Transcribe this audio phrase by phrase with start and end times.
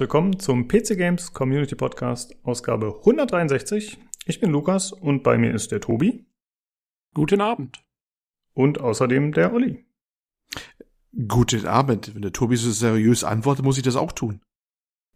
[0.00, 3.98] herzlich willkommen zum PC Games Community Podcast, Ausgabe 163.
[4.24, 6.24] Ich bin Lukas und bei mir ist der Tobi.
[7.12, 7.84] Guten Abend.
[8.54, 9.84] Und außerdem der Olli.
[11.28, 12.14] Guten Abend.
[12.14, 14.40] Wenn der Tobi so seriös antwortet, muss ich das auch tun.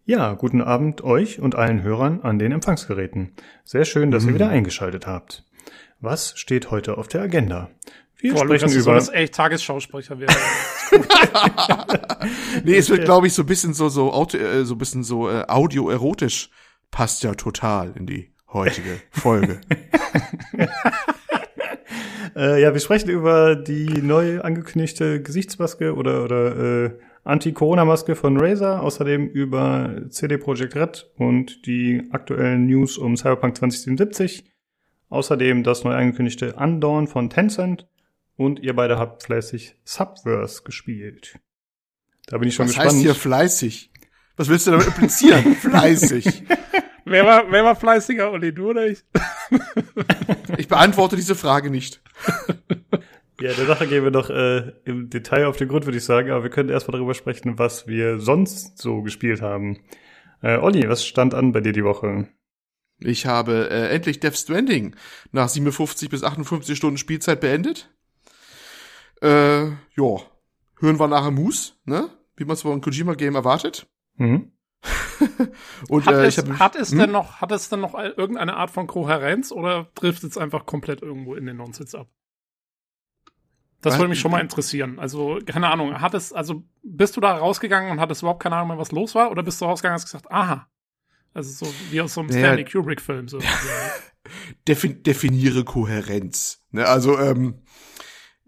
[0.05, 3.33] Ja, guten Abend euch und allen Hörern an den Empfangsgeräten.
[3.65, 4.29] Sehr schön, dass mhm.
[4.29, 5.47] ihr wieder eingeschaltet habt.
[6.01, 7.71] Was steht heute auf der Agenda?
[8.25, 8.95] Wir Boah, sprechen Lukas, über.
[8.95, 10.35] Das echt Tagesschausprecher werden.
[12.65, 15.05] nee, es wird, glaube ich, so ein bisschen so, so, Auto, äh, so ein bisschen
[15.05, 16.49] so äh, audioerotisch.
[16.91, 19.61] Passt ja total in die heutige Folge.
[22.35, 26.91] äh, ja, wir sprechen über die neu angekündigte Gesichtsmaske oder, oder äh,
[27.25, 34.51] Anti-Corona-Maske von Razer, außerdem über CD Projekt Red und die aktuellen News um Cyberpunk 2077,
[35.11, 37.87] außerdem das neu angekündigte Undawn von Tencent
[38.37, 41.39] und ihr beide habt fleißig Subverse gespielt.
[42.27, 42.89] Da bin ich schon Was gespannt.
[42.89, 43.91] Was heißt hier fleißig?
[44.37, 45.55] Was willst du damit implizieren?
[45.61, 46.43] fleißig.
[47.05, 49.05] Wer war, wer war fleißiger, Olli, du oder ich?
[50.57, 52.03] ich beantworte diese Frage nicht.
[53.41, 56.31] Ja, der Sache gehen wir noch äh, im Detail auf den Grund, würde ich sagen,
[56.31, 59.81] aber wir können erstmal darüber sprechen, was wir sonst so gespielt haben.
[60.41, 62.29] Äh, Olli, was stand an bei dir die Woche?
[63.01, 64.97] Ich habe äh, endlich Death Stranding
[65.33, 67.91] nach 57 bis 58 Stunden Spielzeit beendet.
[69.23, 70.21] Äh, ja,
[70.81, 72.11] hören wir nachher Moose, ne?
[72.37, 73.87] Wie man es von Kojima-Game erwartet.
[74.17, 74.53] Mhm.
[75.89, 76.99] und hat, äh, es, hab, hat es hm?
[76.99, 81.03] denn noch, hat es denn noch irgendeine Art von Kohärenz oder trifft es einfach komplett
[81.03, 82.09] irgendwo in den Nonsens ab?
[83.85, 84.99] Das würde mich schon mal interessieren.
[84.99, 88.69] Also, keine Ahnung, hat es, also, bist du da rausgegangen und hattest überhaupt keine Ahnung
[88.69, 89.31] mehr, was los war?
[89.31, 90.69] Oder bist du rausgegangen und hast gesagt, aha.
[91.35, 93.41] Also, so wie aus so einem naja, Stanley Kubrick-Film, so.
[94.69, 96.65] Defin definiere Kohärenz.
[96.71, 97.63] Ne, also, ähm,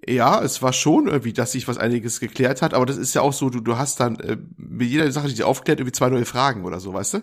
[0.09, 3.23] ja, es war schon irgendwie, dass sich was einiges geklärt hat, aber das ist ja
[3.23, 6.09] auch so, du, du hast dann äh, mit jeder Sache, die sich aufklärt, irgendwie zwei
[6.11, 7.19] neue Fragen oder so, weißt du?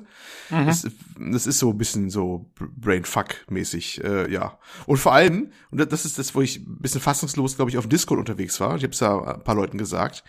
[0.49, 0.66] Mhm.
[0.66, 4.59] Das, das ist so ein bisschen so Brainfuck-mäßig, äh, ja.
[4.85, 7.85] Und vor allem, und das ist das, wo ich ein bisschen fassungslos, glaube ich, auf
[7.85, 10.23] dem Discord unterwegs war, ich habe es ja ein paar Leuten gesagt,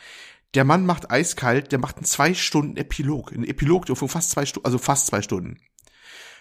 [0.54, 4.46] der Mann macht eiskalt, der macht einen zwei Stunden Epilog, einen Epilog von fast zwei
[4.46, 5.58] Stunden, also fast zwei Stunden.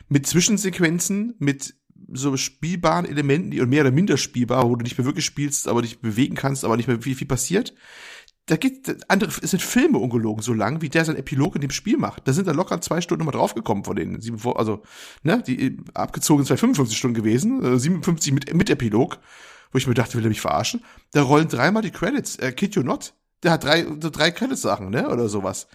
[0.09, 1.73] Mit Zwischensequenzen, mit
[2.11, 5.67] so spielbaren Elementen, die und mehr oder minder spielbar, wo du nicht mehr wirklich spielst,
[5.67, 7.73] aber dich bewegen kannst, aber nicht mehr viel, viel passiert.
[8.47, 11.71] Da geht andere, es sind Filme ungelogen so lang, wie der sein Epilog in dem
[11.71, 12.27] Spiel macht.
[12.27, 14.19] Da sind da locker zwei Stunden mal draufgekommen von denen.
[14.55, 14.83] Also,
[15.23, 19.19] ne, die abgezogen sind 55 Stunden gewesen, 57 äh, mit, mit Epilog,
[19.71, 20.83] wo ich mir dachte, will er mich verarschen?
[21.13, 23.13] Da rollen dreimal die Credits, äh, Kid You Not.
[23.43, 25.67] Der hat drei, drei Credits-Sachen, ne, oder sowas.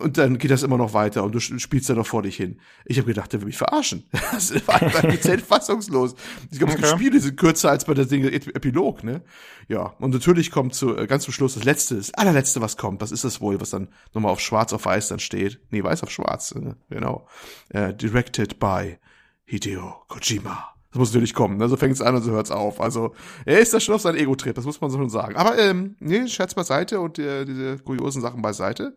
[0.00, 2.60] Und dann geht das immer noch weiter und du spielst da noch vor dich hin.
[2.84, 4.04] Ich habe gedacht, der will mich verarschen.
[4.32, 6.14] Das war einfach dezent fassungslos.
[6.50, 6.82] Ich glaube, okay.
[6.82, 9.22] die Spiele sind kürzer als bei der Ding Epilog, ne?
[9.68, 13.02] Ja, und natürlich kommt zu, äh, ganz zum Schluss das letzte, das allerletzte, was kommt.
[13.02, 15.60] Das ist das wohl, was dann nochmal auf schwarz auf weiß dann steht.
[15.70, 16.76] Nee, weiß auf schwarz, ne?
[16.88, 17.26] genau.
[17.70, 18.98] Äh, directed by
[19.44, 20.77] Hideo Kojima.
[20.98, 21.68] Das muss natürlich kommen, ne?
[21.68, 22.80] So fängt es an und so hört's auf.
[22.80, 23.14] Also,
[23.44, 25.36] er ist da schon auf seinen Ego-Trip, das muss man so schon sagen.
[25.36, 28.96] Aber, ähm, nee, Scherz beiseite und äh, diese kuriosen Sachen beiseite.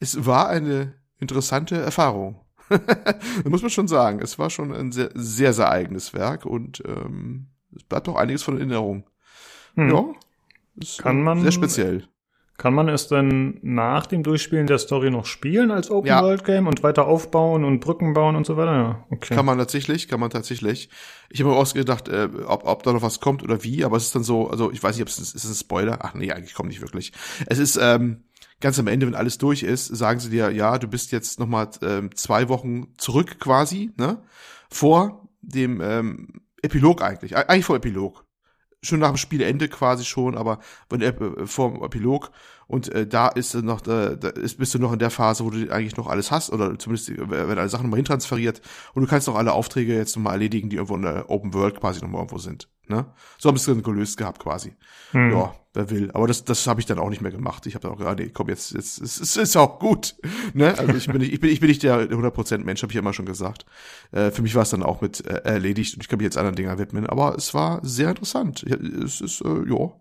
[0.00, 2.40] Es war eine interessante Erfahrung.
[2.70, 4.20] das muss man schon sagen.
[4.22, 8.42] Es war schon ein sehr, sehr, sehr eigenes Werk und ähm, es bleibt auch einiges
[8.42, 9.04] von Erinnerung.
[9.74, 9.90] Hm.
[9.90, 10.04] Ja,
[10.76, 12.08] ist Kann man, sehr speziell.
[12.58, 17.06] Kann man es denn nach dem Durchspielen der Story noch spielen als Open-World-Game und weiter
[17.06, 18.72] aufbauen und Brücken bauen und so weiter?
[18.72, 19.34] Ja, okay.
[19.34, 20.88] Kann man tatsächlich, kann man tatsächlich.
[21.30, 24.04] Ich habe mir ausgedacht, äh, ob, ob da noch was kommt oder wie, aber es
[24.04, 25.98] ist dann so, also ich weiß nicht, ob es ist, ist ein Spoiler?
[26.02, 27.12] Ach nee, eigentlich kommt nicht wirklich.
[27.46, 28.24] Es ist ähm,
[28.60, 31.48] ganz am Ende, wenn alles durch ist, sagen sie dir, ja, du bist jetzt noch
[31.48, 34.22] mal ähm, zwei Wochen zurück quasi, ne?
[34.70, 38.24] Vor dem ähm, Epilog eigentlich, eigentlich vor Epilog
[38.82, 42.30] schon nach dem Spielende quasi schon, aber wenn äh, vor dem Epilog
[42.72, 45.50] und äh, da ist noch, äh, da ist, bist du noch in der Phase, wo
[45.50, 48.62] du eigentlich noch alles hast oder zumindest äh, werden alle Sachen nochmal hintransferiert
[48.94, 51.78] und du kannst noch alle Aufträge jetzt nochmal erledigen, die irgendwo in der Open World
[51.78, 52.70] quasi nochmal irgendwo sind.
[52.88, 53.04] Ne?
[53.36, 54.72] So haben sie es dann gelöst gehabt quasi.
[55.10, 55.32] Hm.
[55.32, 56.10] Ja, wer will.
[56.12, 57.66] Aber das, das habe ich dann auch nicht mehr gemacht.
[57.66, 60.16] Ich habe dann auch gesagt, nee, komm, jetzt, jetzt es, es ist auch gut.
[60.54, 60.76] Ne?
[60.78, 63.00] Also ich bin nicht, ich bin, ich bin nicht der 100% Mensch, habe ich ja
[63.00, 63.66] immer schon gesagt.
[64.12, 66.38] Äh, für mich war es dann auch mit äh, erledigt und ich kann mich jetzt
[66.38, 67.06] anderen Dingen widmen.
[67.06, 68.62] Aber es war sehr interessant.
[68.62, 69.92] Es ist, äh, ja.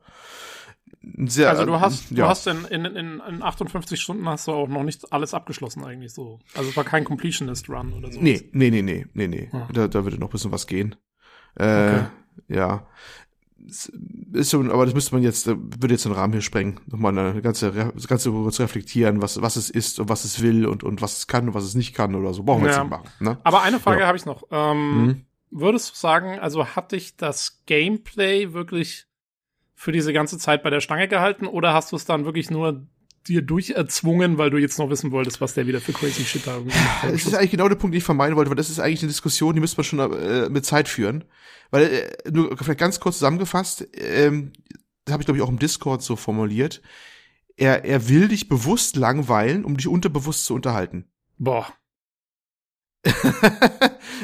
[1.25, 2.17] Sehr, also du hast, ja.
[2.17, 5.83] du hast in, in, in, in 58 Stunden hast du auch noch nicht alles abgeschlossen
[5.83, 6.39] eigentlich so.
[6.53, 8.21] Also es war kein Completionist Run oder so.
[8.21, 9.49] Nee, nee, nee, nee, nee, nee.
[9.51, 9.67] Ah.
[9.73, 10.95] Da, da würde noch ein bisschen was gehen.
[11.55, 12.05] Äh, okay
[12.47, 12.87] ja.
[14.33, 17.41] Ist schon, aber das müsste man jetzt, würde jetzt den Rahmen hier sprengen, nochmal eine
[17.43, 21.01] ganze, das ganze zu reflektieren, was, was es ist und was es will und, und
[21.01, 22.43] was es kann und was es nicht kann oder so.
[22.43, 22.77] Brauchen wir ja.
[22.77, 23.09] jetzt nicht machen.
[23.19, 23.37] Ne?
[23.43, 24.07] Aber eine Frage ja.
[24.07, 24.43] habe ich noch.
[24.49, 25.25] Ähm, mhm.
[25.51, 29.05] Würdest du sagen, also hat dich das Gameplay wirklich
[29.81, 32.85] für diese ganze Zeit bei der Stange gehalten oder hast du es dann wirklich nur
[33.27, 36.57] dir durcherzwungen, weil du jetzt noch wissen wolltest, was der wieder für crazy Shit da
[36.57, 37.03] irgendwie macht.
[37.05, 39.07] Das ist eigentlich genau der Punkt, den ich vermeiden wollte, weil das ist eigentlich eine
[39.07, 41.23] Diskussion, die müsste man schon äh, mit Zeit führen.
[41.71, 44.53] Weil, äh, nur vielleicht ganz kurz zusammengefasst, ähm,
[45.05, 46.83] das habe ich, glaube ich, auch im Discord so formuliert.
[47.57, 51.05] Er, er will dich bewusst langweilen, um dich unterbewusst zu unterhalten.
[51.39, 51.73] Boah.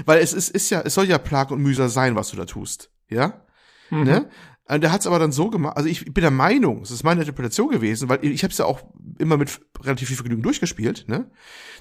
[0.06, 2.46] weil es ist, ist ja, es soll ja Plag und Mühsal sein, was du da
[2.46, 2.92] tust.
[3.10, 3.42] Ja?
[3.90, 4.04] Mhm.
[4.04, 4.30] Ne?
[4.70, 7.04] Und der hat es aber dann so gemacht, also ich bin der Meinung, es ist
[7.04, 8.82] meine Interpretation gewesen, weil ich habe es ja auch
[9.18, 11.32] immer mit relativ viel Vergnügen durchgespielt, ne?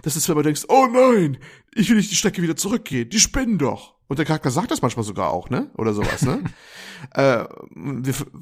[0.02, 1.38] Dass du zwar immer denkst, oh nein,
[1.74, 3.96] ich will nicht die Strecke wieder zurückgehen, die spinnen doch.
[4.08, 5.68] Und der Charakter sagt das manchmal sogar auch, ne?
[5.76, 6.44] Oder sowas, ne?
[7.14, 7.44] äh,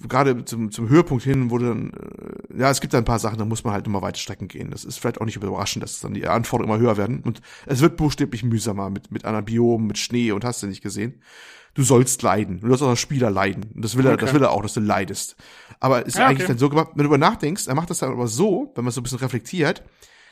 [0.06, 3.38] Gerade zum, zum Höhepunkt hin wurde dann, äh, ja, es gibt da ein paar Sachen,
[3.38, 4.70] da muss man halt immer weite Strecken gehen.
[4.70, 7.22] Das ist vielleicht auch nicht überraschend, dass dann die Anforderungen immer höher werden.
[7.22, 11.22] Und es wird buchstäblich mühsamer mit, mit Biom, mit Schnee und hast du nicht gesehen
[11.74, 12.60] du sollst leiden.
[12.60, 13.66] Du sollst auch als Spieler leiden.
[13.74, 14.24] Und das will er, okay.
[14.24, 15.36] das will er auch, dass du leidest.
[15.80, 16.48] Aber es ist ja, eigentlich okay.
[16.48, 18.92] dann so gemacht, wenn du über nachdenkst, er macht das dann aber so, wenn man
[18.92, 19.82] so ein bisschen reflektiert,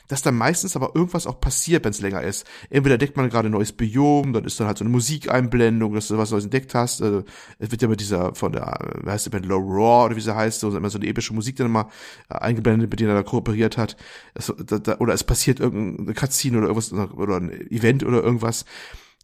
[0.07, 2.45] dass dann meistens aber irgendwas auch passiert, wenn es länger ist.
[2.69, 6.09] Entweder deckt man gerade ein neues Biom, dann ist dann halt so eine Musikeinblendung, dass
[6.09, 7.01] du was Neues entdeckt hast.
[7.01, 7.23] Also,
[7.59, 10.21] es wird ja mit dieser von der, wie heißt die Band, Low Raw oder wie
[10.21, 11.89] sie heißt, so immer so eine epische Musik dann immer
[12.29, 13.95] äh, eingeblendet, mit denen er da kooperiert hat.
[14.33, 18.65] Es, da, da, oder es passiert irgendeine Cutscene oder irgendwas oder ein Event oder irgendwas.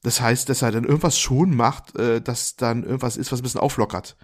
[0.02, 3.44] Das heißt, dass er dann irgendwas schon macht, äh, dass dann irgendwas ist, was ein
[3.44, 4.16] bisschen auflockert.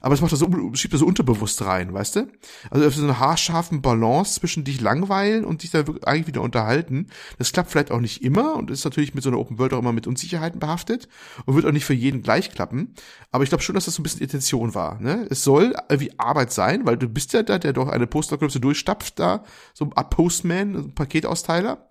[0.00, 2.28] Aber das macht er so, schiebt er so unterbewusst rein, weißt du?
[2.70, 7.08] Also so eine haarscharfen Balance zwischen dich langweilen und dich dann eigentlich wieder unterhalten.
[7.38, 9.78] Das klappt vielleicht auch nicht immer und ist natürlich mit so einer Open World auch
[9.78, 11.08] immer mit Unsicherheiten behaftet
[11.44, 12.94] und wird auch nicht für jeden gleich klappen.
[13.30, 14.98] Aber ich glaube schon, dass das so ein bisschen Intention war.
[15.00, 15.26] Ne?
[15.28, 19.18] Es soll irgendwie Arbeit sein, weil du bist ja da, der doch eine Postapokalypse durchstapft
[19.18, 19.44] da,
[19.74, 21.88] so ein Postman, ein Paketausteiler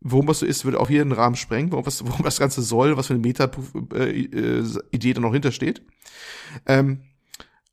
[0.00, 2.62] worum was so ist, würde auch hier einen Rahmen sprengen, worum, was, worum das Ganze
[2.62, 5.82] soll, was für eine Meta-Idee da noch hintersteht.
[6.66, 7.02] Ähm,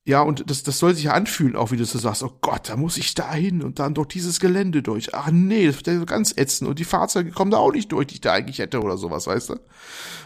[0.05, 2.67] ja, und das, das soll sich ja anfühlen, auch wie du so sagst, oh Gott,
[2.67, 5.13] da muss ich da hin und dann durch dieses Gelände durch.
[5.15, 8.07] Ach nee, das wird ja ganz ätzend und die Fahrzeuge kommen da auch nicht durch,
[8.07, 9.59] die ich da eigentlich hätte oder sowas, weißt du?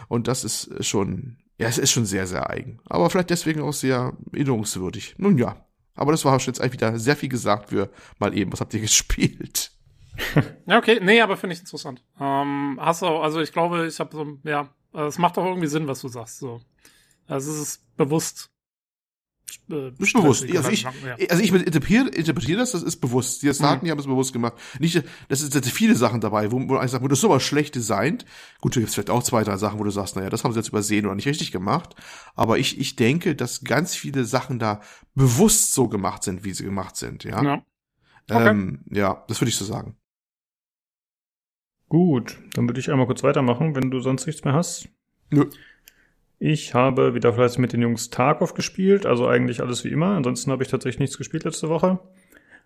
[0.08, 2.80] Und das ist schon, ja, es ist schon sehr, sehr eigen.
[2.86, 5.14] Aber vielleicht deswegen auch sehr erinnerungswürdig.
[5.18, 8.60] Nun ja, aber das war jetzt eigentlich wieder sehr viel gesagt für mal eben, was
[8.60, 9.70] habt ihr gespielt?
[10.66, 11.00] Ja, okay.
[11.02, 12.02] Nee, aber finde ich interessant.
[12.20, 15.86] Ähm, hast du also ich glaube, ich habe so, ja, es macht doch irgendwie Sinn,
[15.86, 16.38] was du sagst.
[16.38, 16.60] So.
[17.26, 18.50] Also es ist bewusst.
[19.70, 20.44] Äh, ist bewusst.
[20.54, 20.90] Also ich, ja.
[21.28, 23.42] also ich interpretiere, interpretiere das, das ist bewusst.
[23.42, 23.84] Die Daten, mhm.
[23.84, 24.54] die haben es bewusst gemacht.
[24.78, 28.24] Nicht, das sind viele Sachen dabei, wo, wo man sagt, wo das sowas schlecht designt.
[28.60, 30.52] Gut, da gibt es vielleicht auch zwei, drei Sachen, wo du sagst, naja, das haben
[30.52, 31.94] sie jetzt übersehen oder nicht richtig gemacht.
[32.34, 34.80] Aber ich, ich denke, dass ganz viele Sachen da
[35.14, 37.42] bewusst so gemacht sind, wie sie gemacht sind, ja.
[37.42, 37.62] Ja,
[38.30, 38.48] okay.
[38.48, 39.97] ähm, ja das würde ich so sagen.
[41.88, 44.88] Gut, dann würde ich einmal kurz weitermachen, wenn du sonst nichts mehr hast.
[45.30, 45.46] Nö.
[46.38, 50.14] Ich habe wieder fleißig mit den Jungs Tarkov gespielt, also eigentlich alles wie immer.
[50.14, 51.98] Ansonsten habe ich tatsächlich nichts gespielt letzte Woche.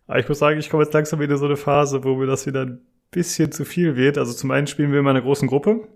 [0.07, 2.27] Aber ich muss sagen, ich komme jetzt langsam wieder in so eine Phase, wo mir
[2.27, 2.81] das wieder ein
[3.11, 4.19] bisschen zu viel wird.
[4.19, 5.89] Also zum einen spielen wir in einer großen Gruppe,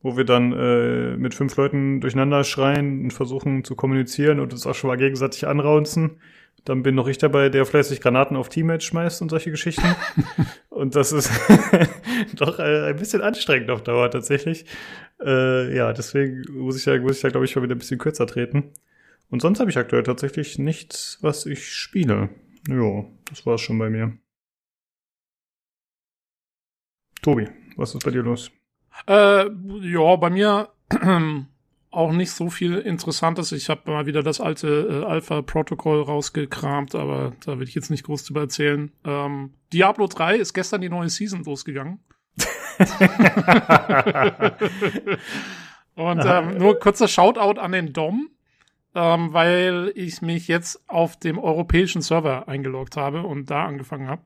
[0.00, 4.66] wo wir dann äh, mit fünf Leuten durcheinander schreien und versuchen zu kommunizieren und uns
[4.66, 6.18] auch schon mal gegenseitig anraunzen.
[6.64, 9.96] Dann bin noch ich dabei, der fleißig Granaten auf Teammates schmeißt und solche Geschichten.
[10.68, 11.30] und das ist
[12.36, 14.64] doch äh, ein bisschen anstrengend auf Dauer tatsächlich.
[15.20, 17.98] Äh, ja, deswegen muss ich ja, muss ich ja, glaube ich, mal wieder ein bisschen
[17.98, 18.72] kürzer treten.
[19.28, 22.28] Und sonst habe ich aktuell tatsächlich nichts, was ich spiele.
[22.68, 24.16] Jo, das war's schon bei mir.
[27.22, 28.50] Tobi, was ist bei dir los?
[29.06, 30.68] Äh, ja, bei mir
[31.92, 33.52] auch nicht so viel Interessantes.
[33.52, 38.04] Ich habe mal wieder das alte äh, Alpha-Protokoll rausgekramt, aber da will ich jetzt nicht
[38.04, 38.90] groß drüber erzählen.
[39.04, 42.00] Ähm, Diablo 3 ist gestern die neue Season losgegangen.
[45.94, 48.30] Und ähm, nur kurzer Shoutout an den Dom,
[48.94, 54.22] ähm, weil ich mich jetzt auf dem europäischen Server eingeloggt habe und da angefangen habe.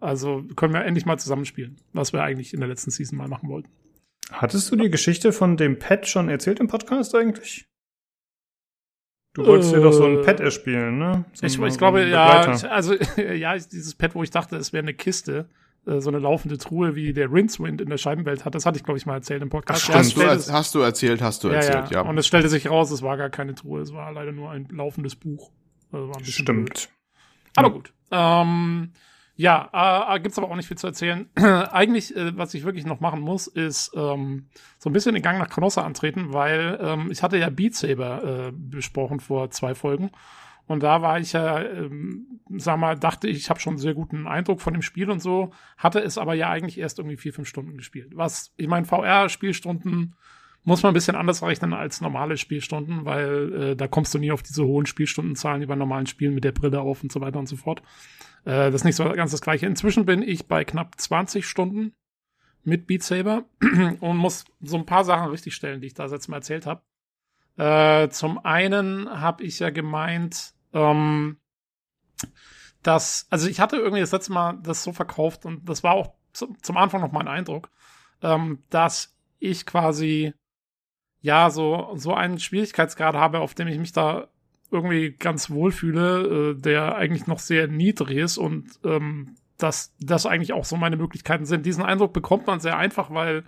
[0.00, 3.50] Also können wir endlich mal zusammenspielen, was wir eigentlich in der letzten Season mal machen
[3.50, 3.68] wollten.
[4.32, 7.68] Hattest du die Geschichte von dem Pet schon erzählt im Podcast eigentlich?
[9.34, 11.24] Du wolltest äh, dir doch so ein Pet erspielen, ne?
[11.32, 12.40] So ich, ich glaube, ja,
[12.70, 15.48] also ja, dieses Pet, wo ich dachte, es wäre eine Kiste,
[15.86, 18.54] äh, so eine laufende Truhe, wie der Rincewind in der Scheibenwelt hat.
[18.54, 19.90] Das hatte ich, glaube ich, mal erzählt im Podcast.
[19.92, 22.02] Ach, stimmt, ja, du, hast du erzählt, hast du ja, erzählt, ja.
[22.02, 22.08] ja.
[22.08, 24.68] Und es stellte sich raus, es war gar keine Truhe, es war leider nur ein
[24.70, 25.50] laufendes Buch.
[25.90, 26.66] Also stimmt.
[26.66, 26.88] Blöd.
[27.56, 27.92] Aber gut.
[28.10, 28.92] Ähm,
[29.36, 31.28] ja, äh, äh, gibt's aber auch nicht viel zu erzählen.
[31.36, 34.46] Eigentlich, äh, was ich wirklich noch machen muss, ist ähm,
[34.78, 38.22] so ein bisschen den Gang nach Canossa antreten, weil ähm, ich hatte ja Beat Saber
[38.48, 40.10] äh, besprochen vor zwei Folgen.
[40.66, 43.94] Und da war ich ja, ähm, sag mal, dachte ich, ich habe schon einen sehr
[43.94, 47.34] guten Eindruck von dem Spiel und so, hatte es aber ja eigentlich erst irgendwie vier,
[47.34, 48.12] fünf Stunden gespielt.
[48.14, 50.14] Was, ich meine, VR-Spielstunden
[50.64, 54.32] muss man ein bisschen anders rechnen als normale Spielstunden, weil äh, da kommst du nie
[54.32, 57.38] auf diese hohen Spielstundenzahlen wie bei normalen Spielen mit der Brille auf und so weiter
[57.38, 57.82] und so fort.
[58.44, 59.66] Äh, das ist nicht so ganz das gleiche.
[59.66, 61.92] Inzwischen bin ich bei knapp 20 Stunden
[62.64, 63.44] mit Beat Saber
[64.00, 66.82] und muss so ein paar Sachen richtig stellen, die ich da jetzt mal erzählt habe.
[67.56, 71.36] Äh, zum einen habe ich ja gemeint, ähm,
[72.82, 76.14] dass, also ich hatte irgendwie das letzte Mal das so verkauft und das war auch
[76.32, 77.70] zum, zum Anfang noch mein Eindruck,
[78.22, 80.32] ähm, dass ich quasi
[81.24, 84.28] ja so so einen Schwierigkeitsgrad habe, auf dem ich mich da
[84.70, 90.26] irgendwie ganz wohl fühle, äh, der eigentlich noch sehr niedrig ist und ähm, dass das
[90.26, 91.64] eigentlich auch so meine Möglichkeiten sind.
[91.64, 93.44] Diesen Eindruck bekommt man sehr einfach, weil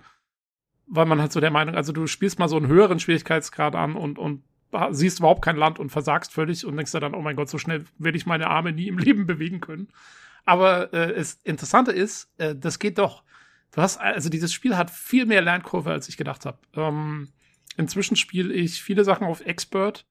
[0.87, 3.95] weil man halt so der Meinung, also du spielst mal so einen höheren Schwierigkeitsgrad an
[3.95, 4.41] und und
[4.89, 7.59] siehst überhaupt kein Land und versagst völlig und denkst dir dann, oh mein Gott, so
[7.59, 9.89] schnell werde ich meine Arme nie im Leben bewegen können.
[10.45, 13.23] Aber äh, das Interessante ist, äh, das geht doch.
[13.71, 16.57] Du hast, also dieses Spiel hat viel mehr Lernkurve, als ich gedacht habe.
[16.73, 17.29] Ähm,
[17.77, 20.05] inzwischen spiele ich viele Sachen auf Expert.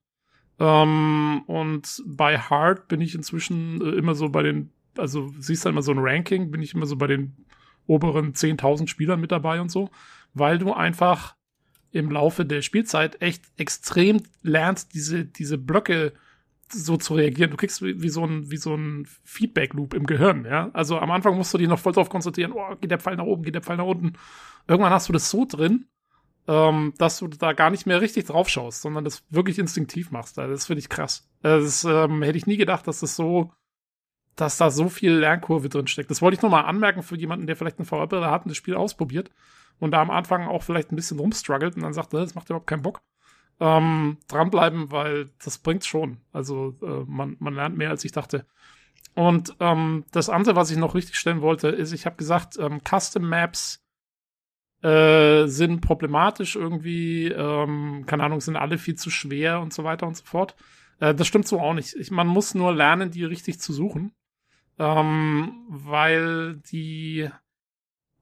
[0.59, 5.69] Ähm, und bei Hard bin ich inzwischen äh, immer so bei den, also siehst du
[5.69, 7.37] immer so ein Ranking, bin ich immer so bei den
[7.87, 9.91] oberen 10.000 Spielern mit dabei und so,
[10.33, 11.37] weil du einfach
[11.93, 16.13] im Laufe der Spielzeit echt extrem lernst, diese, diese Blöcke
[16.69, 17.51] so zu reagieren.
[17.51, 20.71] Du kriegst wie, wie so ein, wie so ein Feedback-Loop im Gehirn, ja.
[20.73, 23.25] Also am Anfang musst du dich noch voll drauf konzentrieren, oh, geht der Pfeil nach
[23.25, 24.15] oben, geht der Pfeil nach unten.
[24.67, 25.87] Irgendwann hast du das so drin,
[26.49, 30.39] ähm, dass du da gar nicht mehr richtig drauf schaust, sondern das wirklich instinktiv machst.
[30.39, 31.29] Also das finde ich krass.
[31.43, 33.53] Das ähm, hätte ich nie gedacht, dass das so,
[34.37, 36.11] dass da so viel Lernkurve drin steckt.
[36.11, 38.57] Das wollte ich nur mal anmerken für jemanden, der vielleicht eine VR-Brille hat und das
[38.57, 39.31] Spiel ausprobiert
[39.79, 42.67] und da am Anfang auch vielleicht ein bisschen rumstruggelt und dann sagt, das macht überhaupt
[42.67, 43.03] keinen Bock
[43.61, 46.19] ähm, dranbleiben, weil das bringt schon.
[46.33, 48.47] Also äh, man, man lernt mehr, als ich dachte.
[49.15, 52.81] Und ähm, das andere, was ich noch richtig stellen wollte, ist, ich habe gesagt, ähm,
[52.85, 53.86] Custom Maps
[54.83, 60.07] äh, sind problematisch irgendwie, ähm, keine Ahnung, sind alle viel zu schwer und so weiter
[60.07, 60.55] und so fort.
[61.01, 61.95] Äh, das stimmt so auch nicht.
[61.95, 64.13] Ich, man muss nur lernen, die richtig zu suchen.
[64.79, 67.31] Ähm, weil die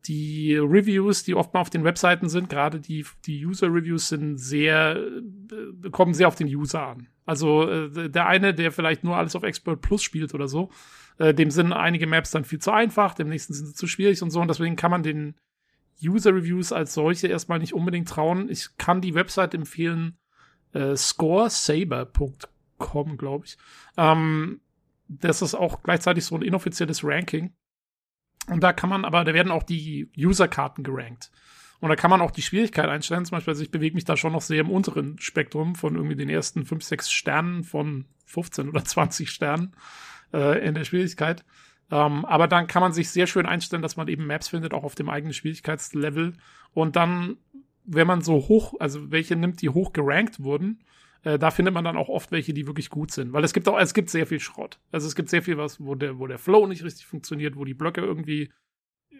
[0.06, 4.96] die Reviews, die oft mal auf den Webseiten sind, gerade die, die User-Reviews sind sehr,
[4.96, 7.08] äh, kommen sehr auf den User an.
[7.24, 10.70] Also äh, der eine, der vielleicht nur alles auf Expert Plus spielt oder so,
[11.18, 14.22] äh, dem sind einige Maps dann viel zu einfach, dem nächsten sind sie zu schwierig
[14.22, 14.40] und so.
[14.40, 15.34] Und deswegen kann man den
[16.02, 18.48] User-Reviews als solche erstmal nicht unbedingt trauen.
[18.48, 20.16] Ich kann die Website empfehlen,
[20.72, 23.56] äh, scoresaber.com, glaube ich.
[23.96, 24.60] Ähm,
[25.08, 27.52] das ist auch gleichzeitig so ein inoffizielles Ranking
[28.48, 31.30] und da kann man aber, da werden auch die User-Karten gerankt.
[31.80, 33.24] Und da kann man auch die Schwierigkeit einstellen.
[33.24, 36.16] Zum Beispiel, also ich bewege mich da schon noch sehr im unteren Spektrum von irgendwie
[36.16, 39.74] den ersten 5, 6 Sternen von 15 oder 20 Sternen
[40.32, 41.44] äh, in der Schwierigkeit.
[41.90, 44.84] Ähm, aber dann kann man sich sehr schön einstellen, dass man eben Maps findet, auch
[44.84, 46.34] auf dem eigenen Schwierigkeitslevel.
[46.72, 47.36] Und dann,
[47.84, 50.80] wenn man so hoch, also welche nimmt, die hoch gerankt wurden,
[51.22, 53.32] äh, da findet man dann auch oft welche, die wirklich gut sind.
[53.32, 54.78] Weil es gibt auch, es gibt sehr viel Schrott.
[54.92, 57.64] Also es gibt sehr viel was, wo der, wo der Flow nicht richtig funktioniert, wo
[57.64, 58.50] die Blöcke irgendwie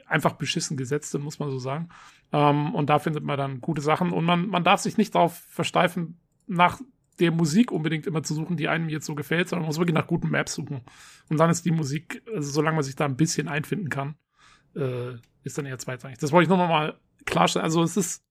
[0.06, 1.88] einfach beschissen gesetzt sind, muss man so sagen.
[2.33, 4.12] Ähm, und da findet man dann gute Sachen.
[4.12, 6.80] Und man, man darf sich nicht darauf versteifen, nach
[7.21, 9.94] der Musik unbedingt immer zu suchen, die einem jetzt so gefällt, sondern man muss wirklich
[9.94, 10.83] nach guten Maps suchen.
[11.28, 14.16] Und dann ist die Musik, also solange man sich da ein bisschen einfinden kann,
[14.75, 16.18] äh, ist dann eher zweitrangig.
[16.18, 17.64] Das wollte ich nur noch mal klarstellen.
[17.64, 18.25] Also es ist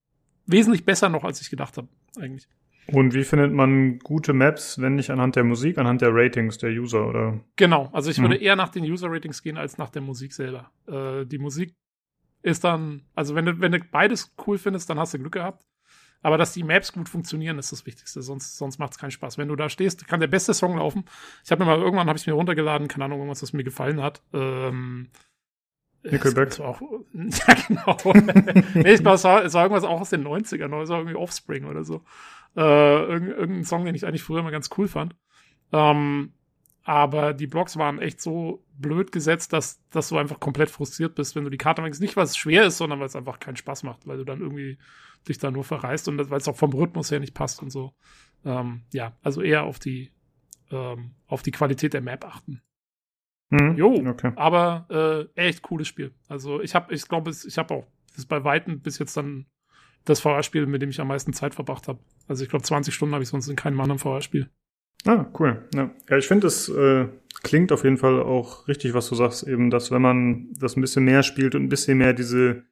[0.45, 1.87] wesentlich besser noch, als ich gedacht habe,
[2.19, 2.47] eigentlich.
[2.87, 6.71] Und wie findet man gute Maps, wenn nicht anhand der Musik, anhand der Ratings der
[6.71, 7.39] User, oder?
[7.55, 8.41] Genau, also ich würde mhm.
[8.41, 10.69] eher nach den User-Ratings gehen als nach der Musik selber.
[10.87, 11.75] Äh, die Musik
[12.41, 15.65] ist dann, also wenn du, wenn du beides cool findest, dann hast du Glück gehabt.
[16.23, 18.21] Aber dass die Maps gut funktionieren, ist das Wichtigste.
[18.21, 19.37] Sonst, sonst macht es keinen Spaß.
[19.37, 21.03] Wenn du da stehst, kann der beste Song laufen.
[21.43, 24.01] Ich habe mir mal irgendwann habe ich mir runtergeladen, keine Ahnung, irgendwas, was mir gefallen
[24.01, 24.21] hat.
[24.33, 25.09] Ähm,
[26.03, 26.59] Nickelback.
[26.59, 26.81] Auch,
[27.13, 27.97] ja, genau.
[28.73, 30.99] nee, ich glaube, es war, es war irgendwas auch aus den 90ern, oder es war
[30.99, 32.01] irgendwie Offspring oder so.
[32.55, 35.15] Äh, irgendein Song, den ich eigentlich früher immer ganz cool fand.
[35.71, 36.33] Ähm,
[36.83, 41.35] aber die Blocks waren echt so blöd gesetzt, dass, dass du einfach komplett frustriert bist,
[41.35, 42.01] wenn du die Karte machst.
[42.01, 44.41] Nicht, weil es schwer ist, sondern weil es einfach keinen Spaß macht, weil du dann
[44.41, 44.77] irgendwie
[45.27, 47.93] dich da nur verreißt und weil es auch vom Rhythmus her nicht passt und so.
[48.45, 50.11] Ähm, ja, also eher auf die,
[50.71, 52.61] ähm, auf die Qualität der Map achten.
[53.49, 54.31] Mhm, jo, okay.
[54.35, 56.11] aber äh, echt cooles Spiel.
[56.27, 59.47] Also ich habe, ich glaube, ich habe auch das ist bei Weitem bis jetzt dann
[60.05, 61.99] das VR-Spiel, mit dem ich am meisten Zeit verbracht habe.
[62.27, 64.49] Also ich glaube, 20 Stunden habe ich sonst in keinem anderen VR-Spiel.
[65.05, 65.67] Ah, cool.
[65.73, 67.07] Ja, ja ich finde, es äh,
[67.43, 70.81] klingt auf jeden Fall auch richtig, was du sagst, eben, dass wenn man das ein
[70.81, 72.63] bisschen mehr spielt und ein bisschen mehr diese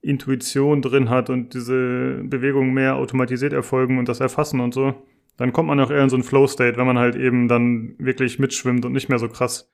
[0.00, 4.94] Intuition drin hat und diese Bewegungen mehr automatisiert erfolgen und das Erfassen und so,
[5.36, 8.38] dann kommt man auch eher in so einen Flow-State, wenn man halt eben dann wirklich
[8.38, 9.72] mitschwimmt und nicht mehr so krass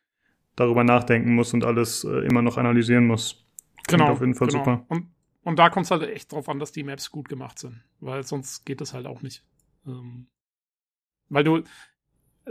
[0.57, 3.47] darüber nachdenken muss und alles äh, immer noch analysieren muss.
[3.87, 4.13] Klingt genau.
[4.13, 4.59] auf jeden Fall genau.
[4.65, 4.85] super.
[4.89, 5.07] Und
[5.49, 7.83] Und da kommt es halt echt drauf an, dass die Maps gut gemacht sind.
[8.01, 9.45] Weil sonst geht das halt auch nicht.
[9.87, 10.27] Ähm,
[11.31, 11.63] weil du,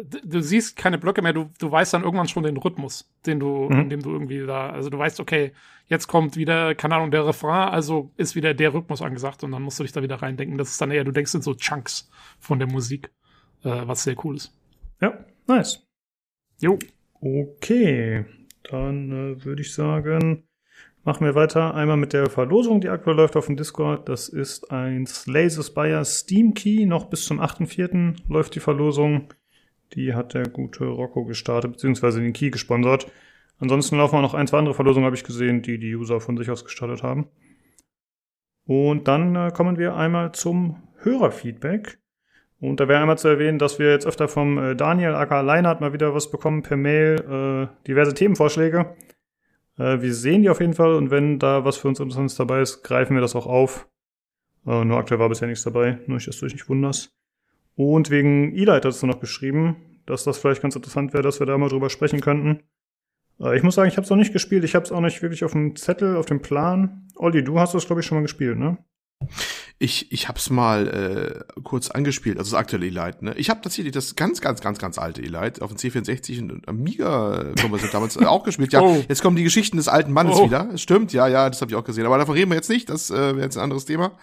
[0.04, 3.70] du siehst keine Blöcke mehr, du, du weißt dann irgendwann schon den Rhythmus, den du,
[3.70, 3.82] mhm.
[3.82, 5.54] in dem du irgendwie da, also du weißt, okay,
[5.88, 9.62] jetzt kommt wieder, keine Ahnung, der Refrain, also ist wieder der Rhythmus angesagt und dann
[9.62, 10.58] musst du dich da wieder reindenken.
[10.58, 13.12] Das ist dann eher, du denkst in so Chunks von der Musik,
[13.64, 14.54] äh, was sehr cool ist.
[15.02, 15.86] Ja, nice.
[16.60, 16.78] Jo.
[17.20, 18.26] Okay,
[18.70, 20.44] dann äh, würde ich sagen,
[21.04, 21.74] machen wir weiter.
[21.74, 24.10] Einmal mit der Verlosung, die aktuell läuft auf dem Discord.
[24.10, 26.86] Das ist ein Slay the Spire Steam Key.
[26.86, 28.18] Noch bis zum 8.4.
[28.28, 29.30] läuft die Verlosung.
[29.94, 33.12] Die hat der gute Rocco gestartet, beziehungsweise den Key gesponsert.
[33.60, 36.38] Ansonsten laufen auch noch ein, zwei andere Verlosungen, habe ich gesehen, die die User von
[36.38, 37.28] sich aus gestartet haben.
[38.66, 42.00] Und dann äh, kommen wir einmal zum Hörerfeedback.
[42.60, 45.80] Und da wäre einmal zu erwähnen, dass wir jetzt öfter vom äh, Daniel aka Leinhardt
[45.80, 48.96] mal wieder was bekommen per Mail, äh, diverse Themenvorschläge.
[49.78, 52.62] Äh, wir sehen die auf jeden Fall und wenn da was für uns Interessantes dabei
[52.62, 53.88] ist, greifen wir das auch auf.
[54.66, 57.17] Äh, nur aktuell war bisher nichts dabei, nur ich, dass du dich nicht wunderst.
[57.78, 61.46] Und wegen E-Light hast du noch geschrieben, dass das vielleicht ganz interessant wäre, dass wir
[61.46, 62.64] da mal drüber sprechen könnten.
[63.40, 64.64] Äh, ich muss sagen, ich habe es noch nicht gespielt.
[64.64, 67.08] Ich habe es auch nicht wirklich auf dem Zettel, auf dem Plan.
[67.16, 68.80] Olli, du hast es, glaube ich, schon mal gespielt, ne?
[69.80, 73.24] Ich, ich hab's mal äh, kurz angespielt, also das aktuelle Elite.
[73.24, 73.36] Ne?
[73.36, 77.54] Ich habe tatsächlich das ganz, ganz, ganz, ganz alte Elite auf dem C64 und Amiga
[77.56, 78.74] wir damals auch gespielt.
[78.74, 79.04] Ja, oh.
[79.08, 80.46] jetzt kommen die Geschichten des alten Mannes oh.
[80.46, 80.70] wieder.
[80.74, 82.08] Es stimmt, ja, ja, das habe ich auch gesehen.
[82.08, 84.14] Aber davon reden wir jetzt nicht, das äh, wäre jetzt ein anderes Thema.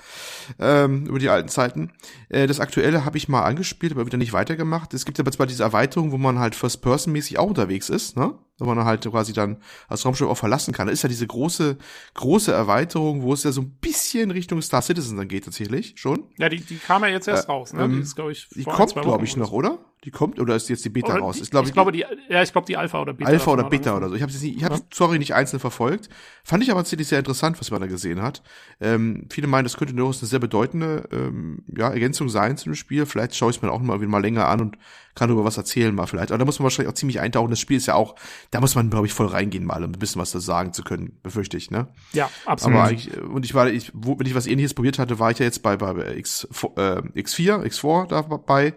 [0.59, 1.93] Ähm, über die alten Zeiten.
[2.31, 4.93] Äh, das aktuelle habe ich mal angespielt, aber wieder nicht weitergemacht.
[4.93, 8.35] Es gibt aber zwar diese Erweiterung, wo man halt First-Person-mäßig auch unterwegs ist, ne?
[8.59, 9.57] Wenn man halt quasi dann
[9.89, 10.87] als Raumschiff auch verlassen kann.
[10.87, 11.77] Da ist ja diese große,
[12.15, 16.25] große Erweiterung, wo es ja so ein bisschen Richtung Star Citizen dann geht tatsächlich schon.
[16.39, 17.89] Ja, die, die kam ja jetzt erst äh, raus, ne?
[17.89, 19.79] Die, ähm, ist, glaub ich, die kommt, glaube ich, noch, oder?
[20.05, 21.41] Die kommt oder ist jetzt die Beta oder raus?
[21.41, 23.31] Ich, glaub, ich, glaube die, ja, ich glaube die Alpha oder Beta.
[23.31, 24.15] Alpha oder Beta oder so.
[24.15, 24.81] Ich habe ich habe ja.
[24.93, 26.11] sorry nicht einzeln verfolgt.
[26.43, 28.43] Fand ich aber tatsächlich sehr interessant, was man da gesehen hat.
[28.81, 32.75] Ähm, viele meinen, das könnte durchaus eine sehr bedeutende ähm, ja, Ergänzung sein zu dem
[32.75, 33.07] Spiel.
[33.07, 34.77] Vielleicht schaue ich es mir auch mal wieder mal länger an und
[35.15, 36.33] kann darüber was erzählen mal vielleicht.
[36.33, 37.49] Aber da muss man wahrscheinlich auch ziemlich eintauchen.
[37.49, 38.17] Das Spiel ist ja auch,
[38.51, 40.83] da muss man glaube ich voll reingehen mal, um ein bisschen was da sagen zu
[40.83, 41.71] können, befürchte ich.
[41.71, 41.89] Ne?
[42.13, 42.79] Ja, absolut.
[42.79, 45.39] Aber ich, und ich war, ich, wo, wenn ich was Ähnliches probiert hatte, war ich
[45.39, 48.75] ja jetzt bei bei X, äh, X4, X4 dabei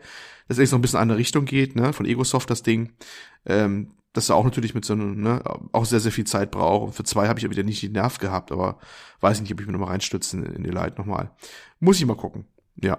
[0.48, 2.94] das echt so ein bisschen in eine Richtung geht, ne, von Egosoft das Ding,
[3.46, 6.88] ähm, dass er auch natürlich mit so einem, ne, auch sehr, sehr viel Zeit braucht.
[6.88, 8.80] Und für zwei habe ich ja wieder nicht den Nerv gehabt, aber
[9.22, 11.32] weiß nicht, ob ich mir nochmal reinstützen in die Light nochmal.
[11.80, 12.46] Muss ich mal gucken.
[12.76, 12.98] Ja.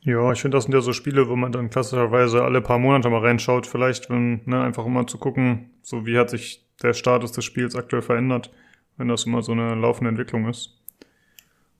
[0.00, 3.10] Ja, ich finde, das sind ja so Spiele, wo man dann klassischerweise alle paar Monate
[3.10, 6.94] mal reinschaut, vielleicht, wenn, ne, einfach um mal zu gucken, so wie hat sich der
[6.94, 8.50] Status des Spiels aktuell verändert,
[8.96, 10.78] wenn das immer so eine laufende Entwicklung ist.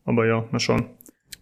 [0.05, 0.91] Aber ja, mal schauen.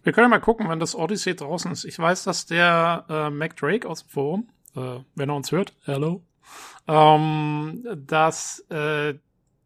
[0.07, 1.83] Wir können ja mal gucken, wenn das Odyssey draußen ist.
[1.83, 5.75] Ich weiß, dass der äh, Mac Drake aus dem Forum, äh, wenn er uns hört,
[5.83, 6.23] hello,
[6.87, 9.15] ähm, dass äh,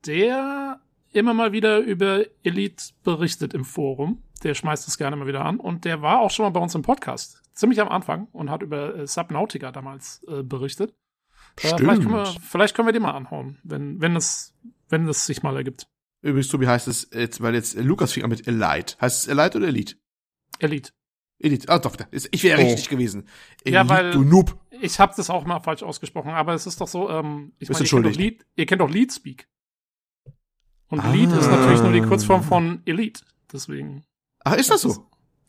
[0.07, 4.23] der immer mal wieder über Elite berichtet im Forum.
[4.41, 5.59] Der schmeißt es gerne mal wieder an.
[5.59, 8.63] Und der war auch schon mal bei uns im Podcast, ziemlich am Anfang, und hat
[8.63, 10.95] über äh, Subnautica damals äh, berichtet.
[11.61, 14.55] Äh, vielleicht, können wir, vielleicht können wir den mal anhauen, wenn, wenn es,
[14.89, 15.85] wenn es sich mal ergibt.
[16.23, 18.95] Übrigens, Tobi, heißt es jetzt, weil jetzt Lukas fing an mit Elite.
[18.99, 20.00] Heißt es Elite oder Elite?
[20.59, 20.91] Elite.
[21.39, 21.69] Elite.
[21.69, 22.65] Ah, doch, ich wäre oh.
[22.65, 23.27] richtig gewesen.
[23.63, 24.57] Elite, ja, weil du Noob.
[24.69, 27.83] Ich habe das auch mal falsch ausgesprochen, aber es ist doch so, ähm, ich meine,
[27.83, 29.47] ihr kennt doch Lead, ihr kennt doch Leadspeak.
[30.87, 31.11] Und ah.
[31.11, 34.03] Lead ist natürlich nur die Kurzform von Elite, deswegen.
[34.43, 35.01] Ach, ist das, das so?
[35.01, 35.01] Ist,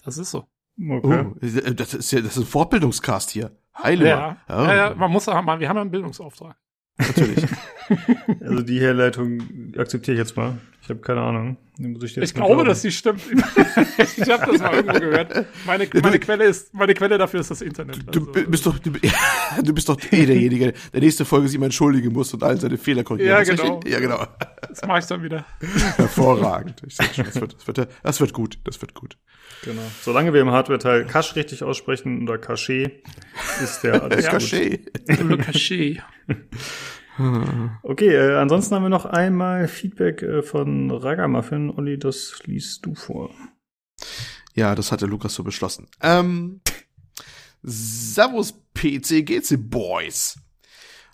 [0.04, 0.46] das ist so.
[0.78, 1.26] Okay.
[1.26, 1.34] Oh,
[1.72, 3.56] das ist ja, das ist ein Fortbildungscast hier.
[3.76, 4.08] Heile.
[4.08, 4.52] Ja, oh.
[4.52, 6.56] ja, ja, man muss, wir haben ja einen Bildungsauftrag.
[6.98, 7.44] Natürlich.
[8.40, 10.58] also die Herleitung akzeptiere ich jetzt mal.
[10.82, 11.56] Ich habe keine Ahnung.
[12.02, 13.22] Ich, ich glaube, dass sie stimmt.
[13.30, 15.46] ich habe das mal irgendwo gehört.
[15.64, 18.00] Meine, meine Quelle ist, meine Quelle dafür ist das Internet.
[18.08, 18.20] Also.
[18.26, 18.90] Du bist doch, du,
[19.62, 22.78] du, bist doch eh derjenige, der nächste Folge sich mal entschuldigen muss und all seine
[22.78, 23.80] Fehler korrigieren Ja, genau.
[23.86, 24.26] Ja, genau.
[24.68, 25.46] Das mache ich dann wieder.
[25.96, 26.82] Hervorragend.
[26.84, 28.58] Ich sag schon, das wird, das wird, das wird gut.
[28.64, 29.16] Das wird gut.
[29.64, 29.82] Genau.
[30.02, 32.90] Solange wir im Hardware-Teil Cache richtig aussprechen oder Cache,
[33.62, 34.80] ist der alles Cache.
[35.06, 35.42] gut.
[35.42, 36.02] Cache.
[37.82, 41.70] Okay, äh, ansonsten haben wir noch einmal Feedback äh, von Ragamuffin.
[41.70, 43.30] Olli, das liest du vor.
[44.54, 45.88] Ja, das hat der Lukas so beschlossen.
[46.00, 46.60] Ähm,
[47.62, 50.36] Servus PCGC Boys.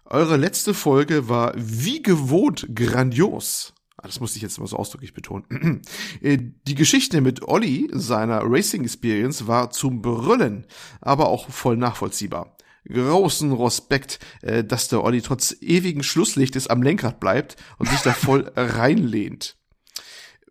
[0.04, 3.74] Eure letzte Folge war wie gewohnt grandios.
[3.96, 5.82] Ah, das musste ich jetzt mal so ausdrücklich betonen.
[6.22, 10.66] Äh, die Geschichte mit Olli, seiner Racing Experience, war zum Brüllen,
[11.00, 12.56] aber auch voll nachvollziehbar
[12.88, 18.12] großen Respekt, äh, dass der Olli trotz ewigen Schlusslichtes am Lenkrad bleibt und sich da
[18.12, 19.57] voll reinlehnt.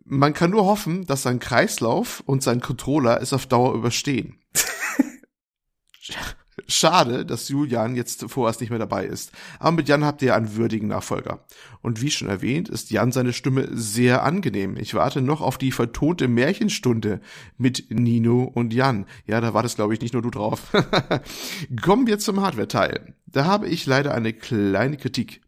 [0.04, 4.40] Man kann nur hoffen, dass sein Kreislauf und sein Controller es auf Dauer überstehen.
[6.70, 9.32] Schade, dass Julian jetzt vorerst nicht mehr dabei ist.
[9.58, 11.40] Aber mit Jan habt ihr einen würdigen Nachfolger.
[11.80, 14.76] Und wie schon erwähnt, ist Jan seine Stimme sehr angenehm.
[14.76, 17.20] Ich warte noch auf die vertonte Märchenstunde
[17.56, 19.06] mit Nino und Jan.
[19.26, 20.70] Ja, da wartest, glaube ich, nicht nur du drauf.
[21.82, 23.14] Kommen wir zum Hardware-Teil.
[23.24, 25.40] Da habe ich leider eine kleine Kritik.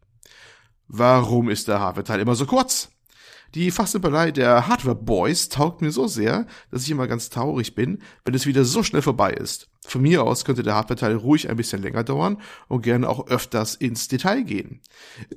[0.87, 2.89] Warum ist der Hardware-Teil immer so kurz?
[3.53, 8.01] Die Fachsimpelei der Hardware Boys taugt mir so sehr, dass ich immer ganz traurig bin,
[8.23, 9.69] wenn es wieder so schnell vorbei ist.
[9.85, 12.37] Von mir aus könnte der Hardware-Teil ruhig ein bisschen länger dauern
[12.69, 14.79] und gerne auch öfters ins Detail gehen.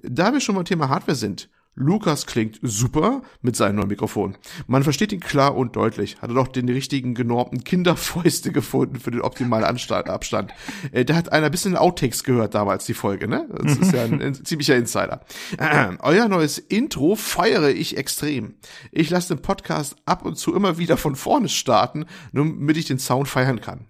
[0.03, 4.37] Da wir schon beim Thema Hardware sind, Lukas klingt super mit seinem neuen Mikrofon.
[4.67, 6.21] Man versteht ihn klar und deutlich.
[6.23, 10.53] Hat er doch den richtigen genormten Kinderfäuste gefunden für den optimalen Anstand, Abstand.
[10.93, 13.49] Äh, da hat einer ein bisschen Outtakes gehört damals, die Folge, ne?
[13.63, 15.21] Das ist ja ein, ein ziemlicher Insider.
[15.59, 18.55] Äh, euer neues Intro feiere ich extrem.
[18.93, 22.87] Ich lasse den Podcast ab und zu immer wieder von vorne starten, nur damit ich
[22.87, 23.87] den Sound feiern kann.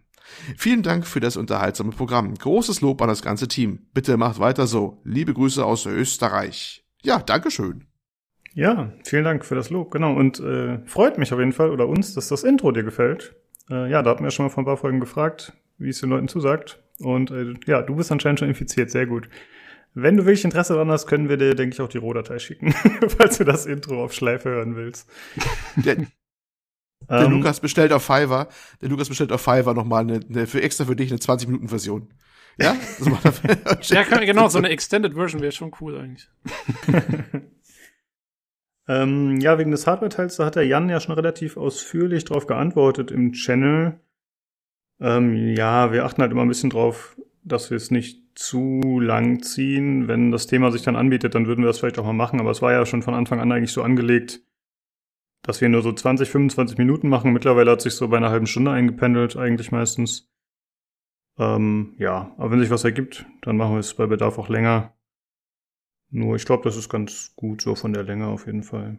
[0.57, 2.35] Vielen Dank für das unterhaltsame Programm.
[2.35, 3.87] Großes Lob an das ganze Team.
[3.93, 5.01] Bitte macht weiter so.
[5.05, 6.84] Liebe Grüße aus Österreich.
[7.05, 7.85] Ja, Dankeschön.
[8.55, 10.15] Ja, vielen Dank für das Lob, genau.
[10.15, 13.35] Und äh, freut mich auf jeden Fall oder uns, dass das Intro dir gefällt.
[13.71, 16.11] Äh, ja, da hatten wir schon mal vor ein paar Folgen gefragt, wie es den
[16.11, 16.83] Leuten zusagt.
[17.01, 19.29] Und äh, ja, du bist anscheinend schon infiziert, sehr gut.
[19.93, 22.73] Wenn du wirklich Interesse daran hast, können wir dir, denke ich, auch die Rohdatei schicken,
[23.09, 25.09] falls du das Intro auf Schleife hören willst.
[25.77, 25.97] Der,
[27.09, 28.49] der ähm, Lukas bestellt auf Fiverr,
[28.81, 32.09] der Lukas bestellt auf Fiverr nochmal eine, eine, für extra für dich eine 20-Minuten-Version.
[32.59, 32.77] Ja?
[33.01, 36.29] Er ja, kann, genau, so eine Extended Version wäre schon cool eigentlich.
[38.89, 43.11] ähm, ja, wegen des Hardware-Teils, da hat der Jan ja schon relativ ausführlich drauf geantwortet
[43.11, 44.01] im Channel.
[45.01, 49.43] Ähm, ja, wir achten halt immer ein bisschen drauf, dass wir es nicht zu lang
[49.43, 50.09] ziehen.
[50.09, 52.41] Wenn das Thema sich dann anbietet, dann würden wir das vielleicht auch mal machen.
[52.41, 54.41] Aber es war ja schon von Anfang an eigentlich so angelegt,
[55.43, 57.33] dass wir nur so 20, 25 Minuten machen.
[57.33, 60.31] Mittlerweile hat sich so bei einer halben Stunde eingependelt, eigentlich meistens.
[61.39, 64.95] Ähm, ja, aber wenn sich was ergibt, dann machen wir es bei Bedarf auch länger.
[66.11, 68.99] Nur ich glaube, das ist ganz gut so von der Länge auf jeden Fall.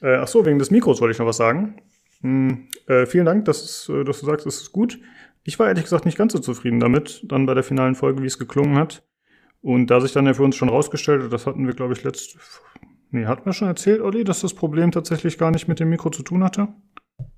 [0.00, 1.82] Äh, ach so, wegen des Mikros wollte ich noch was sagen.
[2.22, 4.98] Hm, äh, vielen Dank, dass, es, äh, dass du sagst, es ist gut.
[5.44, 8.26] Ich war ehrlich gesagt nicht ganz so zufrieden damit, dann bei der finalen Folge, wie
[8.26, 9.04] es geklungen hat.
[9.60, 12.02] Und da sich dann ja für uns schon rausgestellt hat, das hatten wir, glaube ich,
[12.02, 12.38] letzt.
[13.10, 16.10] Nee, hatten wir schon erzählt, Olli, dass das Problem tatsächlich gar nicht mit dem Mikro
[16.10, 16.68] zu tun hatte?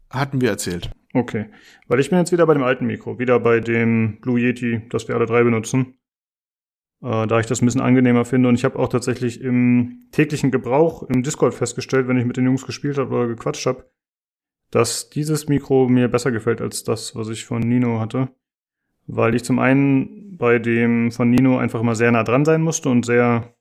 [0.08, 0.90] Hatten wir erzählt.
[1.14, 1.46] Okay.
[1.86, 5.06] Weil ich bin jetzt wieder bei dem alten Mikro, wieder bei dem Blue Yeti, das
[5.06, 5.96] wir alle drei benutzen.
[7.02, 8.48] Äh, da ich das ein bisschen angenehmer finde.
[8.48, 12.44] Und ich habe auch tatsächlich im täglichen Gebrauch im Discord festgestellt, wenn ich mit den
[12.44, 13.88] Jungs gespielt habe oder gequatscht habe,
[14.72, 18.30] dass dieses Mikro mir besser gefällt als das, was ich von Nino hatte.
[19.06, 22.88] Weil ich zum einen bei dem von Nino einfach immer sehr nah dran sein musste
[22.88, 23.54] und sehr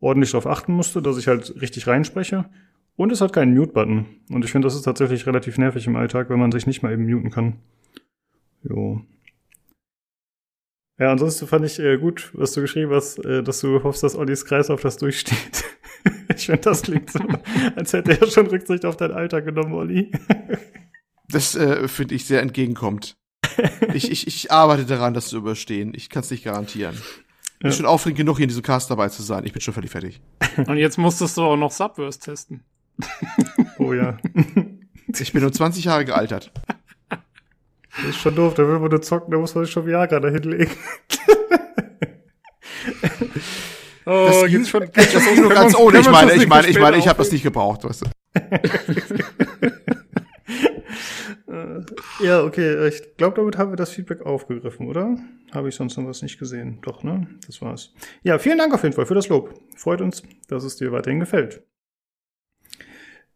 [0.00, 2.48] ordentlich darauf achten musste, dass ich halt richtig reinspreche.
[2.96, 4.06] Und es hat keinen Mute-Button.
[4.30, 6.92] Und ich finde, das ist tatsächlich relativ nervig im Alltag, wenn man sich nicht mal
[6.92, 7.58] eben muten kann.
[8.62, 9.00] Jo.
[10.98, 14.14] Ja, ansonsten fand ich äh, gut, was du geschrieben hast, äh, dass du hoffst, dass
[14.14, 15.64] Ollis Kreis auf das durchsteht.
[16.36, 17.20] ich finde, das klingt so,
[17.76, 20.12] als hätte er schon Rücksicht auf dein Alter genommen, Olli.
[21.28, 23.16] das äh, finde ich sehr entgegenkommt.
[23.94, 25.92] Ich, ich, ich arbeite daran, das zu überstehen.
[25.94, 26.96] Ich kann es nicht garantieren.
[27.62, 27.68] Ja.
[27.68, 29.44] Ist schon aufregend genug, hier in diesem Cast dabei zu sein.
[29.44, 30.20] Ich bin schon völlig fertig.
[30.56, 32.64] Und jetzt musstest du auch noch Subverse testen.
[33.78, 34.16] oh ja.
[35.18, 36.52] Ich bin nur 20 Jahre gealtert.
[37.08, 40.18] Das ist schon doof, da will man nur zocken, da muss man sich schon Viagra
[40.18, 40.74] dahinlegen.
[44.06, 45.98] oh, das jetzt schon, das ist nur ganz ohne.
[45.98, 48.06] Ich meine, ich meine, ich meine, ich habe das nicht gebraucht, weißt du.
[52.24, 55.18] ja, okay, ich glaube, damit haben wir das Feedback aufgegriffen, oder?
[55.52, 56.78] Habe ich sonst noch was nicht gesehen?
[56.80, 57.26] Doch, ne?
[57.46, 57.92] Das war's.
[58.22, 59.52] Ja, vielen Dank auf jeden Fall für das Lob.
[59.76, 61.62] Freut uns, dass es dir weiterhin gefällt.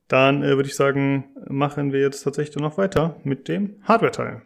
[0.09, 4.43] Dann äh, würde ich sagen, machen wir jetzt tatsächlich noch weiter mit dem Hardware-Teil.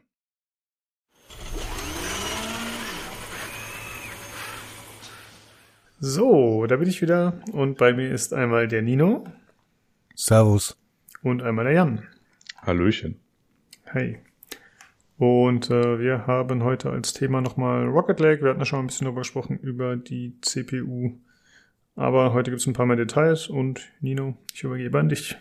[6.03, 9.25] So, da bin ich wieder und bei mir ist einmal der Nino.
[10.15, 10.79] Servus.
[11.23, 12.09] Und einmal der Jan.
[12.63, 13.21] Hallöchen.
[13.85, 14.19] Hey.
[15.19, 18.43] Und äh, wir haben heute als Thema nochmal Rocket Lake.
[18.43, 21.19] Wir hatten ja schon ein bisschen darüber gesprochen, über die CPU.
[21.97, 25.37] Aber heute gibt es ein paar mehr Details und Nino, ich übergebe an dich.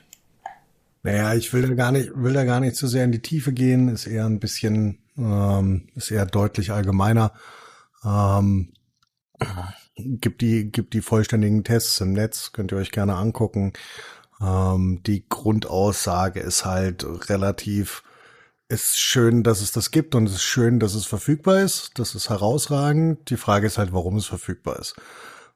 [1.03, 3.53] Naja, ich will da gar nicht, will da gar nicht zu sehr in die Tiefe
[3.53, 7.33] gehen, ist eher ein bisschen, ähm, ist eher deutlich allgemeiner.
[8.03, 8.73] Ähm,
[9.95, 13.73] gibt die, gibt die vollständigen Tests im Netz, könnt ihr euch gerne angucken.
[14.41, 18.03] Ähm, die Grundaussage ist halt relativ,
[18.67, 21.91] ist schön, dass es das gibt und es ist schön, dass es verfügbar ist.
[21.95, 23.29] Das ist herausragend.
[23.29, 24.95] Die Frage ist halt, warum es verfügbar ist.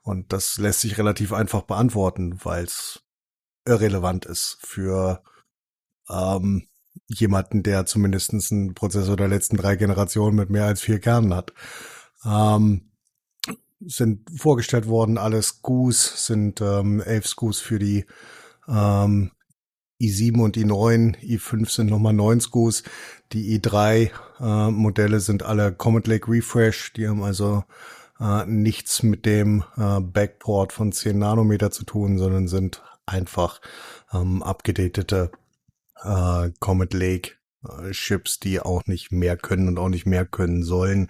[0.01, 3.03] Und das lässt sich relativ einfach beantworten, weil es
[3.65, 5.23] irrelevant ist für
[6.10, 6.68] ähm,
[7.08, 11.54] jemanden, der zumindestens einen Prozessor der letzten drei Generationen mit mehr als vier Kernen hat.
[12.26, 12.89] Ähm,
[13.86, 18.06] sind vorgestellt worden, alle SKUs sind ähm, elf SKUs für die
[18.68, 19.32] ähm,
[20.02, 22.84] i7 und i9, i5 sind nochmal neun SKUs.
[23.32, 27.63] Die i3 äh, sind alle Comet Lake Refresh, die haben also
[28.20, 33.60] äh, nichts mit dem äh, Backport von 10 Nanometer zu tun, sondern sind einfach
[34.13, 35.32] ähm, abgedatete
[36.04, 37.32] äh, Comet Lake
[37.68, 41.10] äh, Chips, die auch nicht mehr können und auch nicht mehr können sollen.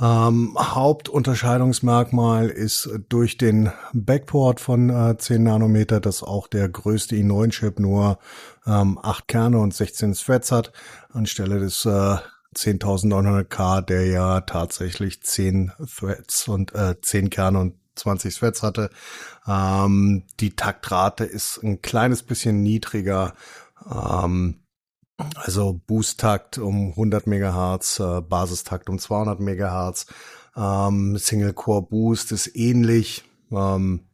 [0.00, 7.80] Ähm, Hauptunterscheidungsmerkmal ist durch den Backport von äh, 10 Nanometer, dass auch der größte i9-Chip
[7.80, 8.18] nur
[8.64, 10.72] ähm, 8 Kerne und 16 Threads hat,
[11.12, 12.16] anstelle des äh,
[12.54, 18.90] 10.900K, der ja tatsächlich 10 Threads und äh, 10 Kerne und 20 Threads hatte.
[19.48, 23.34] Ähm, die Taktrate ist ein kleines bisschen niedriger.
[23.90, 24.62] Ähm,
[25.34, 30.06] also Boost-Takt um 100 Megahertz, äh, Basistakt um 200 Megahertz.
[30.56, 33.24] Ähm, Single-Core-Boost ist ähnlich.
[33.50, 34.08] Ähm,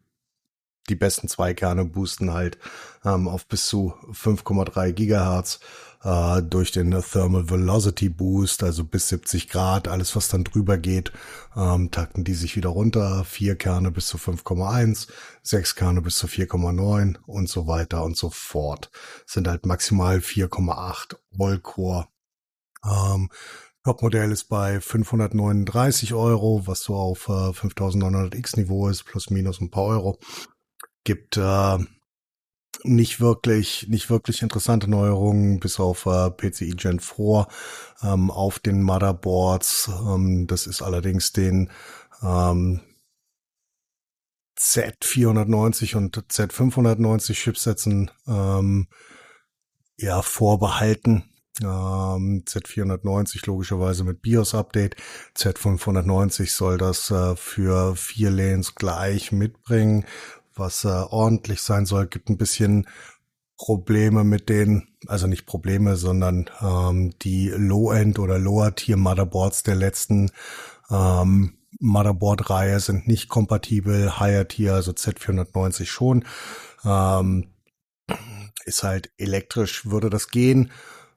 [0.88, 2.58] die besten zwei Kerne boosten halt
[3.04, 5.60] ähm, auf bis zu 5,3 Gigahertz
[6.04, 11.12] äh, durch den Thermal Velocity Boost, also bis 70 Grad, alles was dann drüber geht,
[11.56, 15.08] ähm, takten die sich wieder runter, vier Kerne bis zu 5,1,
[15.42, 18.90] sechs Kerne bis zu 4,9 und so weiter und so fort.
[19.26, 22.06] sind halt maximal 4,8 All-Core.
[22.84, 23.30] Ähm,
[23.84, 29.70] Topmodell ist bei 539 Euro, was so auf äh, 5900X Niveau ist, plus minus ein
[29.70, 30.18] paar Euro.
[31.04, 31.78] Gibt äh,
[32.84, 37.46] nicht wirklich, nicht wirklich interessante Neuerungen, bis auf äh, PCI Gen 4
[38.02, 39.90] ähm, auf den Motherboards.
[40.06, 41.70] Ähm, das ist allerdings den
[42.22, 42.80] ähm,
[44.58, 48.88] Z490 und Z590 Chipsätzen ähm,
[49.98, 51.24] ja vorbehalten.
[51.62, 54.96] Ähm, Z490 logischerweise mit BIOS-Update.
[55.36, 60.04] Z590 soll das äh, für vier Lanes gleich mitbringen
[60.54, 62.86] was äh, ordentlich sein soll, gibt ein bisschen
[63.56, 70.30] Probleme mit den, also nicht Probleme, sondern ähm, die Low-End oder Lower-Tier-Motherboards der letzten
[70.90, 74.18] ähm, Motherboard-Reihe sind nicht kompatibel.
[74.18, 76.24] Higher-Tier, also Z490 schon.
[76.84, 77.54] Ähm,
[78.64, 80.70] ist halt elektrisch, würde das gehen.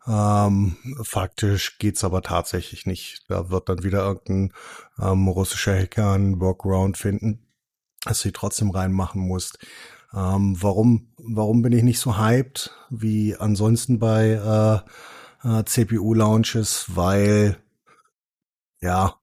[0.07, 3.25] Ähm, faktisch geht's aber tatsächlich nicht.
[3.29, 4.53] Da wird dann wieder irgendein
[4.99, 7.46] ähm, russischer Hacker einen Workaround finden,
[8.03, 9.59] dass du sie trotzdem reinmachen musst.
[10.13, 14.83] Ähm, warum, warum bin ich nicht so hyped wie ansonsten bei
[15.43, 16.95] äh, äh, CPU-Launches?
[16.95, 17.57] Weil,
[18.79, 19.15] ja,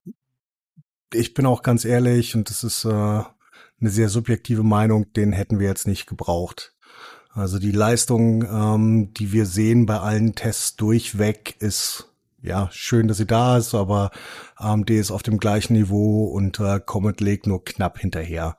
[1.13, 5.59] ich bin auch ganz ehrlich und das ist äh, eine sehr subjektive Meinung, den hätten
[5.59, 6.73] wir jetzt nicht gebraucht.
[7.29, 12.14] Also die Leistung, ähm, die wir sehen bei allen Tests durchweg, ist
[12.45, 14.11] ja schön, dass sie da ist, aber
[14.55, 18.57] AMD ist auf dem gleichen Niveau und äh, Comet legt nur knapp hinterher.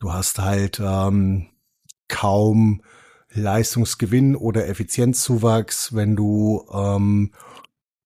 [0.00, 1.48] Du hast halt ähm,
[2.08, 2.82] kaum
[3.30, 7.32] Leistungsgewinn oder Effizienzzuwachs, wenn du ähm,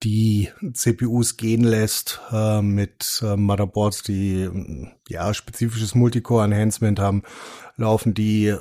[0.03, 4.51] die CPUs gehen lässt äh, mit äh, Motherboards, die
[5.13, 7.23] ja spezifisches Multicore Enhancement haben,
[7.77, 8.55] laufen die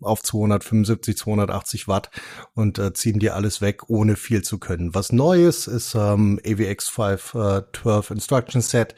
[0.00, 2.10] auf 275, 280 Watt
[2.54, 4.94] und äh, ziehen dir alles weg, ohne viel zu können.
[4.94, 8.94] Was Neues ist ähm, AVX 512 äh, Instruction Set.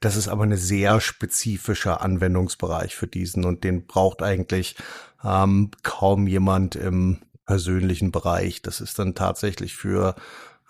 [0.00, 4.76] Das ist aber eine sehr spezifische Anwendungsbereich für diesen und den braucht eigentlich
[5.22, 8.62] ähm, kaum jemand im persönlichen Bereich.
[8.62, 10.14] Das ist dann tatsächlich für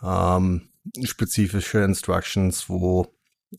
[0.02, 0.68] ähm,
[1.02, 3.06] spezifische Instructions, wo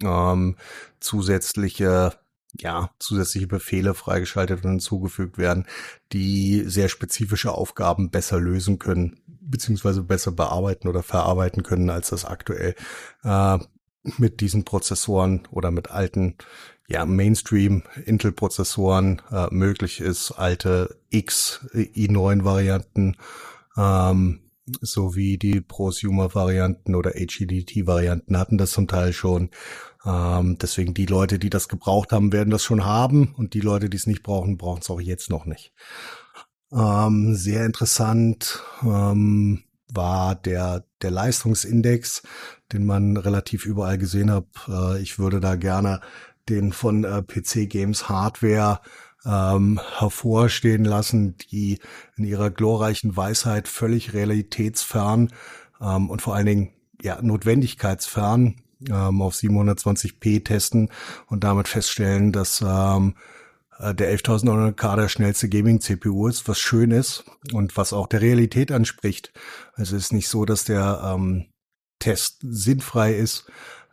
[0.02, 0.56] ähm,
[1.00, 2.14] zusätzliche
[2.60, 5.66] ja, zusätzliche Befehle freigeschaltet und hinzugefügt werden,
[6.14, 12.26] die sehr spezifische Aufgaben besser lösen können, beziehungsweise besser bearbeiten oder verarbeiten können, als das
[12.26, 12.76] aktuell
[13.24, 13.58] äh,
[14.18, 16.36] mit diesen Prozessoren oder mit alten
[16.88, 23.18] ja, Mainstream Intel-Prozessoren äh, möglich ist, alte X i9-Varianten
[23.76, 24.45] ähm,
[24.82, 29.50] sowie die Prosumer-Varianten oder HEDT-Varianten hatten das zum Teil schon.
[30.06, 33.90] Ähm, deswegen die Leute, die das gebraucht haben, werden das schon haben und die Leute,
[33.90, 35.74] die es nicht brauchen, brauchen es auch jetzt noch nicht.
[36.72, 42.24] Ähm, sehr interessant ähm, war der, der Leistungsindex,
[42.74, 44.46] den man relativ überall gesehen hat.
[44.68, 46.02] Äh, ich würde da gerne
[46.50, 48.80] den von äh, PC Games Hardware
[49.26, 51.80] ähm, hervorstehen lassen, die
[52.16, 55.32] in ihrer glorreichen Weisheit völlig realitätsfern
[55.82, 58.56] ähm, und vor allen Dingen ja notwendigkeitsfern
[58.90, 60.90] ähm, auf 720p testen
[61.28, 63.16] und damit feststellen, dass ähm,
[63.80, 68.72] äh, der 11900K der schnellste Gaming-CPU ist, was schön ist und was auch der Realität
[68.72, 69.34] anspricht.
[69.74, 71.48] Also es ist nicht so, dass der ähm,
[72.00, 73.46] Test sinnfrei ist,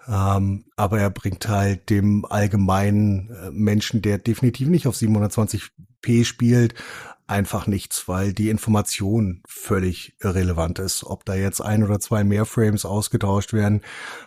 [0.09, 6.75] ähm, aber er bringt halt dem allgemeinen äh, Menschen, der definitiv nicht auf 720p spielt,
[7.33, 11.05] einfach nichts, weil die Information völlig irrelevant ist.
[11.05, 13.81] Ob da jetzt ein oder zwei mehr Frames ausgetauscht werden,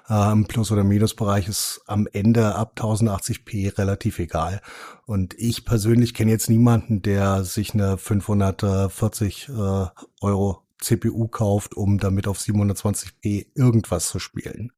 [0.10, 4.62] äh, im Plus- oder Minusbereich ist am Ende ab 1080p relativ egal.
[5.06, 9.86] Und ich persönlich kenne jetzt niemanden, der sich eine 540 äh,
[10.22, 14.72] Euro CPU kauft, um damit auf 720p irgendwas zu spielen.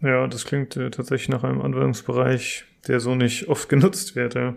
[0.00, 4.34] Ja, das klingt äh, tatsächlich nach einem Anwendungsbereich, der so nicht oft genutzt wird.
[4.34, 4.54] Ja.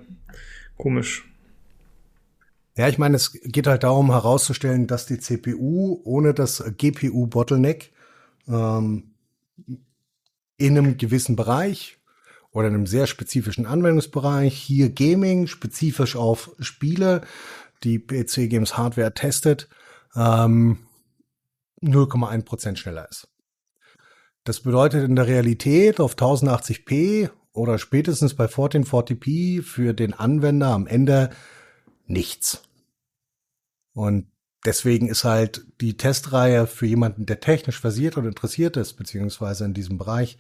[0.78, 1.26] Komisch.
[2.76, 7.92] Ja, ich meine, es geht halt darum herauszustellen, dass die CPU ohne das GPU-Bottleneck
[8.48, 9.12] ähm,
[10.58, 12.00] in einem gewissen Bereich
[12.52, 17.22] oder in einem sehr spezifischen Anwendungsbereich, hier Gaming, spezifisch auf Spiele,
[17.84, 19.68] die PC Games Hardware testet,
[20.16, 20.80] ähm,
[21.82, 23.28] 0,1 Prozent schneller ist.
[24.50, 30.88] Das bedeutet in der Realität auf 1080p oder spätestens bei 1440p für den Anwender am
[30.88, 31.30] Ende
[32.08, 32.64] nichts.
[33.94, 34.26] Und
[34.66, 39.76] deswegen ist halt die Testreihe für jemanden, der technisch versiert und interessiert ist, beziehungsweise in
[39.76, 40.40] diesem Bereich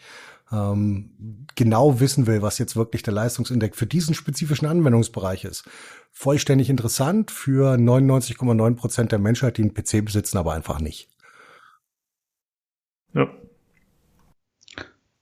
[0.51, 5.69] ähm, genau wissen will, was jetzt wirklich der Leistungsindex für diesen spezifischen Anwendungsbereich ist.
[6.09, 11.11] Vollständig interessant für 99,9 Prozent der Menschheit, die einen PC besitzen, aber einfach nicht.
[13.13, 13.27] Ja.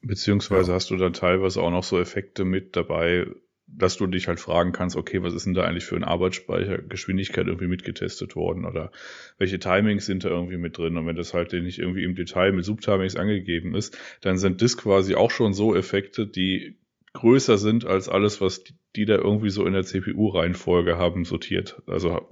[0.08, 0.76] Beziehungsweise ja.
[0.76, 3.28] hast du dann teilweise auch noch so Effekte mit dabei,
[3.68, 6.78] dass du dich halt fragen kannst, okay, was ist denn da eigentlich für ein Arbeitsspeicher,
[6.78, 8.92] Geschwindigkeit irgendwie mitgetestet worden oder
[9.38, 12.54] welche Timings sind da irgendwie mit drin und wenn das halt nicht irgendwie im Detail
[12.54, 16.78] mit Subtimings angegeben ist, dann sind das quasi auch schon so Effekte, die
[17.12, 18.64] größer sind als alles, was
[18.96, 22.26] die da irgendwie so in der CPU-Reihenfolge haben sortiert, also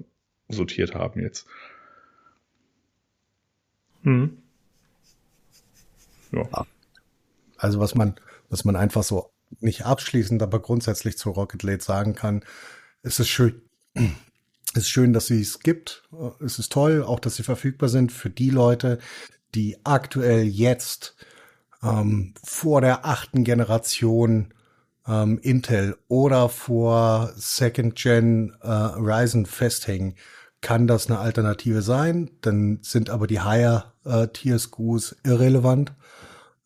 [0.47, 1.47] sortiert haben jetzt.
[4.03, 4.37] Hm.
[6.31, 6.65] Ja.
[7.57, 8.15] Also was man,
[8.49, 12.43] was man einfach so nicht abschließend, aber grundsätzlich zu Rocket League sagen kann,
[13.01, 13.61] es ist schön,
[14.73, 16.03] es ist schön, dass sie es gibt.
[16.43, 18.99] Es ist toll, auch dass sie verfügbar sind für die Leute,
[19.53, 21.15] die aktuell jetzt
[21.83, 24.53] ähm, vor der achten Generation
[25.07, 30.15] ähm, Intel oder vor Second Gen äh, Ryzen festhängen.
[30.61, 32.31] Kann das eine Alternative sein?
[32.41, 35.93] Dann sind aber die Higher äh, Tier SKUs irrelevant.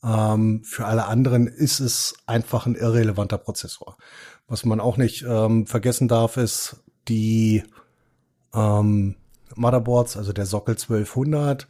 [0.04, 3.98] Ähm, für alle anderen ist es einfach ein irrelevanter Prozessor.
[4.48, 7.64] Was man auch nicht ähm, vergessen darf, ist die
[8.54, 9.16] ähm,
[9.56, 11.68] Motherboards, also der Sockel 1200,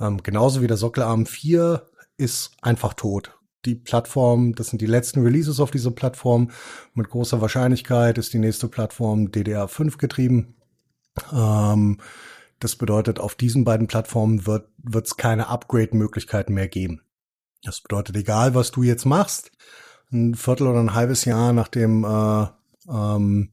[0.00, 1.82] ähm, genauso wie der Sockel ARM4
[2.16, 3.36] ist einfach tot.
[3.64, 6.50] Die Plattform, das sind die letzten Releases auf dieser Plattform.
[6.94, 10.54] Mit großer Wahrscheinlichkeit ist die nächste Plattform DDR5 getrieben.
[11.32, 11.98] Ähm,
[12.58, 14.68] das bedeutet, auf diesen beiden Plattformen wird
[15.06, 17.02] es keine Upgrade-Möglichkeiten mehr geben.
[17.62, 19.52] Das bedeutet, egal was du jetzt machst,
[20.12, 22.46] ein Viertel oder ein halbes Jahr nachdem äh,
[22.90, 23.50] ähm,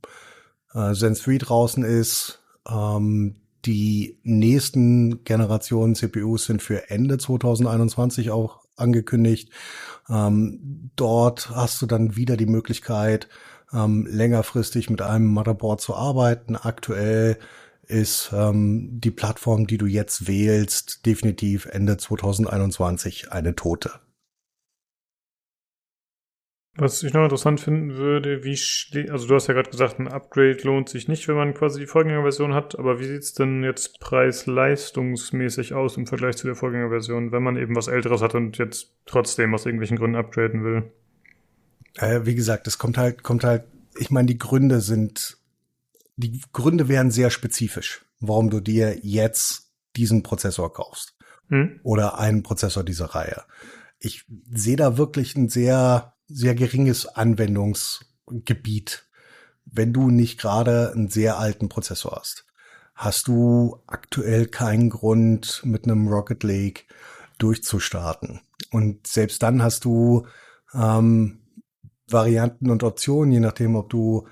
[0.73, 8.61] äh, Zen 3 draußen ist, ähm, die nächsten Generationen CPUs sind für Ende 2021 auch
[8.77, 9.49] angekündigt.
[10.09, 13.27] Ähm, dort hast du dann wieder die Möglichkeit,
[13.73, 16.55] ähm, längerfristig mit einem Motherboard zu arbeiten.
[16.55, 17.37] Aktuell
[17.87, 23.91] ist ähm, die Plattform, die du jetzt wählst, definitiv Ende 2021 eine tote.
[26.79, 30.59] Was ich noch interessant finden würde, wie also du hast ja gerade gesagt, ein Upgrade
[30.61, 35.73] lohnt sich nicht, wenn man quasi die Vorgängerversion hat, aber wie sieht's denn jetzt preis-leistungsmäßig
[35.73, 39.55] aus im Vergleich zu der Vorgängerversion, wenn man eben was älteres hat und jetzt trotzdem
[39.55, 40.91] aus irgendwelchen Gründen upgraden will?
[41.95, 43.63] Äh, wie gesagt, es kommt halt, kommt halt,
[43.97, 45.36] ich meine, die Gründe sind
[46.17, 51.15] die Gründe wären sehr spezifisch, warum du dir jetzt diesen Prozessor kaufst.
[51.49, 51.79] Hm?
[51.83, 53.43] Oder einen Prozessor dieser Reihe.
[53.99, 59.07] Ich sehe da wirklich ein sehr, sehr geringes Anwendungsgebiet,
[59.65, 62.45] wenn du nicht gerade einen sehr alten Prozessor hast.
[62.95, 66.83] Hast du aktuell keinen Grund, mit einem Rocket Lake
[67.37, 68.41] durchzustarten.
[68.71, 70.25] Und selbst dann hast du
[70.73, 71.39] ähm,
[72.07, 74.27] Varianten und Optionen, je nachdem, ob du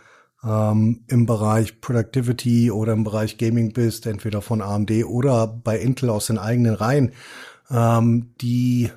[0.46, 6.10] ähm, im Bereich Productivity oder im Bereich Gaming bist, entweder von AMD oder bei Intel
[6.10, 7.14] aus den eigenen Reihen,
[7.70, 8.92] ähm, die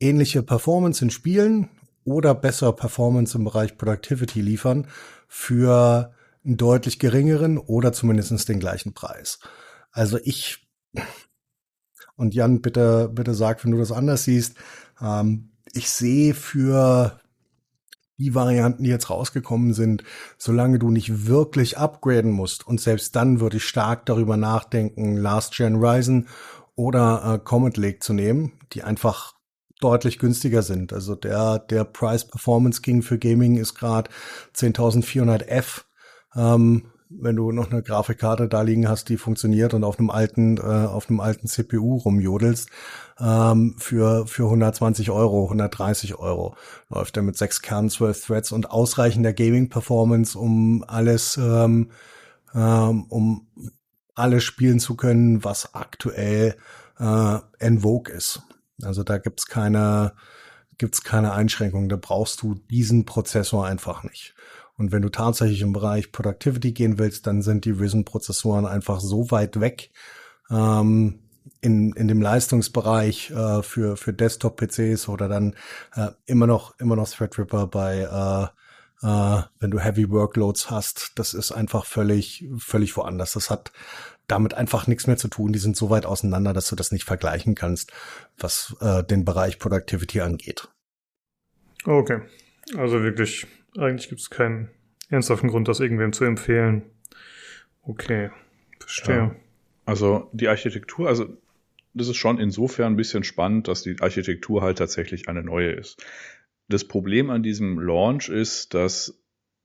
[0.00, 1.70] ähnliche Performance in Spielen
[2.04, 4.86] oder bessere Performance im Bereich Productivity liefern
[5.26, 6.14] für
[6.44, 9.40] einen deutlich geringeren oder zumindest den gleichen Preis.
[9.90, 10.68] Also ich
[12.16, 14.56] und Jan, bitte, bitte sag, wenn du das anders siehst.
[15.00, 17.20] Ähm, ich sehe für
[18.18, 20.02] die Varianten, die jetzt rausgekommen sind,
[20.36, 25.56] solange du nicht wirklich upgraden musst und selbst dann würde ich stark darüber nachdenken, Last
[25.56, 26.28] Gen Ryzen
[26.74, 29.34] oder äh, Comet Lake zu nehmen, die einfach
[29.80, 30.92] deutlich günstiger sind.
[30.92, 34.10] Also der der Price Performance King für Gaming ist gerade
[34.54, 35.82] 10.400F.
[36.34, 40.58] Ähm, wenn du noch eine Grafikkarte da liegen hast, die funktioniert und auf einem alten,
[40.58, 42.68] äh, auf einem alten CPU rumjodelst,
[43.18, 46.56] ähm, für, für 120 Euro, 130 Euro.
[46.88, 51.90] Läuft er mit sechs Kernen, zwölf Threads und ausreichender Gaming-Performance, um alles, ähm,
[52.54, 53.48] ähm, um
[54.14, 56.56] alles spielen zu können, was aktuell
[56.98, 58.42] äh, en vogue ist.
[58.82, 60.12] Also da gibt's keine,
[60.76, 61.88] gibt's keine Einschränkungen.
[61.88, 64.34] Da brauchst du diesen Prozessor einfach nicht.
[64.78, 69.30] Und wenn du tatsächlich im Bereich Productivity gehen willst, dann sind die Risen-Prozessoren einfach so
[69.30, 69.90] weit weg
[70.50, 71.18] ähm,
[71.60, 75.56] in, in dem Leistungsbereich äh, für, für Desktop-PCs oder dann
[75.94, 81.34] äh, immer noch immer noch Threadripper bei äh, äh, wenn du Heavy Workloads hast, das
[81.34, 83.32] ist einfach völlig völlig woanders.
[83.32, 83.72] Das hat
[84.26, 85.52] damit einfach nichts mehr zu tun.
[85.52, 87.92] Die sind so weit auseinander, dass du das nicht vergleichen kannst,
[88.36, 90.68] was äh, den Bereich Productivity angeht.
[91.84, 92.20] Okay,
[92.76, 93.46] also wirklich
[93.78, 94.70] eigentlich gibt es keinen
[95.08, 96.82] ernsthaften Grund, das irgendwem zu empfehlen.
[97.82, 98.30] Okay,
[98.78, 99.16] verstehe.
[99.16, 99.36] Ja.
[99.84, 101.26] Also die Architektur, also
[101.94, 106.04] das ist schon insofern ein bisschen spannend, dass die Architektur halt tatsächlich eine neue ist.
[106.68, 109.18] Das Problem an diesem Launch ist, dass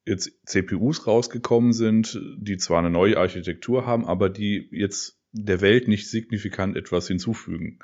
[0.06, 5.88] jetzt CPUs rausgekommen sind, die zwar eine neue Architektur haben, aber die jetzt der Welt
[5.88, 7.80] nicht signifikant etwas hinzufügen.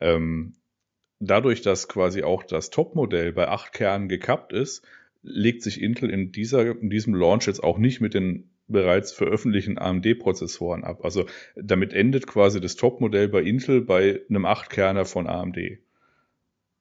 [0.00, 0.54] Ähm,
[1.20, 4.86] dadurch, dass quasi auch das Topmodell bei acht Kernen gekappt ist,
[5.22, 9.78] legt sich Intel in, dieser, in diesem Launch jetzt auch nicht mit den bereits veröffentlichten
[9.78, 11.04] AMD-Prozessoren ab.
[11.04, 15.78] Also damit endet quasi das Topmodell bei Intel bei einem 8-Kerner von AMD.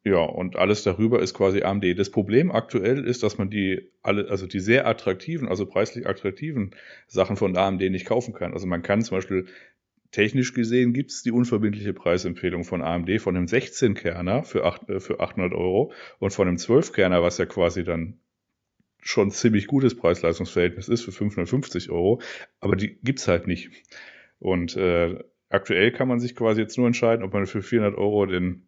[0.04, 1.98] Ja, und alles darüber ist quasi AMD.
[1.98, 6.72] Das Problem aktuell ist, dass man die alle, also die sehr attraktiven, also preislich attraktiven
[7.08, 8.54] Sachen von AMD nicht kaufen kann.
[8.54, 9.48] Also man kann zum Beispiel
[10.12, 15.20] technisch gesehen gibt es die unverbindliche Preisempfehlung von AMD von einem 16-Kerner für, äh, für
[15.20, 18.20] 800 Euro und von einem 12-Kerner, was ja quasi dann
[19.08, 22.22] schon ziemlich gutes Preis-Leistungs-Verhältnis ist für 550 Euro,
[22.60, 23.70] aber die gibt's halt nicht.
[24.40, 25.18] Und äh,
[25.50, 28.64] aktuell kann man sich quasi jetzt nur entscheiden, ob man für 400 Euro den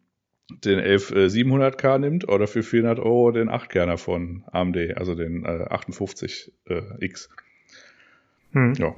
[0.64, 6.48] den 11700K nimmt oder für 400 Euro den 8-Kerner von AMD, also den äh, 58X.
[6.66, 6.82] Äh,
[8.52, 8.74] hm.
[8.74, 8.96] Ja.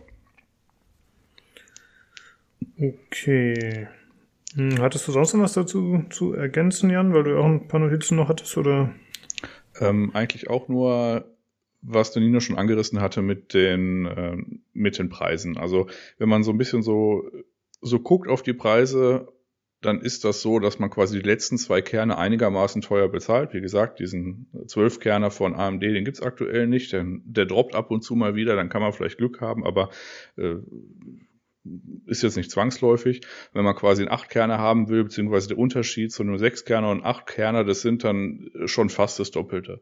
[2.78, 3.86] Okay.
[4.54, 7.80] Hm, hattest du sonst noch was dazu zu ergänzen, Jan, weil du auch ein paar
[7.80, 8.94] Notizen noch hattest, oder?
[9.80, 11.24] Ähm, eigentlich auch nur,
[11.82, 14.36] was der Nino schon angerissen hatte mit den, äh,
[14.72, 15.58] mit den Preisen.
[15.58, 17.24] Also wenn man so ein bisschen so,
[17.80, 19.28] so guckt auf die Preise,
[19.80, 23.52] dann ist das so, dass man quasi die letzten zwei Kerne einigermaßen teuer bezahlt.
[23.52, 26.92] Wie gesagt, diesen zwölf Kerner von AMD, den gibt's aktuell nicht.
[26.92, 29.90] Der, der droppt ab und zu mal wieder, dann kann man vielleicht Glück haben, aber
[30.36, 30.54] äh,
[32.06, 33.22] ist jetzt nicht zwangsläufig.
[33.52, 37.64] Wenn man quasi einen Achtkerner haben will, beziehungsweise der Unterschied zu einem Sechskerner und Achtkerner,
[37.64, 39.80] das sind dann schon fast das Doppelte.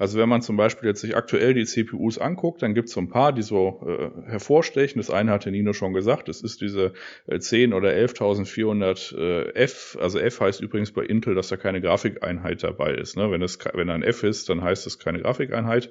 [0.00, 3.02] Also wenn man zum Beispiel jetzt sich aktuell die CPUs anguckt, dann gibt es so
[3.02, 4.98] ein paar, die so äh, hervorstechen.
[4.98, 6.94] Das eine hatte Nino schon gesagt, das ist diese
[7.26, 9.98] äh, 10 oder 11.400 äh, F.
[10.00, 13.18] Also F heißt übrigens bei Intel, dass da keine Grafikeinheit dabei ist.
[13.18, 13.30] Ne?
[13.30, 15.90] Wenn, es, wenn da ein F ist, dann heißt es keine Grafikeinheit.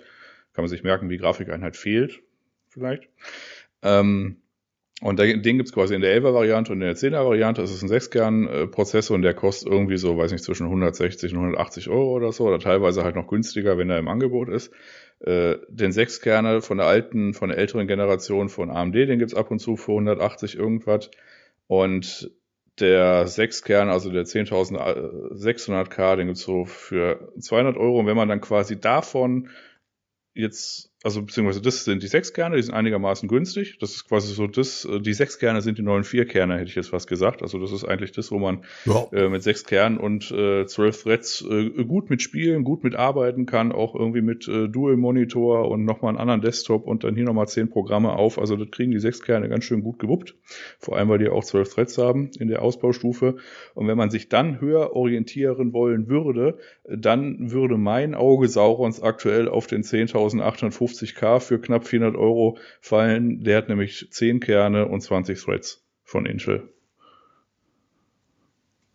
[0.54, 2.20] Kann man sich merken, wie Grafikeinheit fehlt,
[2.68, 3.04] vielleicht.
[3.84, 4.38] Ähm,
[5.02, 7.62] und den gibt's quasi in der 11er Variante und in der 10er Variante.
[7.62, 11.90] Das ist ein 6-Kern-Prozessor und der kostet irgendwie so, weiß nicht, zwischen 160 und 180
[11.90, 14.74] Euro oder so oder teilweise halt noch günstiger, wenn er im Angebot ist.
[15.22, 19.52] Äh, den 6-Kerner von der alten, von der älteren Generation von AMD, den gibt's ab
[19.52, 21.10] und zu für 180 irgendwas.
[21.68, 22.32] Und
[22.80, 28.00] der 6-Kern, also der 10.600K, den gibt's so für 200 Euro.
[28.00, 29.50] Und wenn man dann quasi davon
[30.34, 33.78] jetzt also beziehungsweise das sind die sechs Kerne, die sind einigermaßen günstig.
[33.80, 36.70] Das ist quasi so das, äh, die sechs Kerne sind die neuen vier Kerne, hätte
[36.70, 37.42] ich jetzt fast gesagt.
[37.42, 39.08] Also das ist eigentlich das, wo man ja.
[39.14, 43.96] äh, mit sechs Kernen und äh, zwölf Threads äh, gut mitspielen, gut mitarbeiten kann, auch
[43.96, 48.12] irgendwie mit äh, Dual-Monitor und nochmal einen anderen Desktop und dann hier nochmal zehn Programme
[48.12, 48.38] auf.
[48.38, 50.36] Also das kriegen die sechs Kerne ganz schön gut gewuppt.
[50.80, 53.38] Vor allem, weil die auch zwölf Threads haben in der Ausbaustufe.
[53.74, 59.48] Und wenn man sich dann höher orientieren wollen würde, dann würde mein Auge Saurons aktuell
[59.48, 63.44] auf den 10.850 50k für knapp 400 Euro fallen.
[63.44, 66.70] Der hat nämlich 10 Kerne und 20 Threads von Intel.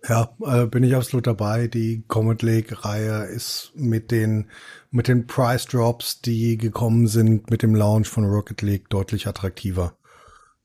[0.07, 1.66] Ja, äh, bin ich absolut dabei.
[1.66, 4.51] Die Comet Lake Reihe ist mit den,
[4.90, 9.97] mit den Price Drops, die gekommen sind mit dem Launch von Rocket League deutlich attraktiver.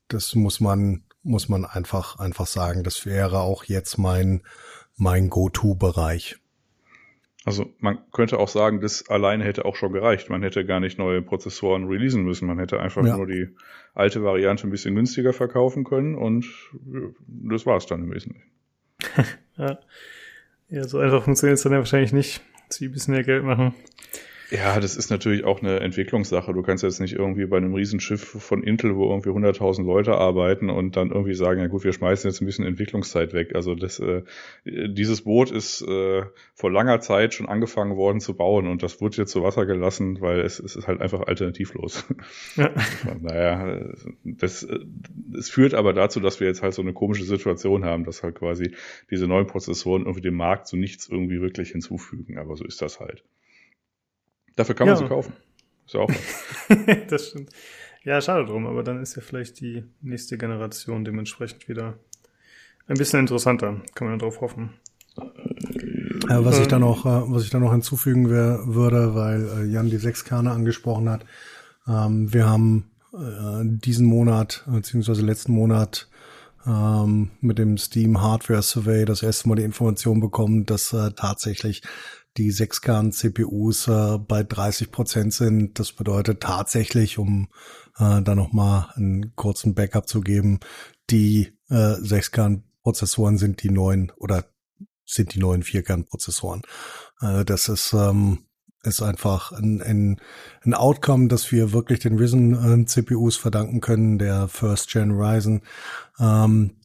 [0.08, 2.84] Das muss man, muss man einfach, einfach sagen.
[2.84, 4.42] Das wäre auch jetzt mein,
[4.96, 6.39] mein Go-To-Bereich.
[7.44, 10.28] Also man könnte auch sagen, das alleine hätte auch schon gereicht.
[10.28, 12.46] Man hätte gar nicht neue Prozessoren releasen müssen.
[12.46, 13.16] Man hätte einfach ja.
[13.16, 13.48] nur die
[13.94, 16.46] alte Variante ein bisschen günstiger verkaufen können und
[17.26, 18.50] das war es dann im Wesentlichen.
[19.56, 19.78] ja.
[20.68, 22.42] ja, so einfach funktioniert es dann ja wahrscheinlich nicht.
[22.68, 23.74] Sie ein bisschen mehr Geld machen.
[24.50, 26.52] Ja, das ist natürlich auch eine Entwicklungssache.
[26.52, 30.70] Du kannst jetzt nicht irgendwie bei einem Riesenschiff von Intel, wo irgendwie 100.000 Leute arbeiten
[30.70, 33.54] und dann irgendwie sagen, ja gut, wir schmeißen jetzt ein bisschen Entwicklungszeit weg.
[33.54, 34.22] Also das, äh,
[34.64, 36.22] dieses Boot ist äh,
[36.54, 40.20] vor langer Zeit schon angefangen worden zu bauen und das wurde jetzt zu Wasser gelassen,
[40.20, 42.04] weil es, es ist halt einfach alternativlos.
[42.56, 42.70] Ja.
[43.20, 43.80] naja,
[44.24, 44.66] das,
[45.06, 48.34] das führt aber dazu, dass wir jetzt halt so eine komische Situation haben, dass halt
[48.34, 48.72] quasi
[49.10, 52.38] diese neuen Prozessoren irgendwie dem Markt so nichts irgendwie wirklich hinzufügen.
[52.38, 53.22] Aber so ist das halt.
[54.56, 55.02] Dafür kann man ja.
[55.02, 55.32] sie kaufen.
[55.86, 56.10] Ist ja auch
[57.08, 57.50] das stimmt.
[58.04, 61.98] Ja, schade drum, aber dann ist ja vielleicht die nächste Generation dementsprechend wieder
[62.86, 63.82] ein bisschen interessanter.
[63.94, 64.70] Kann man darauf hoffen.
[66.28, 69.64] Ja, was ich da noch, äh, was ich da noch hinzufügen wär, würde, weil äh,
[69.64, 71.24] Jan die Sechskerne angesprochen hat.
[71.86, 76.08] Ähm, wir haben äh, diesen Monat, beziehungsweise letzten Monat,
[76.66, 81.82] ähm, mit dem Steam Hardware Survey das erste Mal die Information bekommen, dass äh, tatsächlich
[82.40, 85.78] die 6-Kern-CPUs äh, bei 30 Prozent sind.
[85.78, 87.48] Das bedeutet tatsächlich, um
[87.98, 90.60] äh, da nochmal einen kurzen Backup zu geben,
[91.10, 94.46] die äh, 6-Kern-Prozessoren sind die neuen oder
[95.04, 96.62] sind die neuen 4-Kern-Prozessoren.
[97.20, 98.46] Äh, das ist ähm,
[98.82, 100.20] ist einfach ein, ein,
[100.62, 105.60] ein Outcome, das wir wirklich den Risen äh, verdanken können, der First Gen Ryzen.
[106.18, 106.79] Ähm,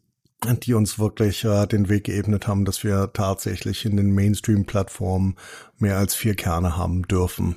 [0.65, 5.35] die uns wirklich äh, den Weg geebnet haben, dass wir tatsächlich in den Mainstream-Plattformen
[5.77, 7.55] mehr als vier Kerne haben dürfen.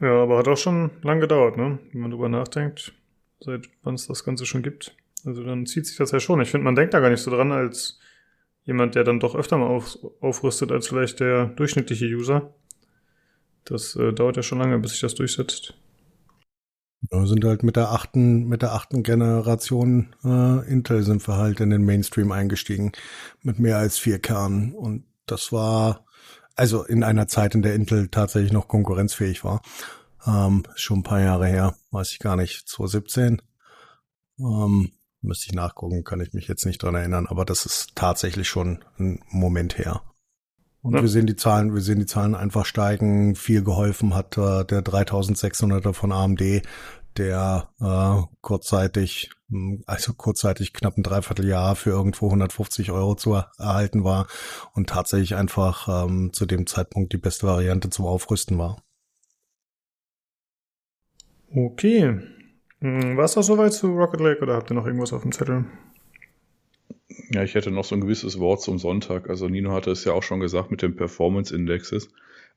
[0.00, 1.78] Ja, aber hat auch schon lang gedauert, ne?
[1.92, 2.92] Wenn man drüber nachdenkt,
[3.40, 4.96] seit wann es das Ganze schon gibt.
[5.24, 6.40] Also dann zieht sich das ja schon.
[6.40, 7.98] Ich finde, man denkt da gar nicht so dran als
[8.64, 12.54] jemand, der dann doch öfter mal auf, aufrüstet als vielleicht der durchschnittliche User.
[13.64, 15.74] Das äh, dauert ja schon lange, bis sich das durchsetzt.
[17.10, 21.60] Wir sind halt mit der achten, mit der achten Generation äh, Intel sind wir halt
[21.60, 22.92] in den Mainstream eingestiegen
[23.42, 26.04] mit mehr als vier Kernen und das war
[26.56, 29.62] also in einer Zeit, in der Intel tatsächlich noch konkurrenzfähig war.
[30.26, 33.42] Ähm, schon ein paar Jahre her, weiß ich gar nicht, 2017.
[34.38, 38.48] Ähm, müsste ich nachgucken, kann ich mich jetzt nicht dran erinnern, aber das ist tatsächlich
[38.48, 40.02] schon ein Moment her.
[40.84, 41.00] Und ja.
[41.00, 43.36] wir sehen die Zahlen, wir sehen die Zahlen einfach steigen.
[43.36, 46.60] Viel geholfen hat äh, der 3600er von AMD,
[47.16, 54.04] der äh, kurzzeitig, hm, also kurzzeitig knapp ein Dreivierteljahr für irgendwo 150 Euro zu erhalten
[54.04, 54.26] war
[54.74, 58.82] und tatsächlich einfach ähm, zu dem Zeitpunkt die beste Variante zum Aufrüsten war.
[61.50, 62.20] Okay.
[62.80, 65.32] Hm, war es das soweit zu Rocket Lake oder habt ihr noch irgendwas auf dem
[65.32, 65.64] Zettel?
[67.30, 69.28] Ja, ich hätte noch so ein gewisses Wort zum Sonntag.
[69.28, 72.08] Also Nino hatte es ja auch schon gesagt mit den Performance Indexes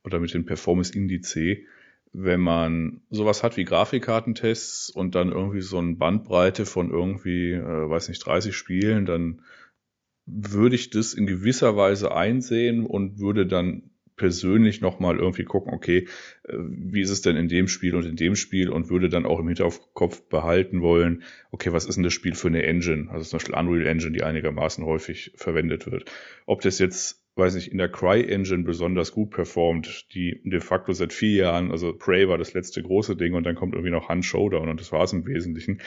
[0.03, 1.66] oder mit den Performance Indice.
[2.14, 7.89] Wenn man sowas hat wie Grafikkartentests und dann irgendwie so eine Bandbreite von irgendwie, äh,
[7.89, 9.41] weiß nicht, 30 Spielen, dann
[10.26, 16.07] würde ich das in gewisser Weise einsehen und würde dann persönlich nochmal irgendwie gucken, okay,
[16.43, 19.26] äh, wie ist es denn in dem Spiel und in dem Spiel und würde dann
[19.26, 23.09] auch im Hinterkopf behalten wollen, okay, was ist denn das Spiel für eine Engine?
[23.11, 26.11] Also zum Beispiel Unreal Engine, die einigermaßen häufig verwendet wird.
[26.45, 30.91] Ob das jetzt, weiß nicht, in der Cry Engine besonders gut performt, die de facto
[30.91, 34.09] seit vier Jahren, also Prey war das letzte große Ding und dann kommt irgendwie noch
[34.09, 35.80] Hand Showdown und das war es im Wesentlichen.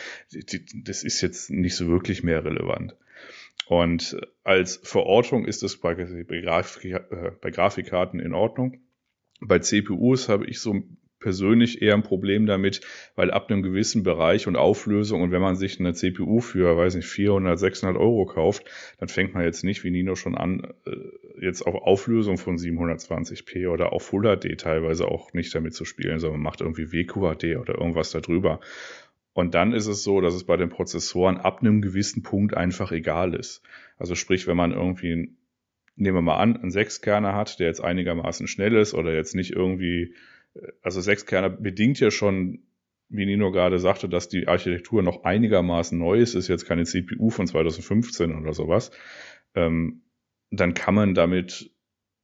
[0.84, 2.94] Das ist jetzt nicht so wirklich mehr relevant.
[3.70, 8.80] Und als Verortung ist es bei, bei, Grafik, äh, bei Grafikkarten in Ordnung.
[9.40, 10.82] Bei CPUs habe ich so
[11.20, 12.80] persönlich eher ein Problem damit,
[13.14, 16.96] weil ab einem gewissen Bereich und Auflösung und wenn man sich eine CPU für, weiß
[16.96, 18.64] nicht, 400, 600 Euro kauft,
[18.98, 23.68] dann fängt man jetzt nicht, wie Nino schon an, äh, jetzt auf Auflösung von 720p
[23.68, 27.56] oder auf Full HD teilweise auch nicht damit zu spielen, sondern man macht irgendwie WQHD
[27.56, 28.58] oder irgendwas darüber.
[29.32, 32.90] Und dann ist es so, dass es bei den Prozessoren ab einem gewissen Punkt einfach
[32.92, 33.62] egal ist.
[33.96, 35.36] Also sprich, wenn man irgendwie,
[35.96, 39.52] nehmen wir mal an, einen Sechskerner hat, der jetzt einigermaßen schnell ist oder jetzt nicht
[39.52, 40.14] irgendwie,
[40.82, 42.64] also Sechskerner bedingt ja schon,
[43.08, 47.30] wie Nino gerade sagte, dass die Architektur noch einigermaßen neu ist, ist jetzt keine CPU
[47.30, 48.90] von 2015 oder sowas.
[49.54, 50.02] Ähm,
[50.50, 51.70] dann kann man damit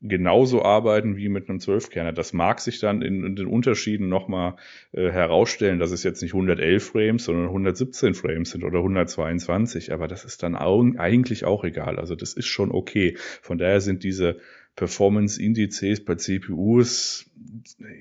[0.08, 2.12] genauso arbeiten wie mit einem Zwölfkerner.
[2.12, 4.56] Das mag sich dann in, in den Unterschieden nochmal
[4.92, 10.08] äh, herausstellen, dass es jetzt nicht 111 Frames, sondern 117 Frames sind oder 122, aber
[10.08, 11.98] das ist dann auch, eigentlich auch egal.
[11.98, 13.16] Also das ist schon okay.
[13.42, 14.38] Von daher sind diese
[14.76, 17.30] Performance-Indizes bei CPUs,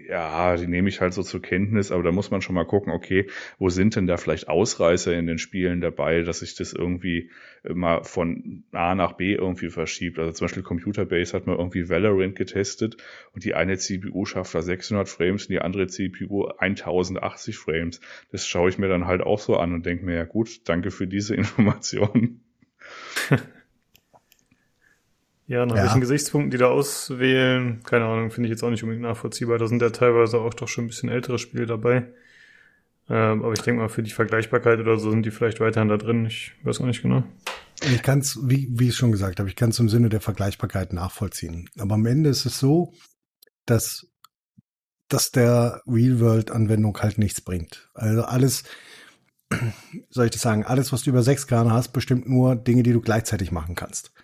[0.10, 2.92] ja, die nehme ich halt so zur Kenntnis, aber da muss man schon mal gucken,
[2.92, 7.30] okay, wo sind denn da vielleicht Ausreißer in den Spielen dabei, dass sich das irgendwie
[7.64, 10.20] mal von A nach B irgendwie verschiebt.
[10.20, 12.98] Also zum Beispiel Computerbase hat mal irgendwie Valorant getestet
[13.34, 18.02] und die eine CPU schafft da 600 Frames und die andere CPU 1080 Frames.
[18.32, 20.92] Das schaue ich mir dann halt auch so an und denke mir, ja gut, danke
[20.92, 22.42] für diese Information.
[25.48, 25.84] Ja, nach ja.
[25.84, 29.60] welchen Gesichtspunkten die da auswählen, keine Ahnung, finde ich jetzt auch nicht unbedingt nachvollziehbar.
[29.60, 32.08] Da sind ja teilweise auch doch schon ein bisschen ältere Spiele dabei.
[33.08, 35.98] Ähm, aber ich denke mal, für die Vergleichbarkeit oder so sind die vielleicht weiterhin da
[35.98, 36.26] drin.
[36.26, 37.24] Ich weiß auch nicht genau.
[37.82, 40.22] Ich kann es, wie, wie ich schon gesagt habe, ich kann es im Sinne der
[40.22, 41.70] Vergleichbarkeit nachvollziehen.
[41.78, 42.94] Aber am Ende ist es so,
[43.68, 44.08] dass,
[45.10, 47.90] dass der Real-World-Anwendung halt nichts bringt.
[47.94, 48.64] Also alles,
[50.10, 52.94] soll ich das sagen, alles, was du über sechs Kerne hast, bestimmt nur Dinge, die
[52.94, 54.15] du gleichzeitig machen kannst.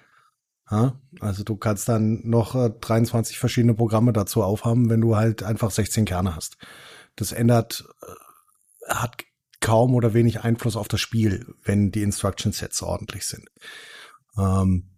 [1.20, 5.70] Also du kannst dann noch 23 äh, verschiedene Programme dazu aufhaben, wenn du halt einfach
[5.70, 6.58] 16 Kerne hast.
[7.16, 9.24] Das ändert, äh, hat
[9.60, 13.50] kaum oder wenig Einfluss auf das Spiel, wenn die Instruction Sets ordentlich sind.
[14.38, 14.90] Ähm,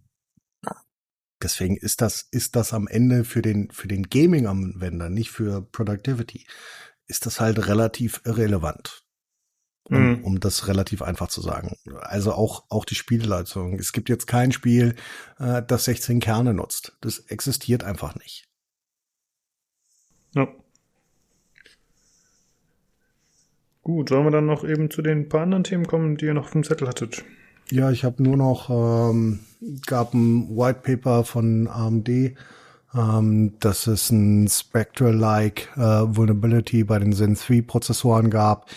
[1.42, 6.46] deswegen ist das, ist das am Ende für den, für den Gaming-Anwender, nicht für Productivity,
[7.06, 9.03] ist das halt relativ irrelevant.
[9.90, 10.24] Um, mhm.
[10.24, 11.76] um das relativ einfach zu sagen.
[12.00, 13.78] Also auch, auch die Spielleitung.
[13.78, 14.94] Es gibt jetzt kein Spiel,
[15.38, 16.96] äh, das 16 Kerne nutzt.
[17.02, 18.48] Das existiert einfach nicht.
[20.34, 20.48] Ja.
[23.82, 26.46] Gut, sollen wir dann noch eben zu den paar anderen Themen kommen, die ihr noch
[26.46, 27.22] auf dem Zettel hattet?
[27.70, 29.40] Ja, ich habe nur noch, ähm,
[29.86, 32.08] gab ein White Paper von AMD,
[32.94, 38.70] ähm, dass es ein Spectral-like äh, Vulnerability bei den Zen 3 Prozessoren gab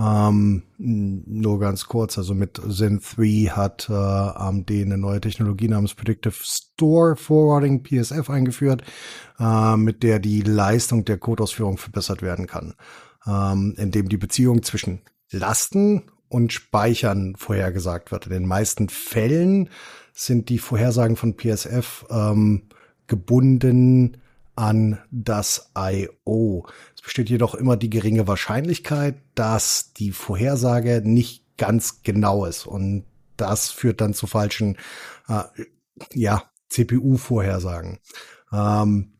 [0.00, 5.94] ähm, nur ganz kurz, also mit Zen 3 hat äh, AMD eine neue Technologie namens
[5.94, 8.82] Predictive Store Forwarding PSF eingeführt,
[9.38, 12.74] äh, mit der die Leistung der Codeausführung verbessert werden kann,
[13.26, 18.26] ähm, indem die Beziehung zwischen Lasten und Speichern vorhergesagt wird.
[18.26, 19.68] In den meisten Fällen
[20.14, 22.62] sind die Vorhersagen von PSF ähm,
[23.06, 24.16] gebunden
[24.56, 26.66] an das I.O.
[27.10, 33.02] Es besteht jedoch immer die geringe Wahrscheinlichkeit, dass die Vorhersage nicht ganz genau ist und
[33.36, 34.78] das führt dann zu falschen,
[35.26, 35.42] äh,
[36.14, 37.98] ja, CPU-Vorhersagen.
[38.52, 39.14] Ähm,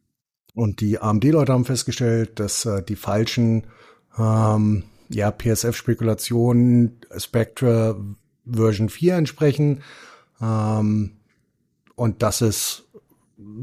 [0.54, 3.66] und die AMD-Leute haben festgestellt, dass äh, die falschen
[4.16, 8.00] ähm, ja, PSF-Spekulationen Spectre
[8.46, 9.82] Version 4 entsprechen.
[10.40, 11.16] Ähm,
[11.96, 12.84] und das ist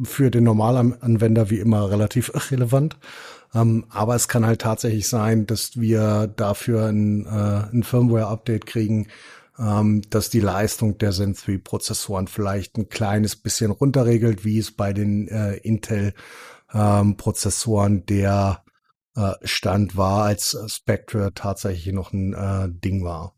[0.04, 2.98] für den Normalanwender wie immer relativ irrelevant.
[3.54, 9.08] Ähm, aber es kann halt tatsächlich sein, dass wir dafür ein, äh, ein Firmware-Update kriegen,
[9.58, 14.72] ähm, dass die Leistung der Zen 3 Prozessoren vielleicht ein kleines bisschen runterregelt, wie es
[14.72, 16.14] bei den äh, Intel
[16.74, 18.64] ähm, Prozessoren der
[19.16, 23.34] äh, Stand war, als Spectre tatsächlich noch ein äh, Ding war.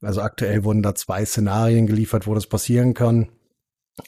[0.00, 3.28] Also aktuell wurden da zwei Szenarien geliefert, wo das passieren kann.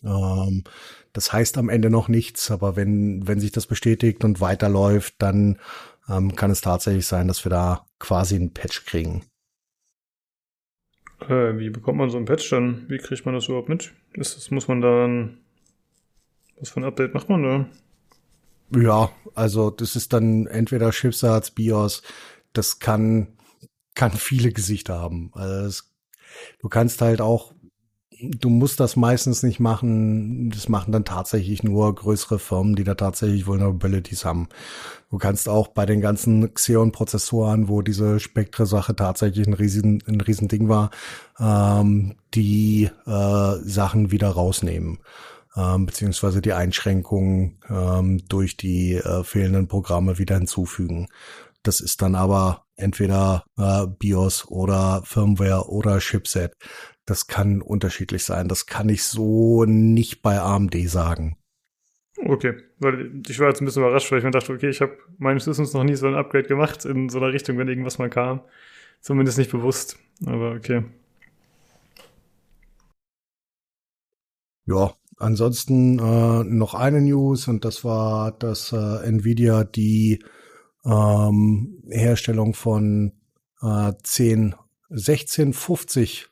[0.03, 0.65] Ähm,
[1.13, 5.59] das heißt am Ende noch nichts, aber wenn, wenn sich das bestätigt und weiterläuft, dann
[6.09, 9.25] ähm, kann es tatsächlich sein, dass wir da quasi einen Patch kriegen.
[11.21, 12.89] Äh, wie bekommt man so einen Patch dann?
[12.89, 13.93] Wie kriegt man das überhaupt mit?
[14.15, 15.39] Ist das, muss man dann,
[16.59, 17.67] was für ein Update macht man da?
[18.79, 22.03] Ja, also das ist dann entweder Chipsatz, BIOS,
[22.53, 23.37] das kann,
[23.95, 25.31] kann viele Gesichter haben.
[25.35, 25.93] Also das,
[26.61, 27.53] du kannst halt auch
[28.23, 30.51] du musst das meistens nicht machen.
[30.51, 34.49] Das machen dann tatsächlich nur größere Firmen, die da tatsächlich Vulnerabilities haben.
[35.11, 40.49] Du kannst auch bei den ganzen Xeon-Prozessoren, wo diese Spektre-Sache tatsächlich ein riesen, ein riesen
[40.49, 40.91] Ding war,
[41.39, 44.99] ähm, die äh, Sachen wieder rausnehmen.
[45.57, 51.09] Ähm, beziehungsweise die Einschränkungen ähm, durch die äh, fehlenden Programme wieder hinzufügen.
[51.65, 56.55] Das ist dann aber entweder äh, BIOS oder Firmware oder Chipset.
[57.11, 58.47] Das kann unterschiedlich sein.
[58.47, 61.37] Das kann ich so nicht bei AMD sagen.
[62.25, 64.97] Okay, weil ich war jetzt ein bisschen überrascht, weil ich mir dachte, okay, ich habe
[65.19, 68.11] meines Wissens noch nie so ein Upgrade gemacht in so einer Richtung, wenn irgendwas mal
[68.11, 68.43] kam.
[69.01, 70.85] Zumindest nicht bewusst, aber okay.
[74.67, 80.23] Ja, ansonsten äh, noch eine News und das war, dass äh, Nvidia die
[80.85, 83.15] ähm, Herstellung von
[83.63, 84.55] äh, 10
[84.91, 86.30] 1650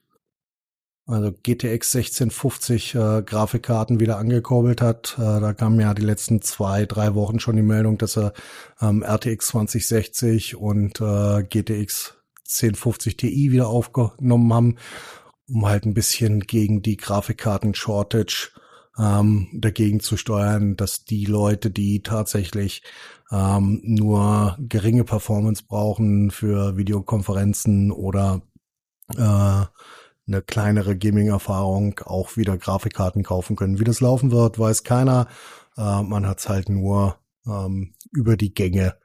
[1.09, 5.16] also GTX 1650 äh, Grafikkarten wieder angekurbelt hat.
[5.18, 8.34] Äh, da kam ja die letzten zwei, drei Wochen schon die Meldung, dass er
[8.80, 12.14] ähm, RTX 2060 und äh, GTX
[12.46, 14.76] 1050 Ti wieder aufgenommen haben,
[15.48, 18.50] um halt ein bisschen gegen die Grafikkarten-Shortage
[18.98, 22.82] ähm, dagegen zu steuern, dass die Leute, die tatsächlich
[23.30, 28.42] ähm, nur geringe Performance brauchen für Videokonferenzen oder
[29.16, 29.64] äh,
[30.28, 33.80] eine kleinere Gaming-Erfahrung auch wieder Grafikkarten kaufen können.
[33.80, 35.26] Wie das laufen wird, weiß keiner.
[35.76, 38.96] Äh, man hat es halt nur ähm, über die Gänge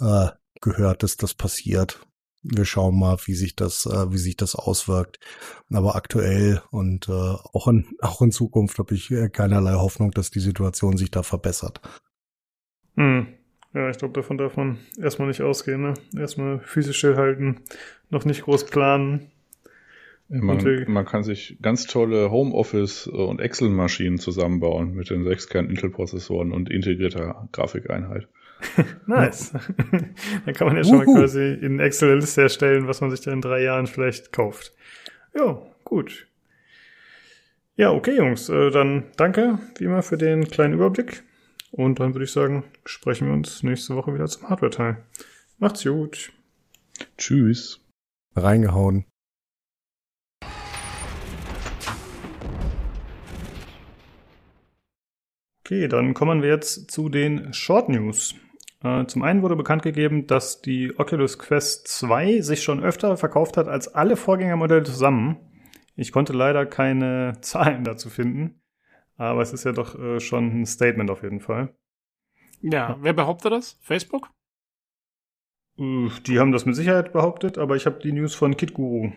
[0.00, 0.28] äh,
[0.60, 2.00] gehört, dass das passiert.
[2.42, 5.18] Wir schauen mal, wie sich das, äh, wie sich das auswirkt.
[5.70, 10.30] Aber aktuell und äh, auch in auch in Zukunft habe ich äh, keinerlei Hoffnung, dass
[10.30, 11.80] die Situation sich da verbessert.
[12.96, 13.34] Hm.
[13.74, 15.82] Ja, ich glaube, davon darf man erstmal nicht ausgehen.
[15.82, 15.94] Ne?
[16.16, 17.60] Erstmal physisch stillhalten,
[18.08, 19.30] noch nicht groß planen.
[20.30, 27.48] Man, man, kann sich ganz tolle Homeoffice- und Excel-Maschinen zusammenbauen mit den 6-Kern-Intel-Prozessoren und integrierter
[27.50, 28.28] Grafikeinheit.
[29.06, 29.52] nice.
[30.44, 31.14] Dann kann man ja schon Uhu.
[31.14, 34.32] mal quasi in Excel eine Liste erstellen, was man sich da in drei Jahren vielleicht
[34.32, 34.74] kauft.
[35.34, 36.26] Ja, gut.
[37.76, 38.48] Ja, okay, Jungs.
[38.48, 41.22] Äh, dann danke, wie immer, für den kleinen Überblick.
[41.70, 45.04] Und dann würde ich sagen, sprechen wir uns nächste Woche wieder zum Hardware-Teil.
[45.58, 46.32] Macht's gut.
[47.16, 47.80] Tschüss.
[48.34, 49.04] Reingehauen.
[55.68, 58.34] Okay, dann kommen wir jetzt zu den Short News.
[58.82, 63.58] Äh, zum einen wurde bekannt gegeben, dass die Oculus Quest 2 sich schon öfter verkauft
[63.58, 65.36] hat als alle Vorgängermodelle zusammen.
[65.94, 68.62] Ich konnte leider keine Zahlen dazu finden,
[69.18, 71.76] aber es ist ja doch äh, schon ein Statement auf jeden Fall.
[72.62, 73.76] Ja, wer behauptet das?
[73.82, 74.30] Facebook?
[75.76, 79.12] Äh, die haben das mit Sicherheit behauptet, aber ich habe die News von KitGuru.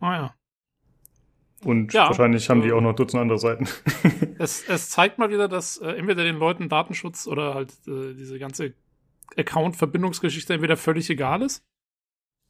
[0.00, 0.37] Ah ja.
[1.64, 3.66] Und ja, wahrscheinlich haben die auch noch Dutzend andere Seiten.
[4.38, 8.38] es, es zeigt mal wieder, dass äh, entweder den Leuten Datenschutz oder halt äh, diese
[8.38, 8.74] ganze
[9.36, 11.64] Account-Verbindungsgeschichte entweder völlig egal ist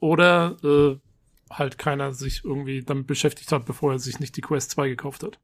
[0.01, 0.97] oder äh,
[1.51, 5.23] halt keiner sich irgendwie damit beschäftigt hat, bevor er sich nicht die Quest 2 gekauft
[5.23, 5.39] hat.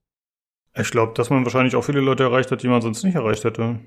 [0.77, 3.45] Ich glaube, dass man wahrscheinlich auch viele Leute erreicht hat, die man sonst nicht erreicht
[3.45, 3.81] hätte,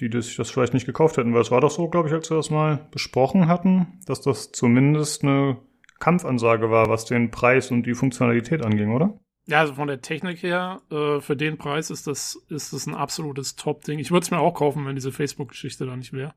[0.00, 2.30] die sich das vielleicht nicht gekauft hätten, weil es war doch so, glaube ich, als
[2.30, 5.58] wir das mal besprochen hatten, dass das zumindest eine
[6.00, 9.20] Kampfansage war, was den Preis und die Funktionalität anging, oder?
[9.46, 12.94] Ja, also von der Technik her, äh, für den Preis ist das, ist das ein
[12.94, 13.98] absolutes Top-Ding.
[13.98, 16.34] Ich würde es mir auch kaufen, wenn diese Facebook-Geschichte da nicht wäre.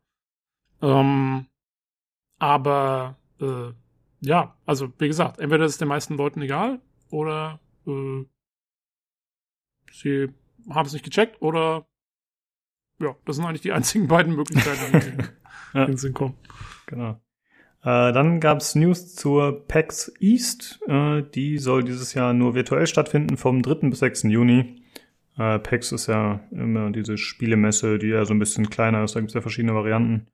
[0.82, 1.48] Ähm,
[2.40, 3.72] aber äh,
[4.20, 8.26] ja, also wie gesagt, entweder ist es den meisten Leuten egal oder äh,
[9.92, 10.30] sie
[10.70, 11.88] haben es nicht gecheckt oder
[13.00, 15.24] ja, das sind eigentlich die einzigen beiden Möglichkeiten, die
[15.78, 15.84] ja.
[15.86, 16.38] in den Sinn kommen.
[16.88, 17.20] Genau.
[17.84, 20.80] Äh, dann gab es News zur PAX East.
[20.88, 23.90] Äh, die soll dieses Jahr nur virtuell stattfinden vom 3.
[23.90, 24.24] bis 6.
[24.24, 24.82] Juni.
[25.38, 29.16] Äh, PAX ist ja immer diese Spielemesse, die ja so ein bisschen kleiner ist.
[29.16, 30.28] Da gibt es ja verschiedene Varianten.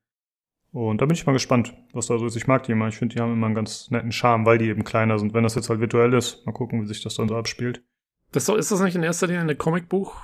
[0.71, 2.35] Und da bin ich mal gespannt, was da so ist.
[2.35, 2.87] Ich mag die immer.
[2.87, 5.33] Ich finde, die haben immer einen ganz netten Charme, weil die eben kleiner sind.
[5.33, 7.83] Wenn das jetzt halt virtuell ist, mal gucken, wie sich das dann so abspielt.
[8.31, 10.21] Das ist, das nicht in erster Linie eine Comicbuch,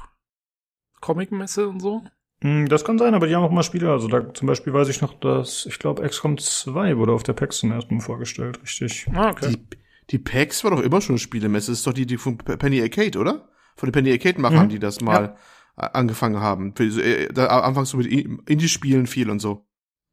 [1.01, 2.03] Comicmesse und so?
[2.45, 3.89] Hm, das kann sein, aber die haben auch mal Spiele.
[3.91, 7.33] Also da zum Beispiel weiß ich noch, dass ich glaube, XCOM 2 wurde auf der
[7.33, 9.07] PAX zum ersten Mal vorgestellt, richtig.
[9.15, 9.55] Ah, okay.
[9.55, 9.77] Die,
[10.11, 11.71] die PAX war doch immer schon eine Spielemesse.
[11.71, 13.49] Das ist doch die, die von Penny Arcade, oder?
[13.75, 14.69] Von den Penny Arcade-Machern, mhm.
[14.69, 15.35] die das mal
[15.75, 15.87] ja.
[15.87, 16.75] angefangen haben.
[16.77, 19.65] Äh, da, anfangs so mit Indie-Spielen viel und so.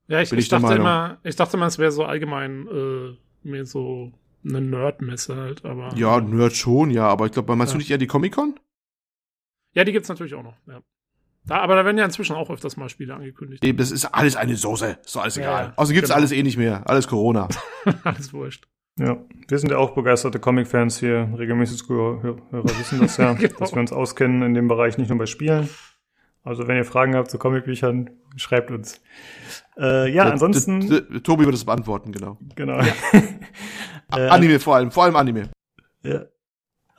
[0.08, 4.10] Ja, ich, ich, dachte immer, ich dachte immer, es wäre so allgemein äh, mehr so
[4.42, 5.94] eine Nerd-Messe halt, aber.
[5.96, 7.76] Ja, Nerd schon, ja, aber ich glaube, meinst ja.
[7.76, 8.58] du nicht eher die Comic-Con?
[9.74, 10.80] Ja, die gibt's natürlich auch noch, ja.
[11.44, 13.64] Da, aber da werden ja inzwischen auch öfters mal Spiele angekündigt.
[13.64, 14.98] Eben, das ist alles eine Soße.
[15.04, 15.64] Ist doch alles egal.
[15.64, 16.18] Ja, Außerdem gibt's genau.
[16.18, 16.88] alles eh nicht mehr.
[16.88, 17.48] Alles Corona.
[18.04, 18.68] alles wurscht.
[18.98, 19.16] Ja,
[19.48, 21.32] wir sind ja auch begeisterte Comic-Fans hier.
[21.36, 23.58] Regelmäßig Hörer wissen das ja, genau.
[23.58, 25.68] dass wir uns auskennen in dem Bereich, nicht nur bei Spielen.
[26.44, 29.00] Also wenn ihr Fragen habt zu Comicbüchern, schreibt uns.
[29.78, 30.88] Äh, ja, der, ansonsten.
[30.88, 32.38] Der, Tobi wird es beantworten, genau.
[32.56, 32.80] Genau.
[32.80, 32.88] äh,
[34.28, 35.50] Anime vor allem, vor allem Anime.
[36.02, 36.24] Ja.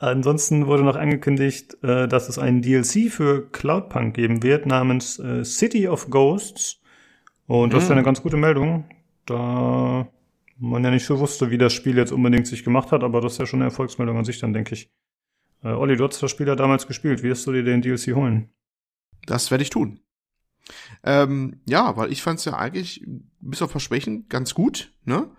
[0.04, 5.44] Ansonsten wurde noch angekündigt, äh, dass es einen DLC für Cloudpunk geben wird namens äh,
[5.46, 6.82] City of Ghosts.
[7.46, 7.84] Und das mhm.
[7.84, 8.84] ist eine ganz gute Meldung,
[9.24, 10.06] da
[10.58, 13.32] man ja nicht so wusste, wie das Spiel jetzt unbedingt sich gemacht hat, aber das
[13.32, 14.90] ist ja schon eine Erfolgsmeldung an sich, dann denke ich.
[15.62, 17.22] Äh, Olli, du hast das Spiel ja damals gespielt.
[17.22, 18.50] Wirst du dir den DLC holen?
[19.24, 20.00] Das werde ich tun.
[21.02, 23.06] Ähm, ja, weil ich fand es ja eigentlich
[23.40, 25.30] bis auf Versprechen ganz gut, ne?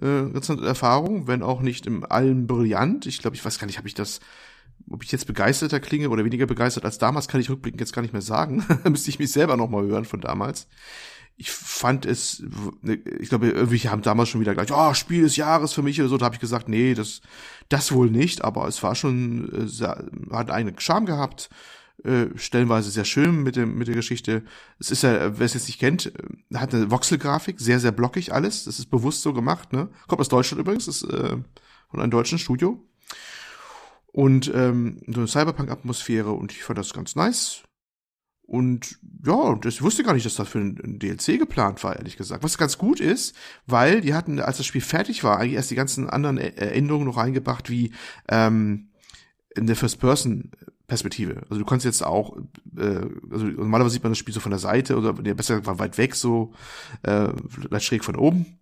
[0.00, 3.06] Äh, Erfahrung, wenn auch nicht im allen brillant.
[3.06, 4.20] Ich glaube, ich weiß gar nicht, habe ich das,
[4.90, 8.02] ob ich jetzt begeisterter klinge oder weniger begeistert als damals, kann ich rückblickend jetzt gar
[8.02, 8.64] nicht mehr sagen.
[8.88, 10.68] Müsste ich mich selber noch mal hören von damals.
[11.36, 12.42] Ich fand es,
[12.82, 16.00] ne, ich glaube, irgendwie haben damals schon wieder gleich, oh, Spiel des Jahres für mich
[16.00, 16.16] oder so.
[16.16, 17.20] Da habe ich gesagt, nee, das,
[17.68, 18.42] das wohl nicht.
[18.42, 21.48] Aber es war schon, äh, hat einen Charme gehabt
[22.04, 24.44] äh, stellenweise sehr schön mit dem mit der Geschichte.
[24.78, 28.32] Es ist ja, wer es jetzt nicht kennt, äh, hat eine Voxel-Grafik, sehr sehr blockig
[28.32, 28.64] alles.
[28.64, 29.72] Das ist bewusst so gemacht.
[29.72, 31.36] Ne, kommt aus Deutschland übrigens, ist äh,
[31.90, 32.84] von einem deutschen Studio.
[34.12, 37.62] und ähm, so eine Cyberpunk-Atmosphäre und ich fand das ganz nice.
[38.42, 42.42] Und ja, das wusste gar nicht, dass das für ein DLC geplant war, ehrlich gesagt.
[42.42, 43.36] Was ganz gut ist,
[43.66, 47.18] weil die hatten, als das Spiel fertig war, eigentlich erst die ganzen anderen Änderungen noch
[47.18, 47.92] reingebracht, wie
[48.28, 48.88] ähm,
[49.54, 49.76] in der
[50.88, 51.42] First-Person-Perspektive.
[51.48, 52.36] Also du kannst jetzt auch,
[52.76, 55.78] äh, also normalerweise sieht man das Spiel so von der Seite oder besser gesagt war
[55.78, 56.52] weit weg, so
[57.02, 58.58] äh, vielleicht schräg von oben.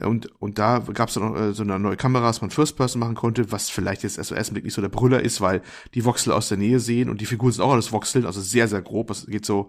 [0.00, 2.76] Und, und da gab es dann noch äh, so eine neue Kamera, dass man First
[2.76, 5.62] Person machen konnte, was vielleicht jetzt erst Blick nicht so der Brüller ist, weil
[5.94, 8.66] die Voxel aus der Nähe sehen und die Figuren sind auch alles Voxeln, also sehr,
[8.66, 9.10] sehr grob.
[9.10, 9.68] Es geht so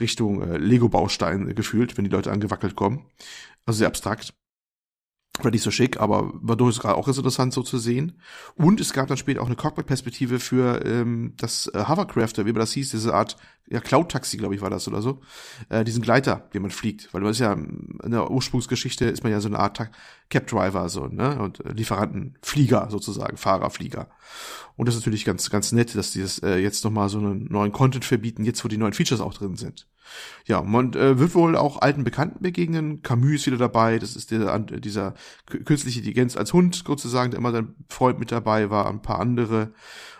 [0.00, 3.06] Richtung äh, Lego-Baustein gefühlt, wenn die Leute angewackelt kommen.
[3.64, 4.34] Also sehr abstrakt.
[5.44, 8.20] War nicht so schick, aber war durchaus auch interessant so zu sehen.
[8.54, 12.60] Und es gab dann später auch eine Cockpit-Perspektive für ähm, das äh, Hovercrafter, wie man
[12.60, 13.36] das hieß, diese Art
[13.68, 15.20] ja, Cloud-Taxi, glaube ich, war das oder so.
[15.68, 17.12] Äh, diesen Gleiter, den man fliegt.
[17.14, 19.80] Weil man ist ja in der Ursprungsgeschichte ist man ja so eine Art
[20.28, 21.40] Cap-Driver, so, ne?
[21.40, 24.08] Und äh, Lieferanten, Flieger sozusagen, Fahrer, Flieger.
[24.76, 27.46] Und das ist natürlich ganz, ganz nett, dass die das äh, jetzt nochmal so einen
[27.50, 29.86] neuen Content verbieten, jetzt wo die neuen Features auch drin sind.
[30.46, 33.02] Ja, man äh, wird wohl auch alten Bekannten begegnen.
[33.02, 33.98] Camus ist wieder dabei.
[33.98, 35.14] Das ist der, dieser
[35.46, 38.88] künstliche Intelligenz als Hund sozusagen, der immer sein Freund mit dabei war.
[38.88, 39.72] Ein paar andere.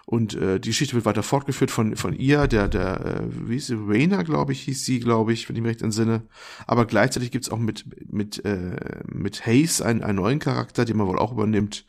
[0.07, 3.69] Und äh, die Geschichte wird weiter fortgeführt von von ihr, der der äh, wie ist
[3.69, 6.23] sie, Rainer, glaube ich, hieß sie, glaube ich, wenn ich mich recht entsinne.
[6.67, 11.07] Aber gleichzeitig gibt's auch mit mit äh, mit Hayes einen, einen neuen Charakter, den man
[11.07, 11.87] wohl auch übernimmt.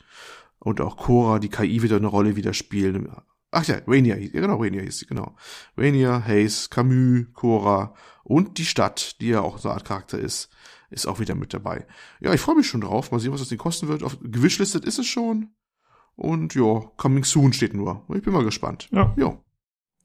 [0.59, 3.09] Und auch Cora, die KI wieder eine Rolle wieder spielen.
[3.51, 5.35] Ach ja, Rainier, genau, Rainier hieß sie, genau.
[5.77, 7.93] Rainier, Hayes, Camus, Cora
[8.23, 10.49] und die Stadt, die ja auch so eine Art Charakter ist,
[10.89, 11.85] ist auch wieder mit dabei.
[12.21, 13.11] Ja, ich freue mich schon drauf.
[13.11, 14.03] Mal sehen, was das denn kosten wird.
[14.03, 15.51] Auf, gewischlistet ist es schon.
[16.15, 18.05] Und ja, Coming Soon steht nur.
[18.13, 18.89] Ich bin mal gespannt.
[18.91, 19.13] Ja.
[19.17, 19.37] Ja,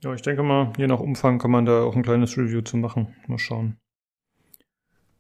[0.03, 2.76] ja ich denke mal, je nach Umfang kann man da auch ein kleines Review zu
[2.76, 3.14] machen.
[3.26, 3.78] Mal schauen.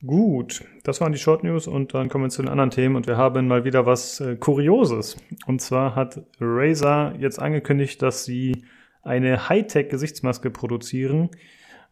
[0.06, 3.06] Gut, das waren die Short News und dann kommen wir zu den anderen Themen und
[3.06, 5.16] wir haben mal wieder was äh, Kurioses.
[5.46, 8.64] Und zwar hat Razer jetzt angekündigt, dass sie
[9.02, 11.30] eine Hightech-Gesichtsmaske produzieren.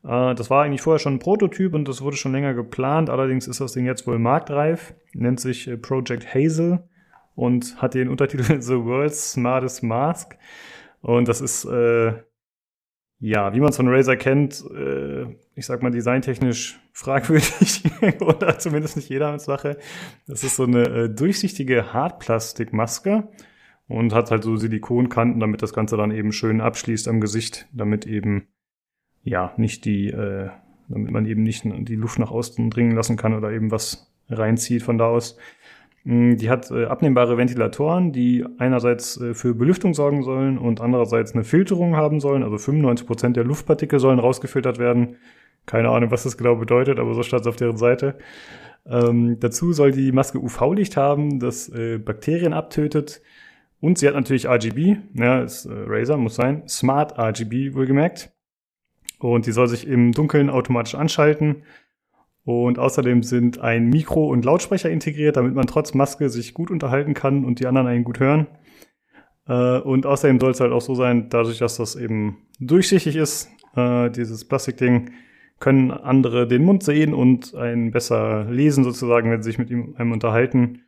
[0.04, 3.10] Äh, das war eigentlich vorher schon ein Prototyp und das wurde schon länger geplant.
[3.10, 6.84] Allerdings ist das Ding jetzt wohl marktreif, nennt sich äh, Project Hazel
[7.34, 10.36] und hat den Untertitel The World's Smartest Mask.
[11.00, 12.12] Und das ist äh,
[13.18, 17.82] ja, wie man es von Razer kennt, äh, ich sag mal designtechnisch fragwürdig
[18.20, 19.78] oder zumindest nicht jeder Sache.
[20.26, 23.28] Das ist so eine äh, durchsichtige Hartplastikmaske
[23.88, 28.06] und hat halt so Silikonkanten, damit das Ganze dann eben schön abschließt am Gesicht, damit
[28.06, 28.48] eben
[29.22, 30.50] ja nicht die, äh,
[30.88, 34.82] damit man eben nicht die Luft nach außen dringen lassen kann oder eben was reinzieht
[34.82, 35.36] von da aus.
[36.04, 41.32] Mm, die hat äh, abnehmbare Ventilatoren, die einerseits äh, für Belüftung sorgen sollen und andererseits
[41.32, 42.42] eine Filterung haben sollen.
[42.42, 45.16] Also 95 Prozent der Luftpartikel sollen rausgefiltert werden.
[45.66, 48.18] Keine Ahnung, was das genau bedeutet, aber so stand es auf deren Seite.
[48.86, 53.22] Ähm, dazu soll die Maske UV-Licht haben, das äh, Bakterien abtötet.
[53.80, 58.32] Und sie hat natürlich RGB, ja, ist, äh, Razer muss sein, Smart RGB wohlgemerkt.
[59.18, 61.62] Und die soll sich im Dunkeln automatisch anschalten
[62.44, 67.14] und außerdem sind ein Mikro und Lautsprecher integriert, damit man trotz Maske sich gut unterhalten
[67.14, 68.46] kann und die anderen einen gut hören.
[69.48, 73.50] Äh, und außerdem soll es halt auch so sein, dadurch, dass das eben durchsichtig ist,
[73.76, 75.10] äh, dieses Plastikding,
[75.60, 79.94] können andere den Mund sehen und einen besser lesen sozusagen, wenn sie sich mit ihm
[79.96, 80.82] einem unterhalten.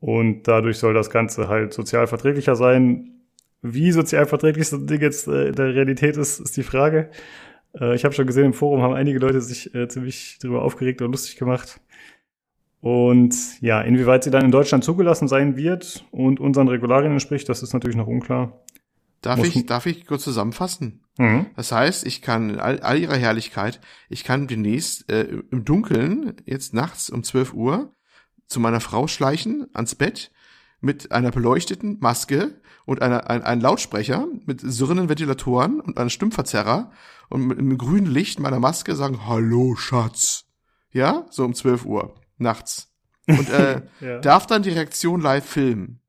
[0.00, 3.22] Und dadurch soll das Ganze halt sozial verträglicher sein.
[3.62, 7.10] Wie sozial verträglich das Ding jetzt äh, in der Realität ist, ist die Frage.
[7.80, 11.00] Äh, ich habe schon gesehen, im Forum haben einige Leute sich äh, ziemlich darüber aufgeregt
[11.00, 11.80] und lustig gemacht.
[12.80, 17.62] Und ja, inwieweit sie dann in Deutschland zugelassen sein wird und unseren Regularien entspricht, das
[17.62, 18.63] ist natürlich noch unklar.
[19.24, 21.02] Darf ich, darf ich kurz zusammenfassen?
[21.16, 21.46] Mhm.
[21.56, 26.36] Das heißt, ich kann in all, all ihrer Herrlichkeit, ich kann demnächst äh, im Dunkeln,
[26.44, 27.94] jetzt nachts um 12 Uhr,
[28.46, 30.30] zu meiner Frau schleichen, ans Bett,
[30.80, 36.92] mit einer beleuchteten Maske und einer, ein, ein Lautsprecher mit surrenden Ventilatoren und einem Stimmverzerrer
[37.30, 40.44] und mit einem grünen Licht meiner Maske sagen, Hallo, Schatz.
[40.90, 42.92] Ja, so um 12 Uhr nachts.
[43.26, 44.18] Und äh, ja.
[44.18, 46.00] darf dann die Reaktion live filmen.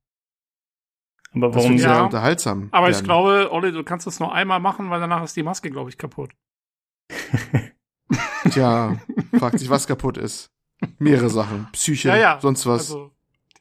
[1.36, 2.70] Aber warum das sehr ja, unterhaltsam?
[2.72, 2.98] Aber werden.
[2.98, 5.90] ich glaube, Olli, du kannst das nur einmal machen, weil danach ist die Maske, glaube
[5.90, 6.32] ich, kaputt.
[8.50, 8.98] Tja,
[9.38, 10.52] fragt sich, was kaputt ist.
[11.00, 11.68] Mehrere Sachen.
[11.72, 12.40] Psyche, ja, ja.
[12.42, 12.92] sonst was.
[12.92, 13.12] Also,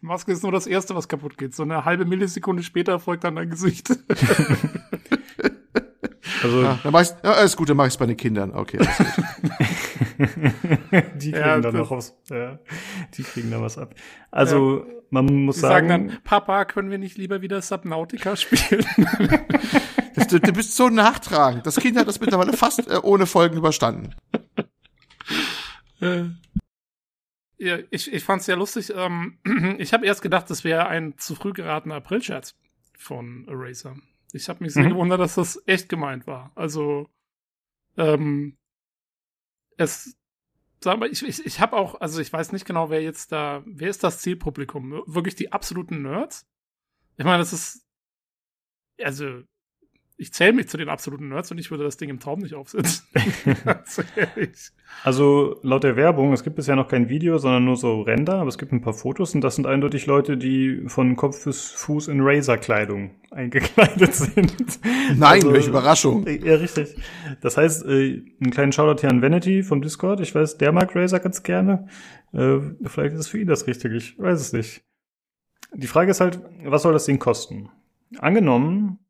[0.01, 1.55] die Maske ist nur das Erste, was kaputt geht.
[1.55, 3.89] So eine halbe Millisekunde später folgt dann dein Gesicht.
[6.45, 8.53] Also, ja, dann mach ich's, ja, alles gut, dann mach ich's bei den Kindern.
[8.53, 8.79] Okay.
[11.17, 12.15] die kriegen ja, dann noch was.
[12.29, 12.59] Ja,
[13.15, 13.95] die kriegen da was ab.
[14.31, 14.94] Also, ja.
[15.11, 15.89] Man muss die sagen.
[15.89, 18.87] sagen dann, Papa, können wir nicht lieber wieder Subnautica spielen?
[20.15, 21.67] das, du, du, bist so nachtragend.
[21.67, 24.15] Das Kind hat das mittlerweile fast äh, ohne Folgen überstanden.
[26.01, 26.25] Äh.
[27.57, 28.93] Ja, ich, ich fand's ja lustig.
[28.95, 29.39] Ähm,
[29.79, 32.55] ich habe erst gedacht, das wäre ein zu früh geratener Aprilscherz.
[32.99, 33.97] von Eraser.
[34.33, 34.91] Ich habe mich sehr mhm.
[34.91, 36.51] gewundert, dass das echt gemeint war.
[36.57, 37.09] Also,
[37.97, 38.57] ähm,
[39.77, 40.17] es,
[40.85, 43.63] sag mal, ich, ich, ich habe auch, also ich weiß nicht genau, wer jetzt da,
[43.67, 45.03] wer ist das Zielpublikum?
[45.07, 46.47] Wirklich die absoluten Nerds?
[47.17, 47.87] Ich meine, das ist,
[49.03, 49.43] also
[50.17, 52.55] ich zähle mich zu den absoluten Nerds und ich würde das Ding im Traum nicht
[52.55, 53.05] aufsetzen.
[55.05, 58.49] also laut der Werbung, es gibt bisher noch kein Video, sondern nur so Render, aber
[58.49, 62.09] es gibt ein paar Fotos und das sind eindeutig Leute, die von Kopf bis Fuß
[62.09, 64.81] in Razer-Kleidung eingekleidet sind.
[65.17, 66.25] Nein, also, welche Überraschung.
[66.27, 66.95] Ja, richtig.
[67.41, 70.21] Das heißt, äh, einen kleinen Shoutout hier an Vanity vom Discord.
[70.21, 71.89] Ich weiß, der mag Razer ganz gerne.
[72.33, 74.85] Äh, vielleicht ist es für ihn das Richtige, ich weiß es nicht.
[75.75, 77.69] Die Frage ist halt, was soll das Ding kosten?
[78.19, 79.01] Angenommen,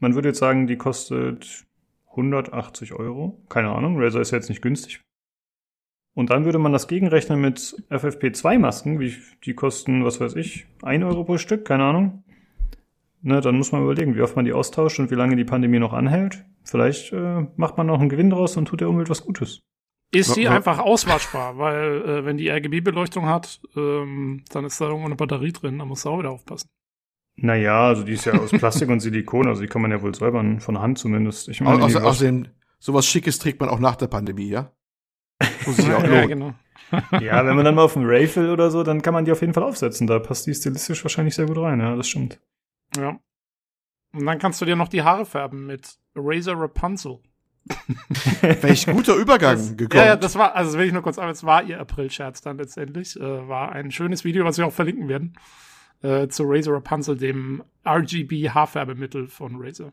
[0.00, 1.66] man würde jetzt sagen, die kostet
[2.10, 3.42] 180 Euro.
[3.48, 5.00] Keine Ahnung, Razer ist jetzt nicht günstig.
[6.14, 11.04] Und dann würde man das gegenrechnen mit FFP2-Masken, wie die kosten, was weiß ich, 1
[11.04, 12.24] Euro pro Stück, keine Ahnung.
[13.20, 15.78] Ne, dann muss man überlegen, wie oft man die austauscht und wie lange die Pandemie
[15.78, 16.44] noch anhält.
[16.64, 19.60] Vielleicht äh, macht man noch einen Gewinn draus und tut der Umwelt was Gutes.
[20.12, 25.06] Ist sie einfach auswaschbar, weil äh, wenn die RGB-Beleuchtung hat, ähm, dann ist da irgendwo
[25.06, 26.68] eine Batterie drin, da muss du auch wieder aufpassen.
[27.36, 30.14] Naja, also die ist ja aus Plastik und Silikon, also die kann man ja wohl
[30.14, 31.48] säubern, von Hand zumindest.
[31.48, 34.72] Ich meine, Außer, außerdem, sowas Schickes trägt man auch nach der Pandemie, ja?
[35.66, 36.54] Muss sich auch ja, genau.
[37.20, 39.42] ja, wenn man dann mal auf dem Rayfill oder so, dann kann man die auf
[39.42, 40.06] jeden Fall aufsetzen.
[40.06, 42.40] Da passt die stilistisch wahrscheinlich sehr gut rein, ja, das stimmt.
[42.96, 43.20] Ja.
[44.14, 47.18] Und dann kannst du dir noch die Haare färben mit Razor Rapunzel.
[48.62, 50.00] Welch guter Übergang das, gekommen.
[50.00, 52.56] Ja, ja, das war, also will ich nur kurz sagen, es war ihr April-Scherz dann
[52.56, 53.16] letztendlich.
[53.16, 55.34] Äh, war ein schönes Video, was wir auch verlinken werden
[56.06, 59.92] äh, zu Razor Rapunzel, dem RGB Haarfärbemittel von Razor.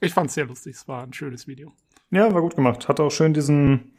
[0.00, 1.72] Ich fand es sehr lustig, es war ein schönes Video.
[2.10, 2.88] Ja, war gut gemacht.
[2.88, 3.92] Hat auch schön diesen,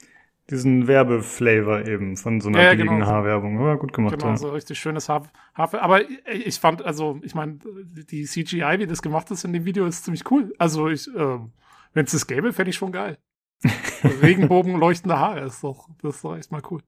[0.49, 3.05] diesen Werbeflavor eben von so einer ja, billigen genau.
[3.07, 3.59] Haarwerbung.
[3.59, 4.17] War gut gemacht.
[4.17, 4.37] Genau, ja.
[4.37, 5.83] so richtig schönes Haar, Haarfärbe.
[5.83, 7.59] Aber ich fand, also, ich meine,
[8.09, 10.53] die CGI, wie das gemacht ist in dem Video, ist ziemlich cool.
[10.57, 11.39] Also, ich, äh,
[11.93, 13.17] wenn es das gäbe, fände ich schon geil.
[14.21, 16.81] Regenbogen leuchtende Haare ist doch, das ist doch echt mal cool.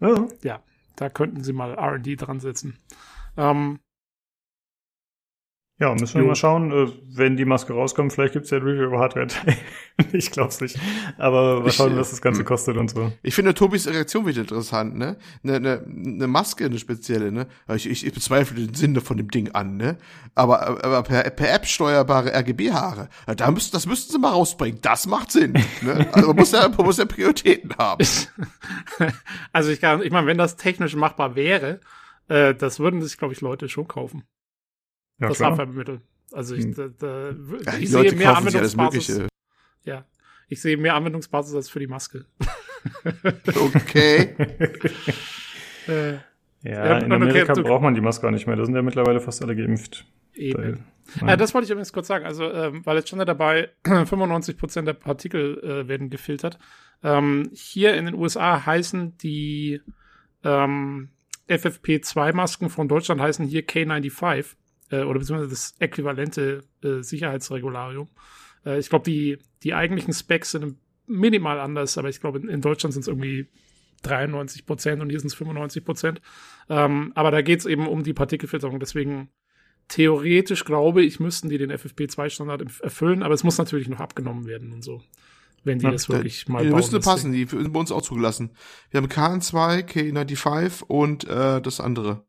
[0.00, 0.26] Ja.
[0.42, 0.62] ja,
[0.96, 2.78] da könnten sie mal R&D dran setzen.
[3.36, 3.78] Ähm,
[5.78, 6.28] ja, müssen wir jo.
[6.28, 9.26] mal schauen, äh, wenn die Maske rauskommt, vielleicht gibt's ja ein Review über Hardware.
[10.12, 10.78] ich glaub's nicht.
[11.18, 12.46] Aber mal schauen, ich, was das Ganze hm.
[12.46, 13.12] kostet und so.
[13.22, 15.18] Ich finde Tobis Reaktion wieder interessant, ne?
[15.44, 17.46] Eine, eine, eine Maske, eine spezielle, ne?
[17.74, 19.98] Ich, ich, ich bezweifle den Sinn von dem Ding an, ne?
[20.34, 24.80] Aber, aber per, per App steuerbare RGB-Haare, da müssen, das müssten sie mal rausbringen.
[24.80, 25.52] Das macht Sinn.
[25.82, 26.06] Ne?
[26.12, 28.06] Also man muss ja, man muss ja Prioritäten haben.
[29.52, 31.80] also ich kann, ich meine, wenn das technisch machbar wäre,
[32.28, 34.24] äh, das würden sich, glaube ich, Leute schon kaufen.
[35.18, 36.00] Ja, das Abwehrmittel.
[36.32, 36.74] Also ich, hm.
[36.74, 39.22] da, da, ja, ich sehe Leute mehr Anwendungsbasis.
[39.84, 40.04] Ja,
[40.48, 42.26] ich sehe mehr Anwendungsbasis als für die Maske.
[43.46, 44.34] okay.
[45.88, 46.18] äh,
[46.62, 48.56] ja, in Amerika okay, braucht man die Maske gar nicht mehr.
[48.56, 50.04] Da sind ja mittlerweile fast alle geimpft.
[50.34, 50.84] Eben.
[51.20, 51.32] Da, ja.
[51.32, 52.24] äh, das wollte ich übrigens kurz sagen.
[52.24, 56.58] Also, ähm, weil jetzt schon dabei 95% der Partikel äh, werden gefiltert.
[57.02, 59.80] Ähm, hier in den USA heißen die
[60.42, 61.10] ähm,
[61.48, 64.56] FFP2-Masken von Deutschland heißen hier K95
[64.90, 68.08] äh, oder beziehungsweise das äquivalente äh, Sicherheitsregularium.
[68.64, 70.76] Äh, ich glaube, die, die eigentlichen Specs sind
[71.06, 73.46] minimal anders, aber ich glaube, in, in Deutschland sind es irgendwie
[74.02, 76.20] 93 Prozent und hier sind es 95 Prozent.
[76.68, 78.80] Ähm, aber da geht es eben um die Partikelfilterung.
[78.80, 79.30] Deswegen
[79.88, 84.72] theoretisch glaube ich, müssten die den FFP2-Standard erfüllen, aber es muss natürlich noch abgenommen werden
[84.72, 85.02] und so
[85.66, 86.70] wenn die ja, das wirklich mal die bauen.
[86.70, 88.56] Die müssten passen, die sind bei uns auch zugelassen.
[88.90, 92.24] Wir haben KN2, K95 und äh, das andere.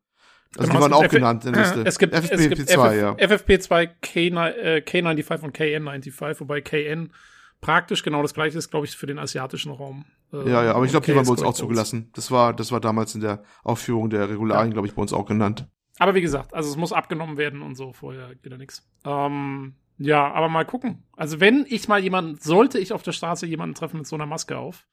[0.56, 1.82] Also genau, die waren auch F genannt in der Liste.
[1.86, 3.12] Es gibt FFP2, ja.
[3.12, 7.12] FFP2, K, äh, K95 und KN95, wobei KN
[7.60, 10.04] praktisch genau das gleiche ist, glaube ich, für den asiatischen Raum.
[10.32, 12.10] Äh, ja, ja, aber ich glaube, die waren bei uns auch zugelassen.
[12.14, 14.72] Das war, das war damals in der Aufführung der Regularien, ja.
[14.72, 15.68] glaube ich, bei uns auch genannt.
[15.98, 18.88] Aber wie gesagt, also es muss abgenommen werden und so, vorher geht da nichts.
[19.04, 21.04] Ähm, ja, aber mal gucken.
[21.16, 24.26] Also wenn ich mal jemanden, sollte ich auf der Straße jemanden treffen mit so einer
[24.26, 24.86] Maske auf,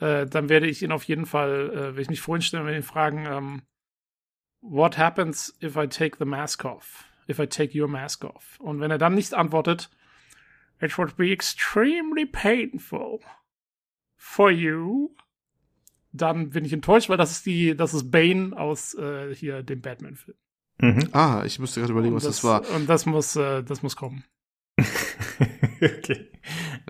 [0.00, 2.74] äh, dann werde ich ihn auf jeden Fall, äh, werde ich mich vorhin stellen, wenn
[2.74, 3.62] ihn fragen, ähm,
[4.60, 7.04] what happens if I take the mask off?
[7.28, 8.58] If I take your mask off?
[8.58, 9.88] Und wenn er dann nicht antwortet,
[10.80, 13.20] it would be extremely painful
[14.16, 15.14] for you,
[16.12, 19.80] dann bin ich enttäuscht, weil das ist die, das ist Bane aus äh, hier dem
[19.80, 20.36] Batman-Film.
[20.78, 21.08] Mhm.
[21.12, 22.62] Ah, ich musste gerade überlegen, was das, das, war.
[22.74, 24.24] Und das muss, äh, das muss kommen.
[25.80, 26.30] okay.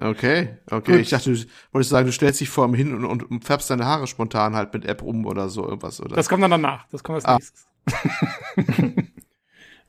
[0.01, 0.93] Okay, okay.
[0.93, 1.01] Gut.
[1.01, 1.39] Ich dachte, du
[1.73, 4.73] wolltest sagen, du stellst dich vor ihm hin und, und, färbst deine Haare spontan halt
[4.73, 6.17] mit App um oder so irgendwas, oder?
[6.17, 6.87] Das kommt dann danach.
[6.89, 7.35] Das kommt als ah.
[7.35, 7.69] nächstes.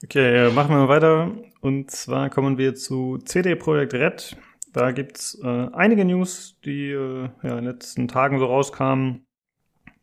[0.03, 1.31] okay, machen wir mal weiter.
[1.61, 4.37] Und zwar kommen wir zu CD Projekt Red.
[4.73, 9.24] Da gibt's äh, einige News, die äh, ja, in den letzten Tagen so rauskamen.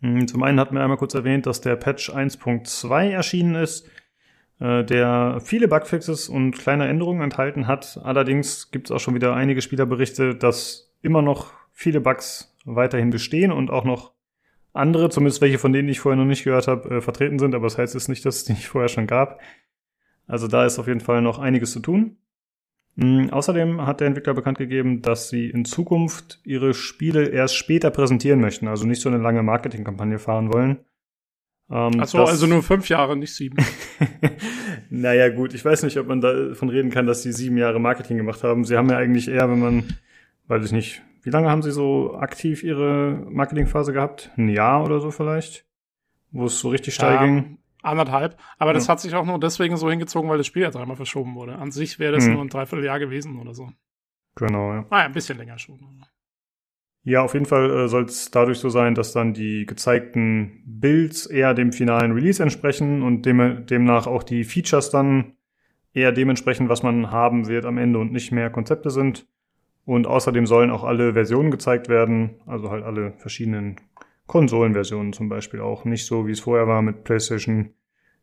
[0.03, 3.88] Hm, zum einen hatten wir einmal kurz erwähnt, dass der Patch 1.2 erschienen ist.
[4.61, 8.00] äh, der viele Bugfixes und kleine Änderungen enthalten hat.
[8.05, 13.53] Allerdings gibt es auch schon wieder einige Spielerberichte, dass immer noch viele Bugs weiterhin bestehen
[13.53, 14.12] und auch noch
[14.72, 17.55] andere, zumindest welche von denen ich vorher noch nicht gehört habe, äh, vertreten sind.
[17.55, 19.40] Aber das heißt jetzt nicht, dass es die nicht vorher schon gab.
[20.28, 22.16] Also da ist auf jeden Fall noch einiges zu tun.
[22.97, 27.90] Mhm, außerdem hat der Entwickler bekannt gegeben, dass sie in Zukunft ihre Spiele erst später
[27.90, 30.78] präsentieren möchten, also nicht so eine lange Marketingkampagne fahren wollen.
[31.70, 33.57] Ähm, Ach so, also nur fünf Jahre, nicht sieben.
[34.90, 38.18] naja, gut, ich weiß nicht, ob man davon reden kann, dass sie sieben Jahre Marketing
[38.18, 38.64] gemacht haben.
[38.64, 39.84] Sie haben ja eigentlich eher, wenn man,
[40.49, 44.30] weiß ich nicht, wie lange haben sie so aktiv ihre Marketingphase gehabt?
[44.36, 45.64] Ein Jahr oder so vielleicht?
[46.30, 47.59] Wo es so richtig steil ja, ging?
[47.83, 48.39] Anderthalb.
[48.59, 51.35] Aber das hat sich auch nur deswegen so hingezogen, weil das Spiel ja dreimal verschoben
[51.35, 51.57] wurde.
[51.57, 52.35] An sich wäre das hm.
[52.35, 53.70] nur ein Dreivierteljahr gewesen oder so.
[54.37, 54.87] Genau, ja.
[54.89, 55.78] Ah, ja, ein bisschen länger schon.
[57.05, 61.26] Ja, auf jeden Fall äh, soll es dadurch so sein, dass dann die gezeigten Builds
[61.26, 65.33] eher dem finalen Release entsprechen und dem, demnach auch die Features dann
[65.93, 69.26] eher dementsprechend, was man haben wird am Ende und nicht mehr Konzepte sind.
[69.85, 73.76] Und außerdem sollen auch alle Versionen gezeigt werden, also halt alle verschiedenen
[74.26, 75.84] Konsolenversionen zum Beispiel auch.
[75.84, 77.74] Nicht so, wie es vorher war mit PlayStation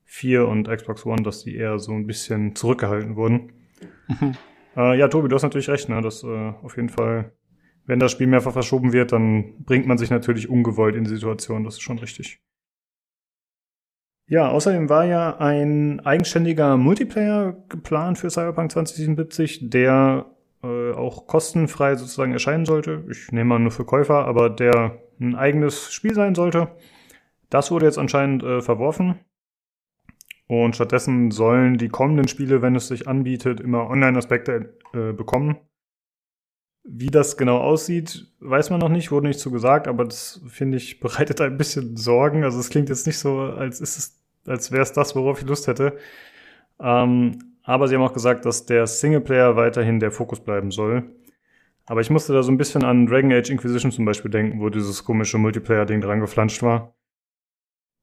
[0.06, 3.52] 4 und Xbox One, dass die eher so ein bisschen zurückgehalten wurden.
[4.08, 4.36] Mhm.
[4.76, 6.02] Äh, ja, Tobi, du hast natürlich recht, ne?
[6.02, 7.34] dass äh, auf jeden Fall
[7.90, 11.64] wenn das Spiel mehrfach verschoben wird, dann bringt man sich natürlich ungewollt in die Situation.
[11.64, 12.40] Das ist schon richtig.
[14.28, 20.28] Ja, außerdem war ja ein eigenständiger Multiplayer geplant für Cyberpunk 2077, der
[20.62, 23.06] äh, auch kostenfrei sozusagen erscheinen sollte.
[23.10, 26.70] Ich nehme mal nur für Käufer, aber der ein eigenes Spiel sein sollte.
[27.50, 29.20] Das wurde jetzt anscheinend äh, verworfen.
[30.48, 35.58] Und stattdessen sollen die kommenden Spiele, wenn es sich anbietet, immer Online-Aspekte äh, bekommen.
[36.84, 40.78] Wie das genau aussieht, weiß man noch nicht, wurde nicht so gesagt, aber das finde
[40.78, 42.44] ich bereitet ein bisschen Sorgen.
[42.44, 45.48] Also es klingt jetzt nicht so, als ist es, als wäre es das, worauf ich
[45.48, 45.98] Lust hätte.
[46.80, 51.04] Ähm, aber sie haben auch gesagt, dass der Singleplayer weiterhin der Fokus bleiben soll.
[51.90, 54.70] Aber ich musste da so ein bisschen an Dragon Age Inquisition zum Beispiel denken, wo
[54.70, 56.96] dieses komische Multiplayer-Ding dran geflanscht war.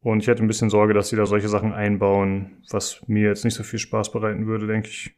[0.02, 3.44] Und ich hätte ein bisschen Sorge, dass sie da solche Sachen einbauen, was mir jetzt
[3.44, 5.14] nicht so viel Spaß bereiten würde, denke ich.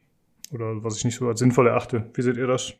[0.52, 2.10] Oder was ich nicht so als sinnvoll erachte.
[2.12, 2.74] Wie seht ihr das?